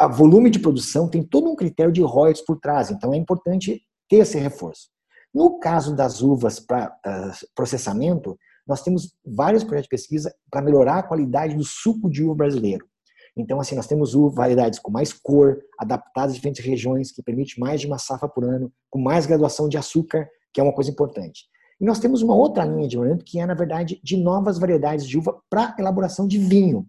a 0.00 0.08
volume 0.08 0.48
de 0.48 0.58
produção 0.58 1.06
tem 1.06 1.22
todo 1.22 1.50
um 1.50 1.54
critério 1.54 1.92
de 1.92 2.00
royalties 2.00 2.42
por 2.42 2.58
trás, 2.58 2.90
então 2.90 3.12
é 3.12 3.18
importante 3.18 3.82
ter 4.08 4.16
esse 4.16 4.38
reforço. 4.38 4.88
No 5.32 5.58
caso 5.58 5.94
das 5.94 6.22
uvas 6.22 6.58
para 6.58 6.88
uh, 7.06 7.46
processamento, 7.54 8.34
nós 8.66 8.82
temos 8.82 9.14
vários 9.22 9.62
projetos 9.62 9.84
de 9.84 9.90
pesquisa 9.90 10.34
para 10.50 10.62
melhorar 10.62 11.00
a 11.00 11.02
qualidade 11.02 11.54
do 11.54 11.62
suco 11.62 12.08
de 12.08 12.24
uva 12.24 12.34
brasileiro. 12.34 12.86
Então, 13.36 13.60
assim, 13.60 13.74
nós 13.76 13.86
temos 13.86 14.14
uva, 14.14 14.36
variedades 14.36 14.78
com 14.78 14.90
mais 14.90 15.12
cor, 15.12 15.58
adaptadas 15.78 16.32
a 16.32 16.34
diferentes 16.34 16.64
regiões, 16.64 17.12
que 17.12 17.22
permite 17.22 17.60
mais 17.60 17.82
de 17.82 17.86
uma 17.86 17.98
safra 17.98 18.28
por 18.28 18.42
ano, 18.42 18.72
com 18.88 18.98
mais 18.98 19.26
graduação 19.26 19.68
de 19.68 19.76
açúcar, 19.76 20.26
que 20.52 20.62
é 20.62 20.64
uma 20.64 20.72
coisa 20.72 20.90
importante. 20.90 21.44
E 21.78 21.84
nós 21.84 21.98
temos 21.98 22.22
uma 22.22 22.34
outra 22.34 22.64
linha 22.64 22.82
de 22.82 22.88
desenvolvimento 22.88 23.24
que 23.24 23.38
é, 23.38 23.44
na 23.44 23.54
verdade, 23.54 24.00
de 24.02 24.16
novas 24.16 24.58
variedades 24.58 25.06
de 25.06 25.18
uva 25.18 25.38
para 25.50 25.76
elaboração 25.78 26.26
de 26.26 26.38
vinho. 26.38 26.86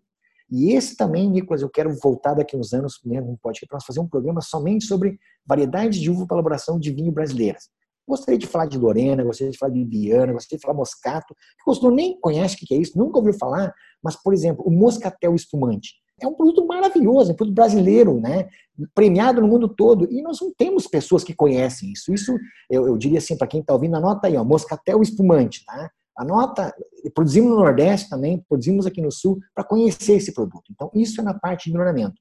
E 0.52 0.74
esse 0.74 0.98
também, 0.98 1.30
Nicolas, 1.30 1.62
eu 1.62 1.70
quero 1.70 1.96
voltar 2.02 2.34
daqui 2.34 2.58
uns 2.58 2.74
anos 2.74 3.00
né, 3.06 3.22
no 3.22 3.38
podcast 3.38 3.66
para 3.68 3.78
nós 3.78 3.86
fazer 3.86 4.02
um 4.02 4.08
programa 4.08 4.42
somente 4.42 4.86
sobre 4.86 5.18
variedades 5.46 6.00
de 6.00 6.12
uva 6.12 6.28
para 6.28 6.36
elaboração 6.36 6.78
de 6.78 6.92
vinho 6.92 7.12
brasileiras. 7.12 7.70
Gostaria 8.08 8.38
de 8.38 8.48
falar 8.48 8.66
de 8.66 8.78
Lorena, 8.78 9.24
gostaria 9.24 9.52
de 9.52 9.58
falar 9.58 9.72
de 9.72 9.80
Bibiana, 9.80 10.34
gostaria 10.34 10.58
de 10.58 10.62
falar 10.62 10.78
Moscato, 10.78 11.34
o 11.34 11.66
consumidor 11.66 11.96
nem 11.96 12.20
conhece 12.20 12.56
o 12.56 12.58
que 12.58 12.74
é 12.74 12.78
isso, 12.78 12.98
nunca 12.98 13.18
ouviu 13.20 13.34
falar, 13.34 13.74
mas, 14.04 14.16
por 14.22 14.34
exemplo, 14.34 14.66
o 14.68 14.72
Moscatel 14.72 15.34
espumante. 15.36 15.94
É 16.22 16.28
um 16.28 16.34
produto 16.34 16.68
maravilhoso, 16.68 17.32
é 17.32 17.34
um 17.34 17.38
produto 17.38 17.56
brasileiro, 17.56 18.20
né? 18.20 18.50
premiado 18.94 19.42
no 19.42 19.48
mundo 19.48 19.68
todo. 19.68 20.08
E 20.12 20.22
nós 20.22 20.40
não 20.42 20.54
temos 20.54 20.88
pessoas 20.88 21.24
que 21.24 21.34
conhecem 21.34 21.92
isso. 21.92 22.14
Isso, 22.14 22.36
eu, 22.70 22.88
eu 22.88 22.98
diria 22.98 23.18
assim, 23.18 23.38
para 23.38 23.48
quem 23.48 23.62
está 23.62 23.74
ouvindo, 23.74 23.96
anota 23.96 24.28
aí, 24.28 24.38
ó, 24.38 24.44
Moscatel 24.44 25.02
espumante. 25.02 25.64
Tá? 25.66 25.90
Anota, 26.18 26.74
produzimos 27.14 27.52
no 27.52 27.58
Nordeste 27.58 28.10
também, 28.10 28.44
produzimos 28.48 28.86
aqui 28.86 29.02
no 29.02 29.12
Sul, 29.12 29.40
para 29.56 29.64
conhecer 29.64 30.14
esse 30.14 30.34
produto. 30.34 30.72
Então, 30.72 30.92
isso 30.94 31.22
é 31.22 31.24
na 31.24 31.34
parte 31.34 31.66
de 31.66 31.74
melhoramento. 31.74 32.16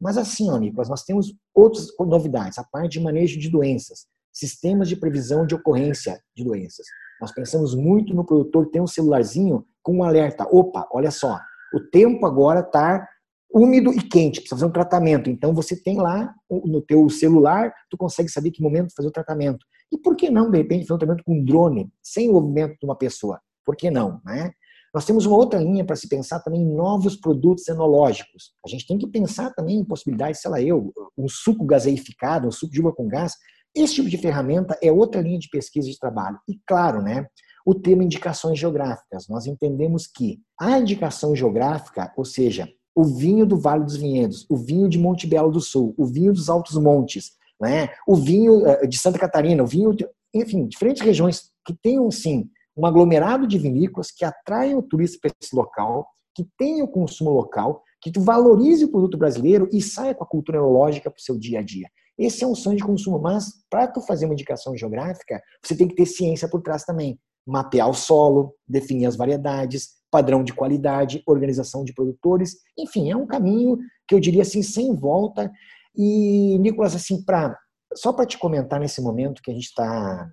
Mas 0.00 0.18
assim, 0.18 0.50
ó, 0.50 0.58
Nicolas, 0.58 0.88
nós 0.88 1.02
temos 1.04 1.34
outras 1.54 1.88
novidades, 1.98 2.58
a 2.58 2.64
parte 2.64 2.92
de 2.92 3.00
manejo 3.00 3.38
de 3.38 3.48
doenças, 3.48 4.06
sistemas 4.32 4.88
de 4.88 4.96
previsão 4.96 5.46
de 5.46 5.54
ocorrência 5.54 6.20
de 6.36 6.44
doenças. 6.44 6.86
Nós 7.20 7.32
pensamos 7.32 7.74
muito 7.74 8.14
no 8.14 8.24
produtor 8.24 8.70
ter 8.70 8.80
um 8.80 8.86
celularzinho 8.86 9.64
com 9.82 9.98
um 9.98 10.02
alerta. 10.02 10.46
Opa, 10.50 10.86
olha 10.92 11.10
só, 11.10 11.40
o 11.72 11.80
tempo 11.80 12.26
agora 12.26 12.60
está 12.60 13.08
úmido 13.50 13.90
e 13.92 14.02
quente, 14.02 14.40
precisa 14.40 14.56
fazer 14.56 14.66
um 14.66 14.72
tratamento. 14.72 15.30
Então 15.30 15.54
você 15.54 15.74
tem 15.80 15.96
lá 15.98 16.34
no 16.50 16.82
teu 16.82 17.08
celular, 17.08 17.72
tu 17.88 17.96
consegue 17.96 18.28
saber 18.28 18.50
que 18.50 18.62
momento 18.62 18.94
fazer 18.94 19.08
o 19.08 19.12
tratamento. 19.12 19.64
E 19.92 19.98
por 19.98 20.16
que 20.16 20.30
não, 20.30 20.50
de 20.50 20.58
repente, 20.58 20.86
fazer 20.86 20.94
um 20.94 20.98
tratamento 20.98 21.24
com 21.24 21.44
drone, 21.44 21.90
sem 22.02 22.28
o 22.28 22.34
movimento 22.34 22.76
de 22.78 22.84
uma 22.86 22.96
pessoa? 22.96 23.40
Por 23.64 23.76
que 23.76 23.90
não, 23.90 24.20
né? 24.24 24.52
Nós 24.94 25.04
temos 25.04 25.26
uma 25.26 25.36
outra 25.36 25.60
linha 25.60 25.84
para 25.84 25.94
se 25.94 26.08
pensar 26.08 26.40
também 26.40 26.62
em 26.62 26.74
novos 26.74 27.16
produtos 27.16 27.68
enológicos. 27.68 28.54
A 28.64 28.68
gente 28.68 28.86
tem 28.86 28.96
que 28.96 29.06
pensar 29.06 29.52
também 29.52 29.78
em 29.78 29.84
possibilidades, 29.84 30.40
sei 30.40 30.50
lá, 30.50 30.60
eu, 30.60 30.90
um 31.18 31.28
suco 31.28 31.66
gaseificado, 31.66 32.48
um 32.48 32.50
suco 32.50 32.72
de 32.72 32.80
uva 32.80 32.92
com 32.94 33.06
gás. 33.06 33.34
Esse 33.74 33.96
tipo 33.96 34.08
de 34.08 34.16
ferramenta 34.16 34.78
é 34.82 34.90
outra 34.90 35.20
linha 35.20 35.38
de 35.38 35.50
pesquisa 35.50 35.90
de 35.90 35.98
trabalho. 35.98 36.38
E 36.48 36.58
claro, 36.66 37.02
né, 37.02 37.26
o 37.66 37.74
tema 37.74 38.04
indicações 38.04 38.58
geográficas. 38.58 39.28
Nós 39.28 39.46
entendemos 39.46 40.06
que 40.06 40.40
a 40.58 40.78
indicação 40.78 41.36
geográfica, 41.36 42.10
ou 42.16 42.24
seja, 42.24 42.66
o 42.94 43.04
vinho 43.04 43.44
do 43.44 43.58
Vale 43.58 43.84
dos 43.84 43.96
Vinhedos, 43.96 44.46
o 44.48 44.56
vinho 44.56 44.88
de 44.88 44.98
Monte 44.98 45.26
Belo 45.26 45.50
do 45.50 45.60
Sul, 45.60 45.92
o 45.98 46.06
vinho 46.06 46.32
dos 46.32 46.48
Altos 46.48 46.78
Montes, 46.78 47.32
né, 47.60 47.88
o 48.06 48.16
vinho 48.16 48.66
eh, 48.66 48.86
de 48.86 48.98
Santa 48.98 49.18
Catarina, 49.18 49.62
o 49.62 49.66
vinho, 49.66 49.94
de, 49.94 50.06
enfim, 50.34 50.66
diferentes 50.66 51.02
regiões 51.02 51.50
que 51.64 51.74
tenham, 51.82 52.10
sim, 52.10 52.48
um 52.76 52.84
aglomerado 52.84 53.46
de 53.46 53.58
vinícolas 53.58 54.10
que 54.10 54.24
atraiam 54.24 54.78
o 54.78 54.82
turista 54.82 55.18
para 55.20 55.30
esse 55.40 55.54
local, 55.54 56.06
que 56.34 56.46
tenha 56.58 56.84
o 56.84 56.88
consumo 56.88 57.30
local, 57.30 57.82
que 58.02 58.12
tu 58.12 58.20
valorize 58.20 58.84
o 58.84 58.90
produto 58.90 59.16
brasileiro 59.16 59.68
e 59.72 59.80
saia 59.80 60.14
com 60.14 60.22
a 60.22 60.26
cultura 60.26 60.58
ecológica 60.58 61.10
para 61.10 61.18
o 61.18 61.22
seu 61.22 61.38
dia 61.38 61.60
a 61.60 61.62
dia. 61.62 61.88
Esse 62.18 62.44
é 62.44 62.46
um 62.46 62.54
sonho 62.54 62.76
de 62.76 62.84
consumo, 62.84 63.18
mas 63.18 63.52
para 63.70 63.86
tu 63.86 64.00
fazer 64.00 64.26
uma 64.26 64.34
indicação 64.34 64.76
geográfica, 64.76 65.40
você 65.62 65.76
tem 65.76 65.88
que 65.88 65.94
ter 65.94 66.06
ciência 66.06 66.48
por 66.48 66.62
trás 66.62 66.84
também. 66.84 67.18
Mapear 67.46 67.88
o 67.88 67.94
solo, 67.94 68.54
definir 68.66 69.06
as 69.06 69.16
variedades, 69.16 69.96
padrão 70.10 70.42
de 70.42 70.52
qualidade, 70.52 71.22
organização 71.26 71.84
de 71.84 71.92
produtores, 71.92 72.56
enfim, 72.78 73.10
é 73.10 73.16
um 73.16 73.26
caminho 73.26 73.78
que 74.08 74.14
eu 74.14 74.20
diria 74.20 74.42
assim, 74.42 74.62
sem 74.62 74.94
volta. 74.94 75.50
E, 75.96 76.58
Nicolas, 76.58 76.94
assim, 76.94 77.24
pra, 77.24 77.56
só 77.94 78.12
para 78.12 78.26
te 78.26 78.38
comentar 78.38 78.78
nesse 78.78 79.00
momento 79.00 79.42
que 79.42 79.50
a 79.50 79.54
gente 79.54 79.66
está 79.66 80.30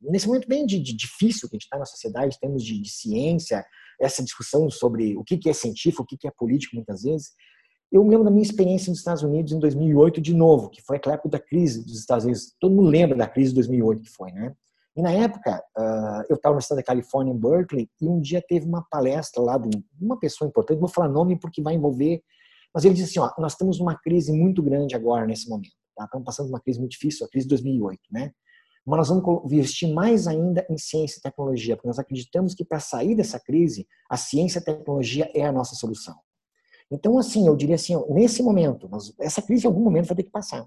nesse 0.00 0.26
momento 0.26 0.48
bem 0.48 0.66
de, 0.66 0.78
de 0.80 0.94
difícil 0.94 1.48
que 1.48 1.54
a 1.54 1.58
gente 1.58 1.64
está 1.64 1.78
na 1.78 1.86
sociedade, 1.86 2.38
temos 2.40 2.64
de, 2.64 2.80
de, 2.80 2.90
ciência, 2.90 3.64
essa 4.00 4.22
discussão 4.22 4.68
sobre 4.70 5.16
o 5.16 5.24
que, 5.24 5.38
que 5.38 5.48
é 5.48 5.52
científico, 5.52 6.02
o 6.02 6.06
que, 6.06 6.16
que 6.16 6.26
é 6.26 6.30
político, 6.30 6.74
muitas 6.74 7.02
vezes. 7.02 7.30
Eu 7.92 8.02
lembro 8.06 8.24
da 8.24 8.30
minha 8.30 8.42
experiência 8.42 8.90
nos 8.90 8.98
Estados 8.98 9.22
Unidos 9.22 9.52
em 9.52 9.58
2008 9.58 10.20
de 10.20 10.34
novo, 10.34 10.70
que 10.70 10.80
foi 10.82 10.96
aquela 10.96 11.14
época 11.14 11.30
da 11.30 11.40
crise 11.40 11.84
dos 11.84 11.98
Estados 11.98 12.24
Unidos. 12.24 12.54
Todo 12.60 12.74
mundo 12.74 12.88
lembra 12.88 13.16
da 13.16 13.26
crise 13.26 13.50
de 13.50 13.56
2008 13.56 14.02
que 14.02 14.10
foi, 14.10 14.30
né? 14.32 14.54
E 14.96 15.02
na 15.02 15.12
época, 15.12 15.62
uh, 15.78 16.24
eu 16.28 16.36
estava 16.36 16.54
no 16.54 16.60
estado 16.60 16.78
da 16.78 16.82
Califórnia, 16.82 17.32
em 17.32 17.38
Berkeley, 17.38 17.88
e 18.00 18.08
um 18.08 18.20
dia 18.20 18.42
teve 18.46 18.66
uma 18.66 18.84
palestra 18.90 19.42
lá 19.42 19.56
de 19.56 19.70
uma 20.00 20.18
pessoa 20.18 20.48
importante, 20.48 20.80
vou 20.80 20.88
falar 20.88 21.08
nome 21.08 21.38
porque 21.38 21.62
vai 21.62 21.74
envolver, 21.74 22.22
mas 22.74 22.84
ele 22.84 22.94
disse 22.94 23.18
assim, 23.18 23.20
ó, 23.20 23.32
nós 23.40 23.54
temos 23.54 23.80
uma 23.80 23.96
crise 23.98 24.32
muito 24.32 24.62
grande 24.62 24.94
agora, 24.94 25.26
nesse 25.26 25.48
momento. 25.48 25.72
Tá? 25.96 26.04
Estamos 26.04 26.24
passando 26.24 26.48
uma 26.48 26.60
crise 26.60 26.78
muito 26.78 26.92
difícil, 26.92 27.26
a 27.26 27.28
crise 27.28 27.46
de 27.46 27.50
2008, 27.50 28.00
né? 28.10 28.32
Mas 28.86 28.98
nós 28.98 29.08
vamos 29.08 29.52
investir 29.52 29.92
mais 29.92 30.26
ainda 30.26 30.66
em 30.70 30.78
ciência 30.78 31.18
e 31.18 31.22
tecnologia, 31.22 31.76
porque 31.76 31.88
nós 31.88 31.98
acreditamos 31.98 32.54
que 32.54 32.64
para 32.64 32.80
sair 32.80 33.14
dessa 33.14 33.38
crise, 33.38 33.86
a 34.08 34.16
ciência 34.16 34.58
e 34.58 34.62
a 34.62 34.64
tecnologia 34.64 35.30
é 35.34 35.44
a 35.44 35.52
nossa 35.52 35.74
solução. 35.74 36.16
Então, 36.90 37.18
assim, 37.18 37.46
eu 37.46 37.54
diria 37.54 37.76
assim, 37.76 37.94
nesse 38.08 38.42
momento, 38.42 38.88
nós, 38.88 39.14
essa 39.20 39.42
crise 39.42 39.64
em 39.64 39.68
algum 39.68 39.82
momento 39.82 40.06
vai 40.06 40.16
ter 40.16 40.24
que 40.24 40.30
passar. 40.30 40.66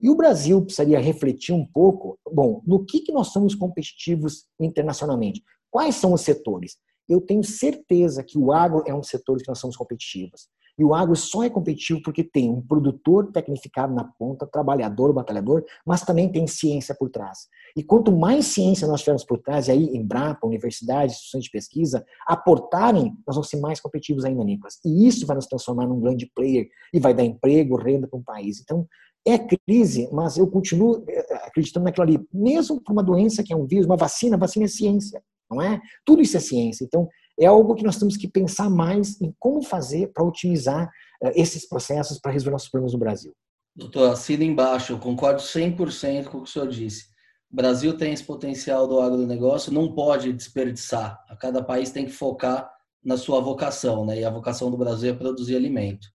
E 0.00 0.10
o 0.10 0.14
Brasil 0.14 0.62
precisaria 0.62 1.00
refletir 1.00 1.52
um 1.52 1.66
pouco, 1.66 2.18
bom, 2.30 2.62
no 2.66 2.84
que, 2.84 3.00
que 3.00 3.12
nós 3.12 3.28
somos 3.28 3.54
competitivos 3.54 4.44
internacionalmente? 4.60 5.42
Quais 5.70 5.96
são 5.96 6.12
os 6.12 6.20
setores? 6.20 6.76
Eu 7.08 7.20
tenho 7.20 7.42
certeza 7.42 8.22
que 8.22 8.38
o 8.38 8.52
agro 8.52 8.84
é 8.86 8.94
um 8.94 9.02
setor 9.02 9.38
que 9.38 9.48
nós 9.48 9.58
somos 9.58 9.76
competitivos. 9.76 10.48
E 10.78 10.84
o 10.84 10.94
agro 10.94 11.14
só 11.14 11.44
é 11.44 11.50
competitivo 11.50 12.00
porque 12.02 12.24
tem 12.24 12.50
um 12.50 12.60
produtor 12.60 13.30
tecnificado 13.30 13.94
na 13.94 14.04
ponta, 14.04 14.46
trabalhador, 14.46 15.12
batalhador, 15.12 15.64
mas 15.86 16.02
também 16.02 16.30
tem 16.30 16.46
ciência 16.46 16.94
por 16.98 17.10
trás. 17.10 17.46
E 17.76 17.82
quanto 17.82 18.10
mais 18.10 18.46
ciência 18.46 18.86
nós 18.88 19.00
tivermos 19.00 19.24
por 19.24 19.38
trás, 19.38 19.68
e 19.68 19.72
aí 19.72 19.96
Embrapa, 19.96 20.46
universidades, 20.46 21.14
instituições 21.14 21.44
de 21.44 21.50
pesquisa, 21.50 22.04
aportarem, 22.26 23.16
nós 23.26 23.36
vamos 23.36 23.48
ser 23.48 23.58
mais 23.58 23.80
competitivos 23.80 24.24
ainda, 24.24 24.42
Nicolas. 24.42 24.78
E 24.84 25.06
isso 25.06 25.26
vai 25.26 25.36
nos 25.36 25.46
transformar 25.46 25.86
num 25.86 26.00
grande 26.00 26.30
player 26.34 26.68
e 26.92 26.98
vai 26.98 27.14
dar 27.14 27.24
emprego, 27.24 27.76
renda 27.76 28.08
para 28.08 28.18
um 28.18 28.22
país. 28.22 28.60
Então, 28.60 28.86
é 29.26 29.38
crise, 29.38 30.08
mas 30.12 30.36
eu 30.36 30.46
continuo 30.46 31.02
eh, 31.08 31.34
acreditando 31.46 31.84
naquilo 31.84 32.04
ali. 32.04 32.28
Mesmo 32.32 32.80
para 32.80 32.92
uma 32.92 33.02
doença 33.02 33.42
que 33.42 33.52
é 33.52 33.56
um 33.56 33.66
vírus, 33.66 33.86
uma 33.86 33.96
vacina, 33.96 34.36
vacina 34.36 34.66
é 34.66 34.68
ciência, 34.68 35.22
não 35.50 35.62
é? 35.62 35.80
Tudo 36.04 36.20
isso 36.20 36.36
é 36.36 36.40
ciência. 36.40 36.84
Então, 36.84 37.08
é 37.38 37.46
algo 37.46 37.74
que 37.74 37.84
nós 37.84 37.98
temos 37.98 38.16
que 38.16 38.28
pensar 38.28 38.70
mais 38.70 39.20
em 39.20 39.34
como 39.38 39.62
fazer 39.62 40.12
para 40.12 40.24
otimizar 40.24 40.86
uh, 41.22 41.30
esses 41.34 41.68
processos 41.68 42.18
para 42.18 42.32
resolver 42.32 42.52
nossos 42.52 42.68
problemas 42.68 42.92
no 42.92 42.98
Brasil. 42.98 43.32
Doutor, 43.76 44.12
assina 44.12 44.44
embaixo, 44.44 44.92
eu 44.92 44.98
concordo 44.98 45.40
100% 45.40 46.26
com 46.26 46.38
o 46.38 46.42
que 46.42 46.48
o 46.48 46.52
senhor 46.52 46.68
disse. 46.68 47.06
O 47.50 47.56
Brasil 47.56 47.96
tem 47.96 48.12
esse 48.12 48.22
potencial 48.22 48.86
do 48.86 49.00
agronegócio, 49.00 49.72
não 49.72 49.92
pode 49.92 50.32
desperdiçar. 50.32 51.20
A 51.28 51.36
cada 51.36 51.62
país 51.62 51.90
tem 51.90 52.04
que 52.04 52.12
focar 52.12 52.70
na 53.04 53.16
sua 53.16 53.40
vocação, 53.40 54.04
né? 54.06 54.20
E 54.20 54.24
a 54.24 54.30
vocação 54.30 54.70
do 54.70 54.76
Brasil 54.76 55.10
é 55.10 55.16
produzir 55.16 55.56
alimento. 55.56 56.08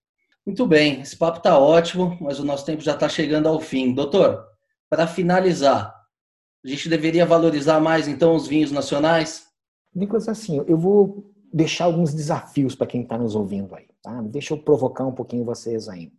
Muito 0.44 0.66
bem, 0.66 1.00
esse 1.00 1.16
papo 1.16 1.38
está 1.38 1.58
ótimo, 1.58 2.16
mas 2.20 2.40
o 2.40 2.44
nosso 2.44 2.64
tempo 2.64 2.82
já 2.82 2.92
está 2.94 3.08
chegando 3.08 3.46
ao 3.46 3.60
fim. 3.60 3.94
Doutor, 3.94 4.42
para 4.88 5.06
finalizar, 5.06 5.94
a 6.64 6.68
gente 6.68 6.88
deveria 6.88 7.24
valorizar 7.24 7.78
mais 7.78 8.08
então 8.08 8.34
os 8.34 8.46
vinhos 8.46 8.72
nacionais? 8.72 9.49
Nicolas, 9.94 10.28
assim, 10.28 10.62
eu 10.66 10.78
vou 10.78 11.30
deixar 11.52 11.84
alguns 11.84 12.14
desafios 12.14 12.74
para 12.74 12.86
quem 12.86 13.02
está 13.02 13.18
nos 13.18 13.34
ouvindo 13.34 13.74
aí, 13.74 13.86
tá? 14.02 14.22
Deixa 14.22 14.54
eu 14.54 14.62
provocar 14.62 15.04
um 15.06 15.12
pouquinho 15.12 15.44
vocês 15.44 15.88
aí. 15.88 16.12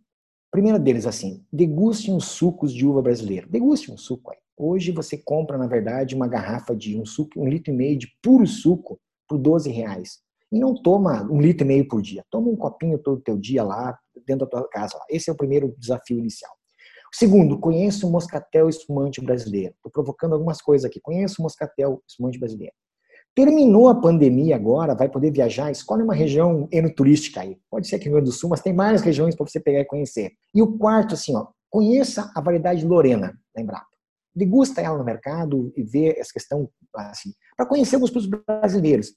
Primeiro 0.50 0.78
deles, 0.78 1.06
assim, 1.06 1.42
deguste 1.50 2.10
uns 2.10 2.26
sucos 2.26 2.74
de 2.74 2.86
uva 2.86 3.00
brasileiro. 3.00 3.48
Deguste 3.48 3.90
um 3.90 3.96
suco 3.96 4.30
aí. 4.30 4.38
Hoje 4.56 4.92
você 4.92 5.16
compra, 5.16 5.56
na 5.56 5.66
verdade, 5.66 6.14
uma 6.14 6.28
garrafa 6.28 6.76
de 6.76 7.00
um 7.00 7.06
suco, 7.06 7.40
um 7.40 7.48
litro 7.48 7.72
e 7.72 7.76
meio 7.76 7.98
de 7.98 8.08
puro 8.22 8.46
suco 8.46 9.00
por 9.26 9.38
12 9.38 9.70
reais. 9.70 10.20
E 10.52 10.60
não 10.60 10.74
toma 10.74 11.22
um 11.32 11.40
litro 11.40 11.66
e 11.66 11.68
meio 11.68 11.88
por 11.88 12.02
dia. 12.02 12.22
Toma 12.30 12.50
um 12.50 12.56
copinho 12.56 12.98
todo 12.98 13.22
teu 13.22 13.38
dia 13.38 13.64
lá, 13.64 13.98
dentro 14.26 14.44
da 14.44 14.50
tua 14.50 14.68
casa. 14.68 15.00
Esse 15.08 15.30
é 15.30 15.32
o 15.32 15.36
primeiro 15.36 15.74
desafio 15.78 16.18
inicial. 16.18 16.52
Segundo, 17.14 17.58
conheça 17.58 18.06
o 18.06 18.10
moscatel 18.10 18.68
espumante 18.68 19.22
brasileiro. 19.22 19.74
Estou 19.76 19.90
provocando 19.90 20.34
algumas 20.34 20.60
coisas 20.60 20.84
aqui. 20.84 21.00
Conheça 21.00 21.36
o 21.38 21.42
moscatel 21.42 22.02
espumante 22.06 22.38
brasileiro. 22.38 22.74
Terminou 23.34 23.88
a 23.88 23.94
pandemia 23.94 24.54
agora, 24.54 24.94
vai 24.94 25.08
poder 25.08 25.30
viajar, 25.30 25.70
escolhe 25.70 26.02
uma 26.02 26.14
região 26.14 26.68
enoturística 26.70 27.40
aí. 27.40 27.58
Pode 27.70 27.88
ser 27.88 27.96
aqui 27.96 28.04
no 28.04 28.12
Rio 28.16 28.20
Grande 28.20 28.30
do 28.30 28.38
Sul, 28.38 28.50
mas 28.50 28.60
tem 28.60 28.74
mais 28.74 29.00
regiões 29.00 29.34
para 29.34 29.46
você 29.46 29.58
pegar 29.58 29.80
e 29.80 29.86
conhecer. 29.86 30.32
E 30.54 30.60
o 30.60 30.76
quarto, 30.76 31.14
assim, 31.14 31.34
ó, 31.34 31.46
conheça 31.70 32.30
a 32.36 32.40
variedade 32.42 32.84
Lorena 32.84 33.32
da 33.54 33.62
Embrapa. 33.62 33.86
Degusta 34.34 34.82
ela 34.82 34.98
no 34.98 35.04
mercado 35.04 35.72
e 35.74 35.82
vê 35.82 36.14
essa 36.18 36.32
questão, 36.32 36.68
assim, 36.94 37.32
para 37.56 37.66
conhecer 37.66 37.96
os 37.96 38.10
produtos 38.10 38.44
brasileiros. 38.46 39.12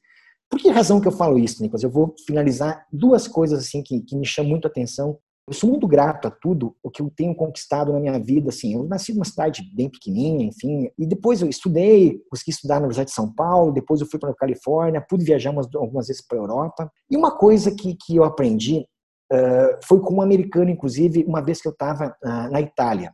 Por 0.50 0.60
que 0.60 0.70
razão 0.70 1.02
que 1.02 1.08
eu 1.08 1.12
falo 1.12 1.38
isso, 1.38 1.62
Nicolas? 1.62 1.84
Eu 1.84 1.90
vou 1.90 2.16
finalizar 2.26 2.86
duas 2.92 3.28
coisas 3.28 3.60
assim 3.60 3.82
que, 3.84 4.02
que 4.02 4.16
me 4.16 4.26
chamam 4.26 4.52
muito 4.52 4.66
a 4.66 4.70
atenção 4.70 5.18
eu 5.48 5.54
sou 5.54 5.70
muito 5.70 5.88
grato 5.88 6.28
a 6.28 6.32
tudo 6.32 6.76
o 6.82 6.90
que 6.90 7.02
eu 7.02 7.12
tenho 7.16 7.36
conquistado 7.36 7.94
na 7.94 8.00
minha 8.00 8.20
vida. 8.20 8.50
Assim, 8.50 8.74
eu 8.74 8.84
nasci 8.84 9.14
numa 9.14 9.26
cidade 9.26 9.62
bem 9.76 9.90
pequenininha, 9.90 10.48
enfim, 10.48 10.90
e 10.98 11.06
depois 11.06 11.42
eu 11.42 11.48
estudei, 11.48 12.20
consegui 12.30 12.52
estudar 12.52 12.76
na 12.76 12.82
Universidade 12.82 13.10
de 13.10 13.16
São 13.16 13.32
Paulo, 13.32 13.72
depois 13.72 14.02
eu 14.02 14.08
fui 14.08 14.20
para 14.20 14.32
a 14.32 14.36
Califórnia, 14.36 15.06
pude 15.08 15.24
viajar 15.24 15.52
umas, 15.52 15.68
algumas 15.76 16.08
vezes 16.08 16.26
para 16.26 16.38
a 16.40 16.42
Europa. 16.42 16.92
E 17.10 17.16
uma 17.16 17.38
coisa 17.38 17.72
que, 17.72 17.96
que 17.96 18.16
eu 18.16 18.24
aprendi 18.24 18.88
uh, 19.32 19.78
foi 19.84 20.00
com 20.00 20.16
um 20.16 20.22
americano, 20.22 20.72
inclusive, 20.72 21.24
uma 21.28 21.42
vez 21.42 21.62
que 21.62 21.68
eu 21.68 21.74
estava 21.74 22.16
uh, 22.24 22.52
na 22.52 22.60
Itália. 22.60 23.14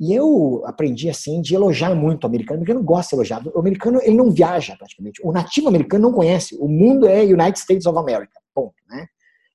E 0.00 0.14
eu 0.14 0.62
aprendi 0.64 1.10
assim 1.10 1.42
de 1.42 1.54
elogiar 1.54 1.94
muito 1.94 2.24
o 2.24 2.26
americano. 2.26 2.58
O 2.58 2.62
americano 2.62 2.82
gosta 2.82 3.10
de 3.10 3.16
elogiar. 3.16 3.42
O 3.54 3.60
americano 3.60 4.00
ele 4.02 4.16
não 4.16 4.30
viaja 4.30 4.74
praticamente. 4.74 5.20
O 5.22 5.30
nativo 5.30 5.68
americano 5.68 6.08
não 6.08 6.12
conhece. 6.12 6.56
O 6.58 6.66
mundo 6.66 7.06
é 7.06 7.22
United 7.22 7.58
States 7.58 7.84
of 7.84 7.98
America. 7.98 8.32
Ponto, 8.54 8.74
né? 8.88 9.06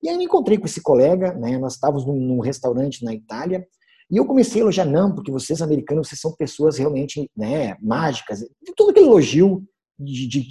E 0.05 0.09
aí 0.09 0.15
me 0.19 0.25
encontrei 0.25 0.59
com 0.59 0.67
esse 0.67 0.83
colega, 0.83 1.33
né? 1.33 1.57
Nós 1.57 1.73
estávamos 1.73 2.05
num, 2.05 2.15
num 2.15 2.39
restaurante 2.39 3.03
na 3.03 3.11
Itália 3.11 3.67
E 4.11 4.17
eu 4.17 4.25
comecei 4.27 4.61
a 4.61 4.63
elogiar, 4.63 4.85
não, 4.85 5.15
porque 5.15 5.31
vocês 5.31 5.63
americanos, 5.63 6.07
vocês 6.07 6.21
são 6.21 6.31
pessoas 6.35 6.77
realmente 6.77 7.27
né, 7.35 7.75
mágicas. 7.81 8.45
Todo 8.77 8.91
aquele 8.91 9.07
elogio 9.07 9.67
de, 9.97 10.27
de, 10.27 10.47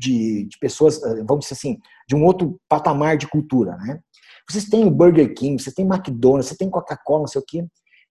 de, 0.00 0.48
de, 0.48 0.58
pessoas, 0.58 1.02
eh, 1.02 1.22
vamos 1.22 1.44
dizer 1.44 1.52
assim, 1.52 1.78
de 2.08 2.16
um 2.16 2.24
outro 2.24 2.58
patamar 2.66 3.18
de 3.18 3.28
cultura, 3.28 3.76
né? 3.76 4.00
Vocês 4.48 4.70
têm 4.70 4.86
o 4.86 4.90
Burger 4.90 5.34
King, 5.34 5.62
vocês 5.62 5.74
têm 5.74 5.84
McDonald's, 5.84 6.48
você 6.48 6.56
tem 6.56 6.70
Coca-Cola, 6.70 7.20
não 7.20 7.26
sei 7.26 7.42
o 7.42 7.44
quê. 7.46 7.66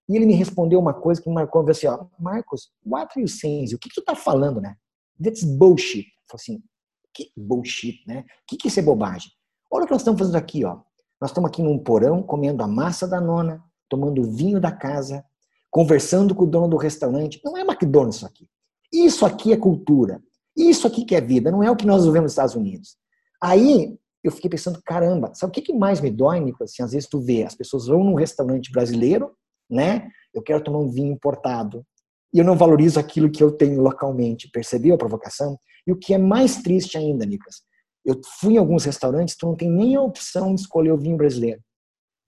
E 0.08 0.16
ele 0.16 0.28
me 0.28 0.36
respondeu 0.36 0.80
uma 0.80 0.94
coisa 0.94 1.20
que 1.20 1.28
me 1.28 1.34
marcou, 1.34 1.68
assim, 1.68 1.88
ó, 1.88 2.06
Marcos, 2.20 2.70
what 2.86 3.12
are 3.16 3.22
you 3.22 3.28
saying? 3.28 3.66
O 3.74 3.80
que, 3.80 3.90
que 3.90 3.96
tu 3.96 4.04
tá 4.04 4.16
falando, 4.16 4.62
né? 4.62 4.76
That's 5.20 5.44
bullshit. 5.44 6.06
Eu 6.06 6.38
falei 6.38 6.42
assim, 6.44 6.64
que 7.12 7.32
bullshit, 7.36 8.04
né? 8.06 8.20
O 8.20 8.24
que, 8.48 8.58
que 8.58 8.68
isso 8.68 8.80
é 8.80 8.84
bobagem? 8.84 9.32
Olha 9.74 9.86
o 9.86 9.88
que 9.88 9.92
nós 9.92 10.02
estamos 10.02 10.20
fazendo 10.20 10.36
aqui, 10.36 10.64
ó. 10.64 10.78
Nós 11.20 11.32
estamos 11.32 11.50
aqui 11.50 11.64
num 11.64 11.80
porão, 11.80 12.22
comendo 12.22 12.62
a 12.62 12.68
massa 12.68 13.08
da 13.08 13.20
nona, 13.20 13.64
tomando 13.90 14.22
vinho 14.24 14.60
da 14.62 14.72
casa, 14.72 15.26
conversando 15.72 16.36
com 16.36 16.44
o 16.44 16.48
dono 16.48 16.68
do 16.68 16.78
restaurante. 16.78 17.42
Não 17.44 17.58
é 17.58 17.62
McDonald's 17.62 18.18
isso 18.18 18.26
aqui. 18.28 18.48
Isso 18.94 19.26
aqui 19.26 19.52
é 19.52 19.58
cultura. 19.58 20.22
Isso 20.56 20.86
aqui 20.86 21.04
que 21.04 21.16
é 21.16 21.22
vida, 21.22 21.50
não 21.50 21.64
é 21.64 21.72
o 21.72 21.76
que 21.76 21.88
nós 21.88 22.06
vivemos 22.06 22.26
nos 22.26 22.34
Estados 22.34 22.54
Unidos. 22.54 22.98
Aí 23.42 23.98
eu 24.24 24.32
fiquei 24.32 24.48
pensando, 24.48 24.80
caramba, 24.86 25.34
sabe 25.34 25.50
o 25.50 25.54
que, 25.54 25.62
que 25.64 25.74
mais 25.74 26.00
me 26.00 26.12
dói, 26.12 26.40
Nicolas? 26.40 26.72
Assim, 26.72 26.84
às 26.84 26.92
vezes 26.92 27.10
tu 27.10 27.20
vê, 27.20 27.44
as 27.44 27.56
pessoas 27.56 27.88
vão 27.88 28.04
num 28.04 28.14
restaurante 28.14 28.72
brasileiro, 28.72 29.32
né? 29.68 30.08
Eu 30.32 30.44
quero 30.44 30.64
tomar 30.64 30.78
um 30.78 30.92
vinho 30.92 31.12
importado. 31.12 31.84
E 32.32 32.38
eu 32.38 32.46
não 32.46 32.56
valorizo 32.56 33.00
aquilo 33.00 33.32
que 33.32 33.44
eu 33.44 33.52
tenho 33.52 33.82
localmente. 33.82 34.52
Percebeu 34.52 34.94
a 34.94 35.00
provocação? 35.00 35.58
E 35.88 35.92
o 35.92 35.98
que 35.98 36.14
é 36.14 36.18
mais 36.20 36.58
triste 36.58 36.96
ainda, 36.96 37.26
Nicolas, 37.26 37.64
eu 38.06 38.20
fui 38.40 38.54
em 38.54 38.58
alguns 38.58 38.84
restaurantes, 38.86 39.36
tu 39.36 39.46
não 39.46 39.56
tem 39.56 39.70
nem 39.70 39.96
a 39.96 40.02
opção 40.02 40.54
de 40.54 40.62
escolher 40.62 40.92
o 40.92 40.98
vinho 40.98 41.18
brasileiro. 41.18 41.62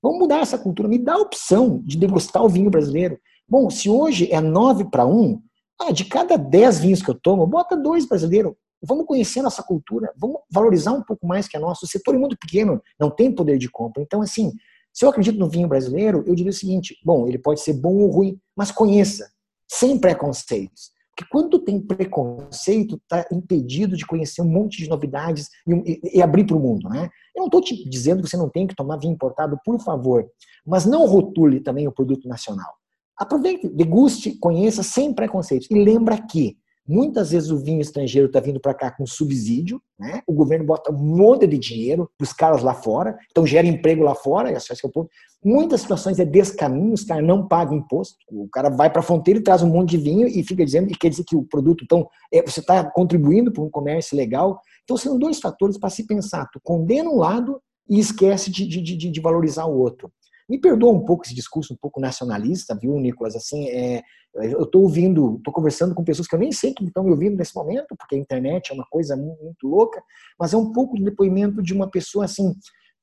Vamos 0.01 0.19
mudar 0.19 0.39
essa 0.39 0.57
cultura. 0.57 0.87
Me 0.87 0.99
dá 0.99 1.13
a 1.13 1.19
opção 1.19 1.81
de 1.83 1.97
degustar 1.97 2.43
o 2.43 2.49
vinho 2.49 2.69
brasileiro. 2.69 3.19
Bom, 3.47 3.69
se 3.69 3.89
hoje 3.89 4.31
é 4.31 4.39
9 4.39 4.85
para 4.91 5.05
1, 5.05 5.41
ah, 5.81 5.91
de 5.91 6.05
cada 6.05 6.37
10 6.37 6.79
vinhos 6.79 7.01
que 7.01 7.09
eu 7.09 7.15
tomo, 7.15 7.45
bota 7.45 7.75
dois 7.75 8.05
brasileiros. 8.05 8.53
Vamos 8.81 9.05
conhecer 9.05 9.41
nossa 9.41 9.63
cultura, 9.63 10.13
vamos 10.15 10.41
valorizar 10.51 10.93
um 10.93 11.01
pouco 11.01 11.25
mais 11.25 11.47
que 11.47 11.57
a 11.57 11.59
nossa. 11.59 11.85
O 11.85 11.89
setor 11.89 12.15
é 12.15 12.17
muito 12.17 12.37
pequeno, 12.37 12.81
não 12.99 13.09
tem 13.09 13.33
poder 13.33 13.57
de 13.57 13.69
compra. 13.69 14.01
Então, 14.01 14.21
assim, 14.21 14.51
se 14.93 15.03
eu 15.03 15.09
acredito 15.09 15.39
no 15.39 15.49
vinho 15.49 15.67
brasileiro, 15.67 16.23
eu 16.27 16.35
diria 16.35 16.51
o 16.51 16.53
seguinte: 16.53 16.95
bom, 17.03 17.27
ele 17.27 17.39
pode 17.39 17.61
ser 17.61 17.73
bom 17.73 17.95
ou 17.95 18.09
ruim, 18.09 18.39
mas 18.55 18.71
conheça, 18.71 19.29
sem 19.67 19.97
preconceitos. 19.97 20.91
Porque 21.15 21.29
quando 21.31 21.59
tem 21.59 21.79
preconceito, 21.79 22.95
está 22.97 23.25
impedido 23.31 23.95
de 23.95 24.05
conhecer 24.05 24.41
um 24.41 24.49
monte 24.49 24.83
de 24.83 24.89
novidades 24.89 25.49
e, 25.65 25.73
e, 25.73 26.17
e 26.17 26.21
abrir 26.21 26.45
para 26.45 26.57
o 26.57 26.59
mundo. 26.59 26.89
Né? 26.89 27.09
Eu 27.33 27.39
não 27.39 27.45
estou 27.45 27.61
te 27.61 27.87
dizendo 27.89 28.21
que 28.21 28.29
você 28.29 28.35
não 28.35 28.49
tem 28.49 28.67
que 28.67 28.75
tomar 28.75 28.97
vinho 28.97 29.13
importado, 29.13 29.57
por 29.63 29.79
favor, 29.79 30.29
mas 30.65 30.85
não 30.85 31.07
rotule 31.07 31.61
também 31.61 31.87
o 31.87 31.91
produto 31.91 32.27
nacional. 32.27 32.73
Aproveite, 33.17 33.69
deguste, 33.69 34.37
conheça 34.37 34.83
sem 34.83 35.13
preconceitos. 35.13 35.71
E 35.71 35.75
lembra 35.75 36.21
que 36.21 36.57
muitas 36.87 37.31
vezes 37.31 37.49
o 37.49 37.57
vinho 37.57 37.81
estrangeiro 37.81 38.27
está 38.27 38.39
vindo 38.39 38.59
para 38.59 38.73
cá 38.73 38.91
com 38.91 39.05
subsídio, 39.05 39.81
né? 39.97 40.21
o 40.27 40.33
governo 40.33 40.65
bota 40.65 40.91
um 40.91 40.97
monte 40.97 41.47
de 41.47 41.57
dinheiro 41.57 42.09
para 42.17 42.25
os 42.25 42.33
caras 42.33 42.61
lá 42.61 42.73
fora, 42.73 43.17
então 43.31 43.45
gera 43.45 43.65
emprego 43.65 44.03
lá 44.03 44.13
fora, 44.13 44.51
esse 44.51 44.71
é 44.71 44.75
o 44.87 44.91
ponto. 44.91 45.09
Muitas 45.43 45.81
situações 45.81 46.19
é 46.19 46.25
descaminho, 46.25 46.93
os 46.93 47.03
caras 47.03 47.25
não 47.25 47.47
pagam 47.47 47.77
imposto, 47.77 48.15
o 48.29 48.47
cara 48.49 48.69
vai 48.69 48.89
para 48.89 48.99
a 48.99 49.03
fronteira 49.03 49.39
e 49.39 49.43
traz 49.43 49.61
um 49.61 49.69
monte 49.69 49.91
de 49.91 49.97
vinho 49.97 50.27
e 50.27 50.43
fica 50.43 50.65
dizendo, 50.65 50.91
e 50.91 50.95
quer 50.95 51.09
dizer 51.09 51.23
que 51.23 51.35
o 51.35 51.43
produto, 51.43 51.83
então, 51.83 52.07
é, 52.33 52.41
você 52.41 52.59
está 52.59 52.83
contribuindo 52.83 53.51
para 53.51 53.63
um 53.63 53.69
comércio 53.69 54.17
legal. 54.17 54.59
Então 54.83 54.97
são 54.97 55.17
dois 55.17 55.39
fatores 55.39 55.77
para 55.77 55.89
se 55.89 56.05
pensar, 56.05 56.47
tu 56.51 56.59
condena 56.63 57.09
um 57.09 57.17
lado 57.17 57.61
e 57.89 57.99
esquece 57.99 58.51
de, 58.51 58.67
de, 58.67 58.81
de, 58.81 59.11
de 59.11 59.21
valorizar 59.21 59.65
o 59.65 59.77
outro. 59.77 60.11
Me 60.47 60.59
perdoa 60.59 60.91
um 60.91 61.03
pouco 61.03 61.25
esse 61.25 61.33
discurso 61.33 61.73
um 61.73 61.77
pouco 61.77 61.99
nacionalista, 61.99 62.77
viu, 62.79 62.99
Nicolas? 62.99 63.35
Assim, 63.35 63.67
é, 63.69 64.03
eu 64.35 64.63
estou 64.63 64.83
ouvindo, 64.83 65.37
estou 65.37 65.53
conversando 65.53 65.95
com 65.95 66.03
pessoas 66.03 66.27
que 66.27 66.35
eu 66.35 66.39
nem 66.39 66.51
sei 66.51 66.73
que 66.73 66.83
estão 66.83 67.03
me 67.03 67.11
ouvindo 67.11 67.37
nesse 67.37 67.55
momento, 67.55 67.95
porque 67.97 68.15
a 68.15 68.19
internet 68.19 68.71
é 68.71 68.73
uma 68.73 68.85
coisa 68.89 69.15
muito, 69.15 69.43
muito 69.43 69.67
louca, 69.67 70.01
mas 70.39 70.53
é 70.53 70.57
um 70.57 70.71
pouco 70.71 70.97
do 70.97 71.03
depoimento 71.03 71.63
de 71.63 71.73
uma 71.73 71.89
pessoa 71.89 72.25
assim 72.25 72.53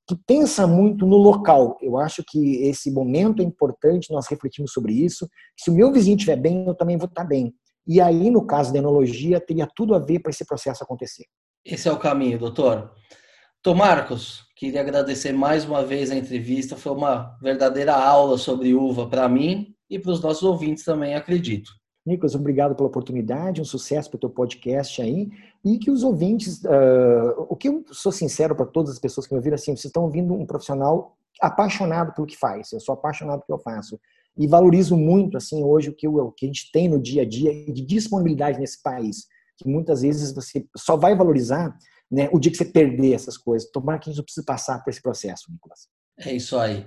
que 0.07 0.16
pensa 0.26 0.66
muito 0.66 1.07
no 1.07 1.16
local. 1.16 1.78
Eu 1.80 1.97
acho 1.97 2.22
que 2.26 2.57
esse 2.64 2.90
momento 2.90 3.40
é 3.40 3.45
importante 3.45 4.12
nós 4.12 4.26
refletirmos 4.28 4.72
sobre 4.72 4.93
isso. 4.93 5.28
Se 5.57 5.70
o 5.70 5.74
meu 5.74 5.93
vizinho 5.93 6.16
estiver 6.16 6.36
bem, 6.36 6.66
eu 6.66 6.74
também 6.74 6.97
vou 6.97 7.09
estar 7.09 7.24
bem. 7.24 7.55
E 7.86 8.01
aí, 8.01 8.30
no 8.30 8.47
caso 8.47 8.72
da 8.72 8.78
enologia, 8.78 9.40
teria 9.40 9.68
tudo 9.74 9.95
a 9.95 9.99
ver 9.99 10.20
para 10.20 10.30
esse 10.30 10.45
processo 10.45 10.82
acontecer. 10.84 11.24
Esse 11.64 11.88
é 11.88 11.93
o 11.93 11.99
caminho, 11.99 12.38
doutor. 12.38 12.93
Tô 13.63 13.77
Marcos, 13.77 14.45
queria 14.57 14.81
agradecer 14.81 15.31
mais 15.31 15.65
uma 15.65 15.85
vez 15.85 16.11
a 16.11 16.17
entrevista. 16.17 16.75
Foi 16.75 16.91
uma 16.91 17.39
verdadeira 17.41 17.95
aula 17.95 18.37
sobre 18.37 18.75
uva 18.75 19.09
para 19.09 19.29
mim 19.29 19.73
e 19.89 20.01
para 20.01 20.11
os 20.11 20.21
nossos 20.21 20.43
ouvintes 20.43 20.83
também, 20.83 21.15
acredito. 21.15 21.71
Nicolas, 22.05 22.35
obrigado 22.35 22.75
pela 22.75 22.89
oportunidade, 22.89 23.61
um 23.61 23.65
sucesso 23.65 24.11
para 24.11 24.17
o 24.17 24.21
teu 24.21 24.31
podcast 24.31 25.01
aí, 25.01 25.31
e 25.65 25.79
que 25.79 25.93
os 25.93 26.03
ouvintes, 26.03 26.61
uh, 26.65 27.47
o 27.49 27.55
que 27.55 27.69
eu 27.69 27.85
sou 27.93 28.11
sincero 28.11 28.57
para 28.57 28.67
todas 28.67 28.91
as 28.91 28.99
pessoas 28.99 29.29
que 29.29 29.33
me 29.33 29.39
ouviram, 29.39 29.55
assim, 29.55 29.77
vocês 29.77 29.85
estão 29.85 30.03
ouvindo 30.03 30.35
um 30.35 30.45
profissional 30.45 31.17
apaixonado 31.41 32.13
pelo 32.13 32.27
que 32.27 32.37
faz, 32.37 32.73
eu 32.73 32.81
sou 32.81 32.95
apaixonado 32.95 33.45
pelo 33.47 33.47
que 33.47 33.53
eu 33.69 33.73
faço, 33.73 33.97
e 34.37 34.49
valorizo 34.49 34.97
muito, 34.97 35.37
assim, 35.37 35.63
hoje 35.63 35.91
o 35.91 35.95
que, 35.95 36.09
eu, 36.09 36.17
o 36.17 36.33
que 36.33 36.47
a 36.47 36.49
gente 36.49 36.73
tem 36.73 36.89
no 36.89 37.01
dia 37.01 37.23
a 37.23 37.25
dia 37.25 37.53
de 37.73 37.87
disponibilidade 37.87 38.59
nesse 38.59 38.83
país, 38.83 39.29
que 39.57 39.69
muitas 39.69 40.03
vezes 40.03 40.35
você 40.35 40.67
só 40.77 40.97
vai 40.97 41.15
valorizar 41.15 41.73
né, 42.13 42.29
o 42.31 42.39
dia 42.39 42.53
que 42.53 42.59
você 42.59 42.67
perder 42.67 43.15
essas 43.15 43.39
coisas. 43.39 43.71
Tomara 43.71 43.99
que 43.99 44.11
a 44.11 44.13
gente 44.13 44.19
não 44.19 44.25
precise 44.25 44.45
passar 44.45 44.85
por 44.85 44.91
esse 44.91 45.01
processo, 45.01 45.51
Nicolas. 45.51 45.89
É 46.19 46.31
isso 46.31 46.59
aí. 46.59 46.85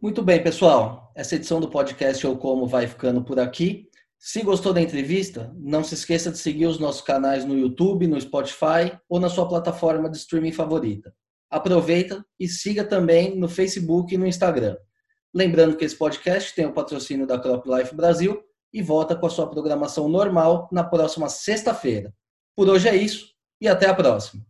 Muito 0.00 0.22
bem, 0.22 0.40
pessoal. 0.40 1.12
Essa 1.16 1.34
edição 1.34 1.60
do 1.60 1.68
podcast 1.68 2.24
Eu 2.24 2.36
Como 2.36 2.68
vai 2.68 2.86
ficando 2.86 3.24
por 3.24 3.40
aqui. 3.40 3.88
Se 4.16 4.42
gostou 4.42 4.72
da 4.72 4.80
entrevista, 4.80 5.52
não 5.56 5.82
se 5.82 5.94
esqueça 5.94 6.30
de 6.30 6.38
seguir 6.38 6.66
os 6.66 6.78
nossos 6.78 7.02
canais 7.02 7.44
no 7.44 7.58
YouTube, 7.58 8.06
no 8.06 8.20
Spotify 8.20 8.96
ou 9.08 9.18
na 9.18 9.28
sua 9.28 9.48
plataforma 9.48 10.08
de 10.08 10.18
streaming 10.18 10.52
favorita. 10.52 11.12
Aproveita 11.50 12.24
e 12.38 12.46
siga 12.46 12.84
também 12.84 13.36
no 13.36 13.48
Facebook 13.48 14.14
e 14.14 14.18
no 14.18 14.26
Instagram. 14.26 14.76
Lembrando 15.34 15.76
que 15.76 15.84
esse 15.84 15.96
podcast 15.96 16.54
tem 16.54 16.66
o 16.66 16.72
patrocínio 16.72 17.26
da 17.26 17.38
Crop 17.38 17.66
Life 17.66 17.94
Brasil 17.94 18.40
e 18.72 18.80
volta 18.82 19.16
com 19.16 19.26
a 19.26 19.30
sua 19.30 19.50
programação 19.50 20.08
normal 20.08 20.68
na 20.70 20.84
próxima 20.84 21.28
sexta-feira. 21.28 22.14
Por 22.54 22.68
hoje 22.68 22.88
é 22.88 22.94
isso 22.94 23.34
e 23.60 23.66
até 23.66 23.88
a 23.88 23.94
próxima. 23.94 24.44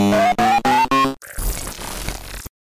Thank 0.00 0.38
you. 0.38 0.39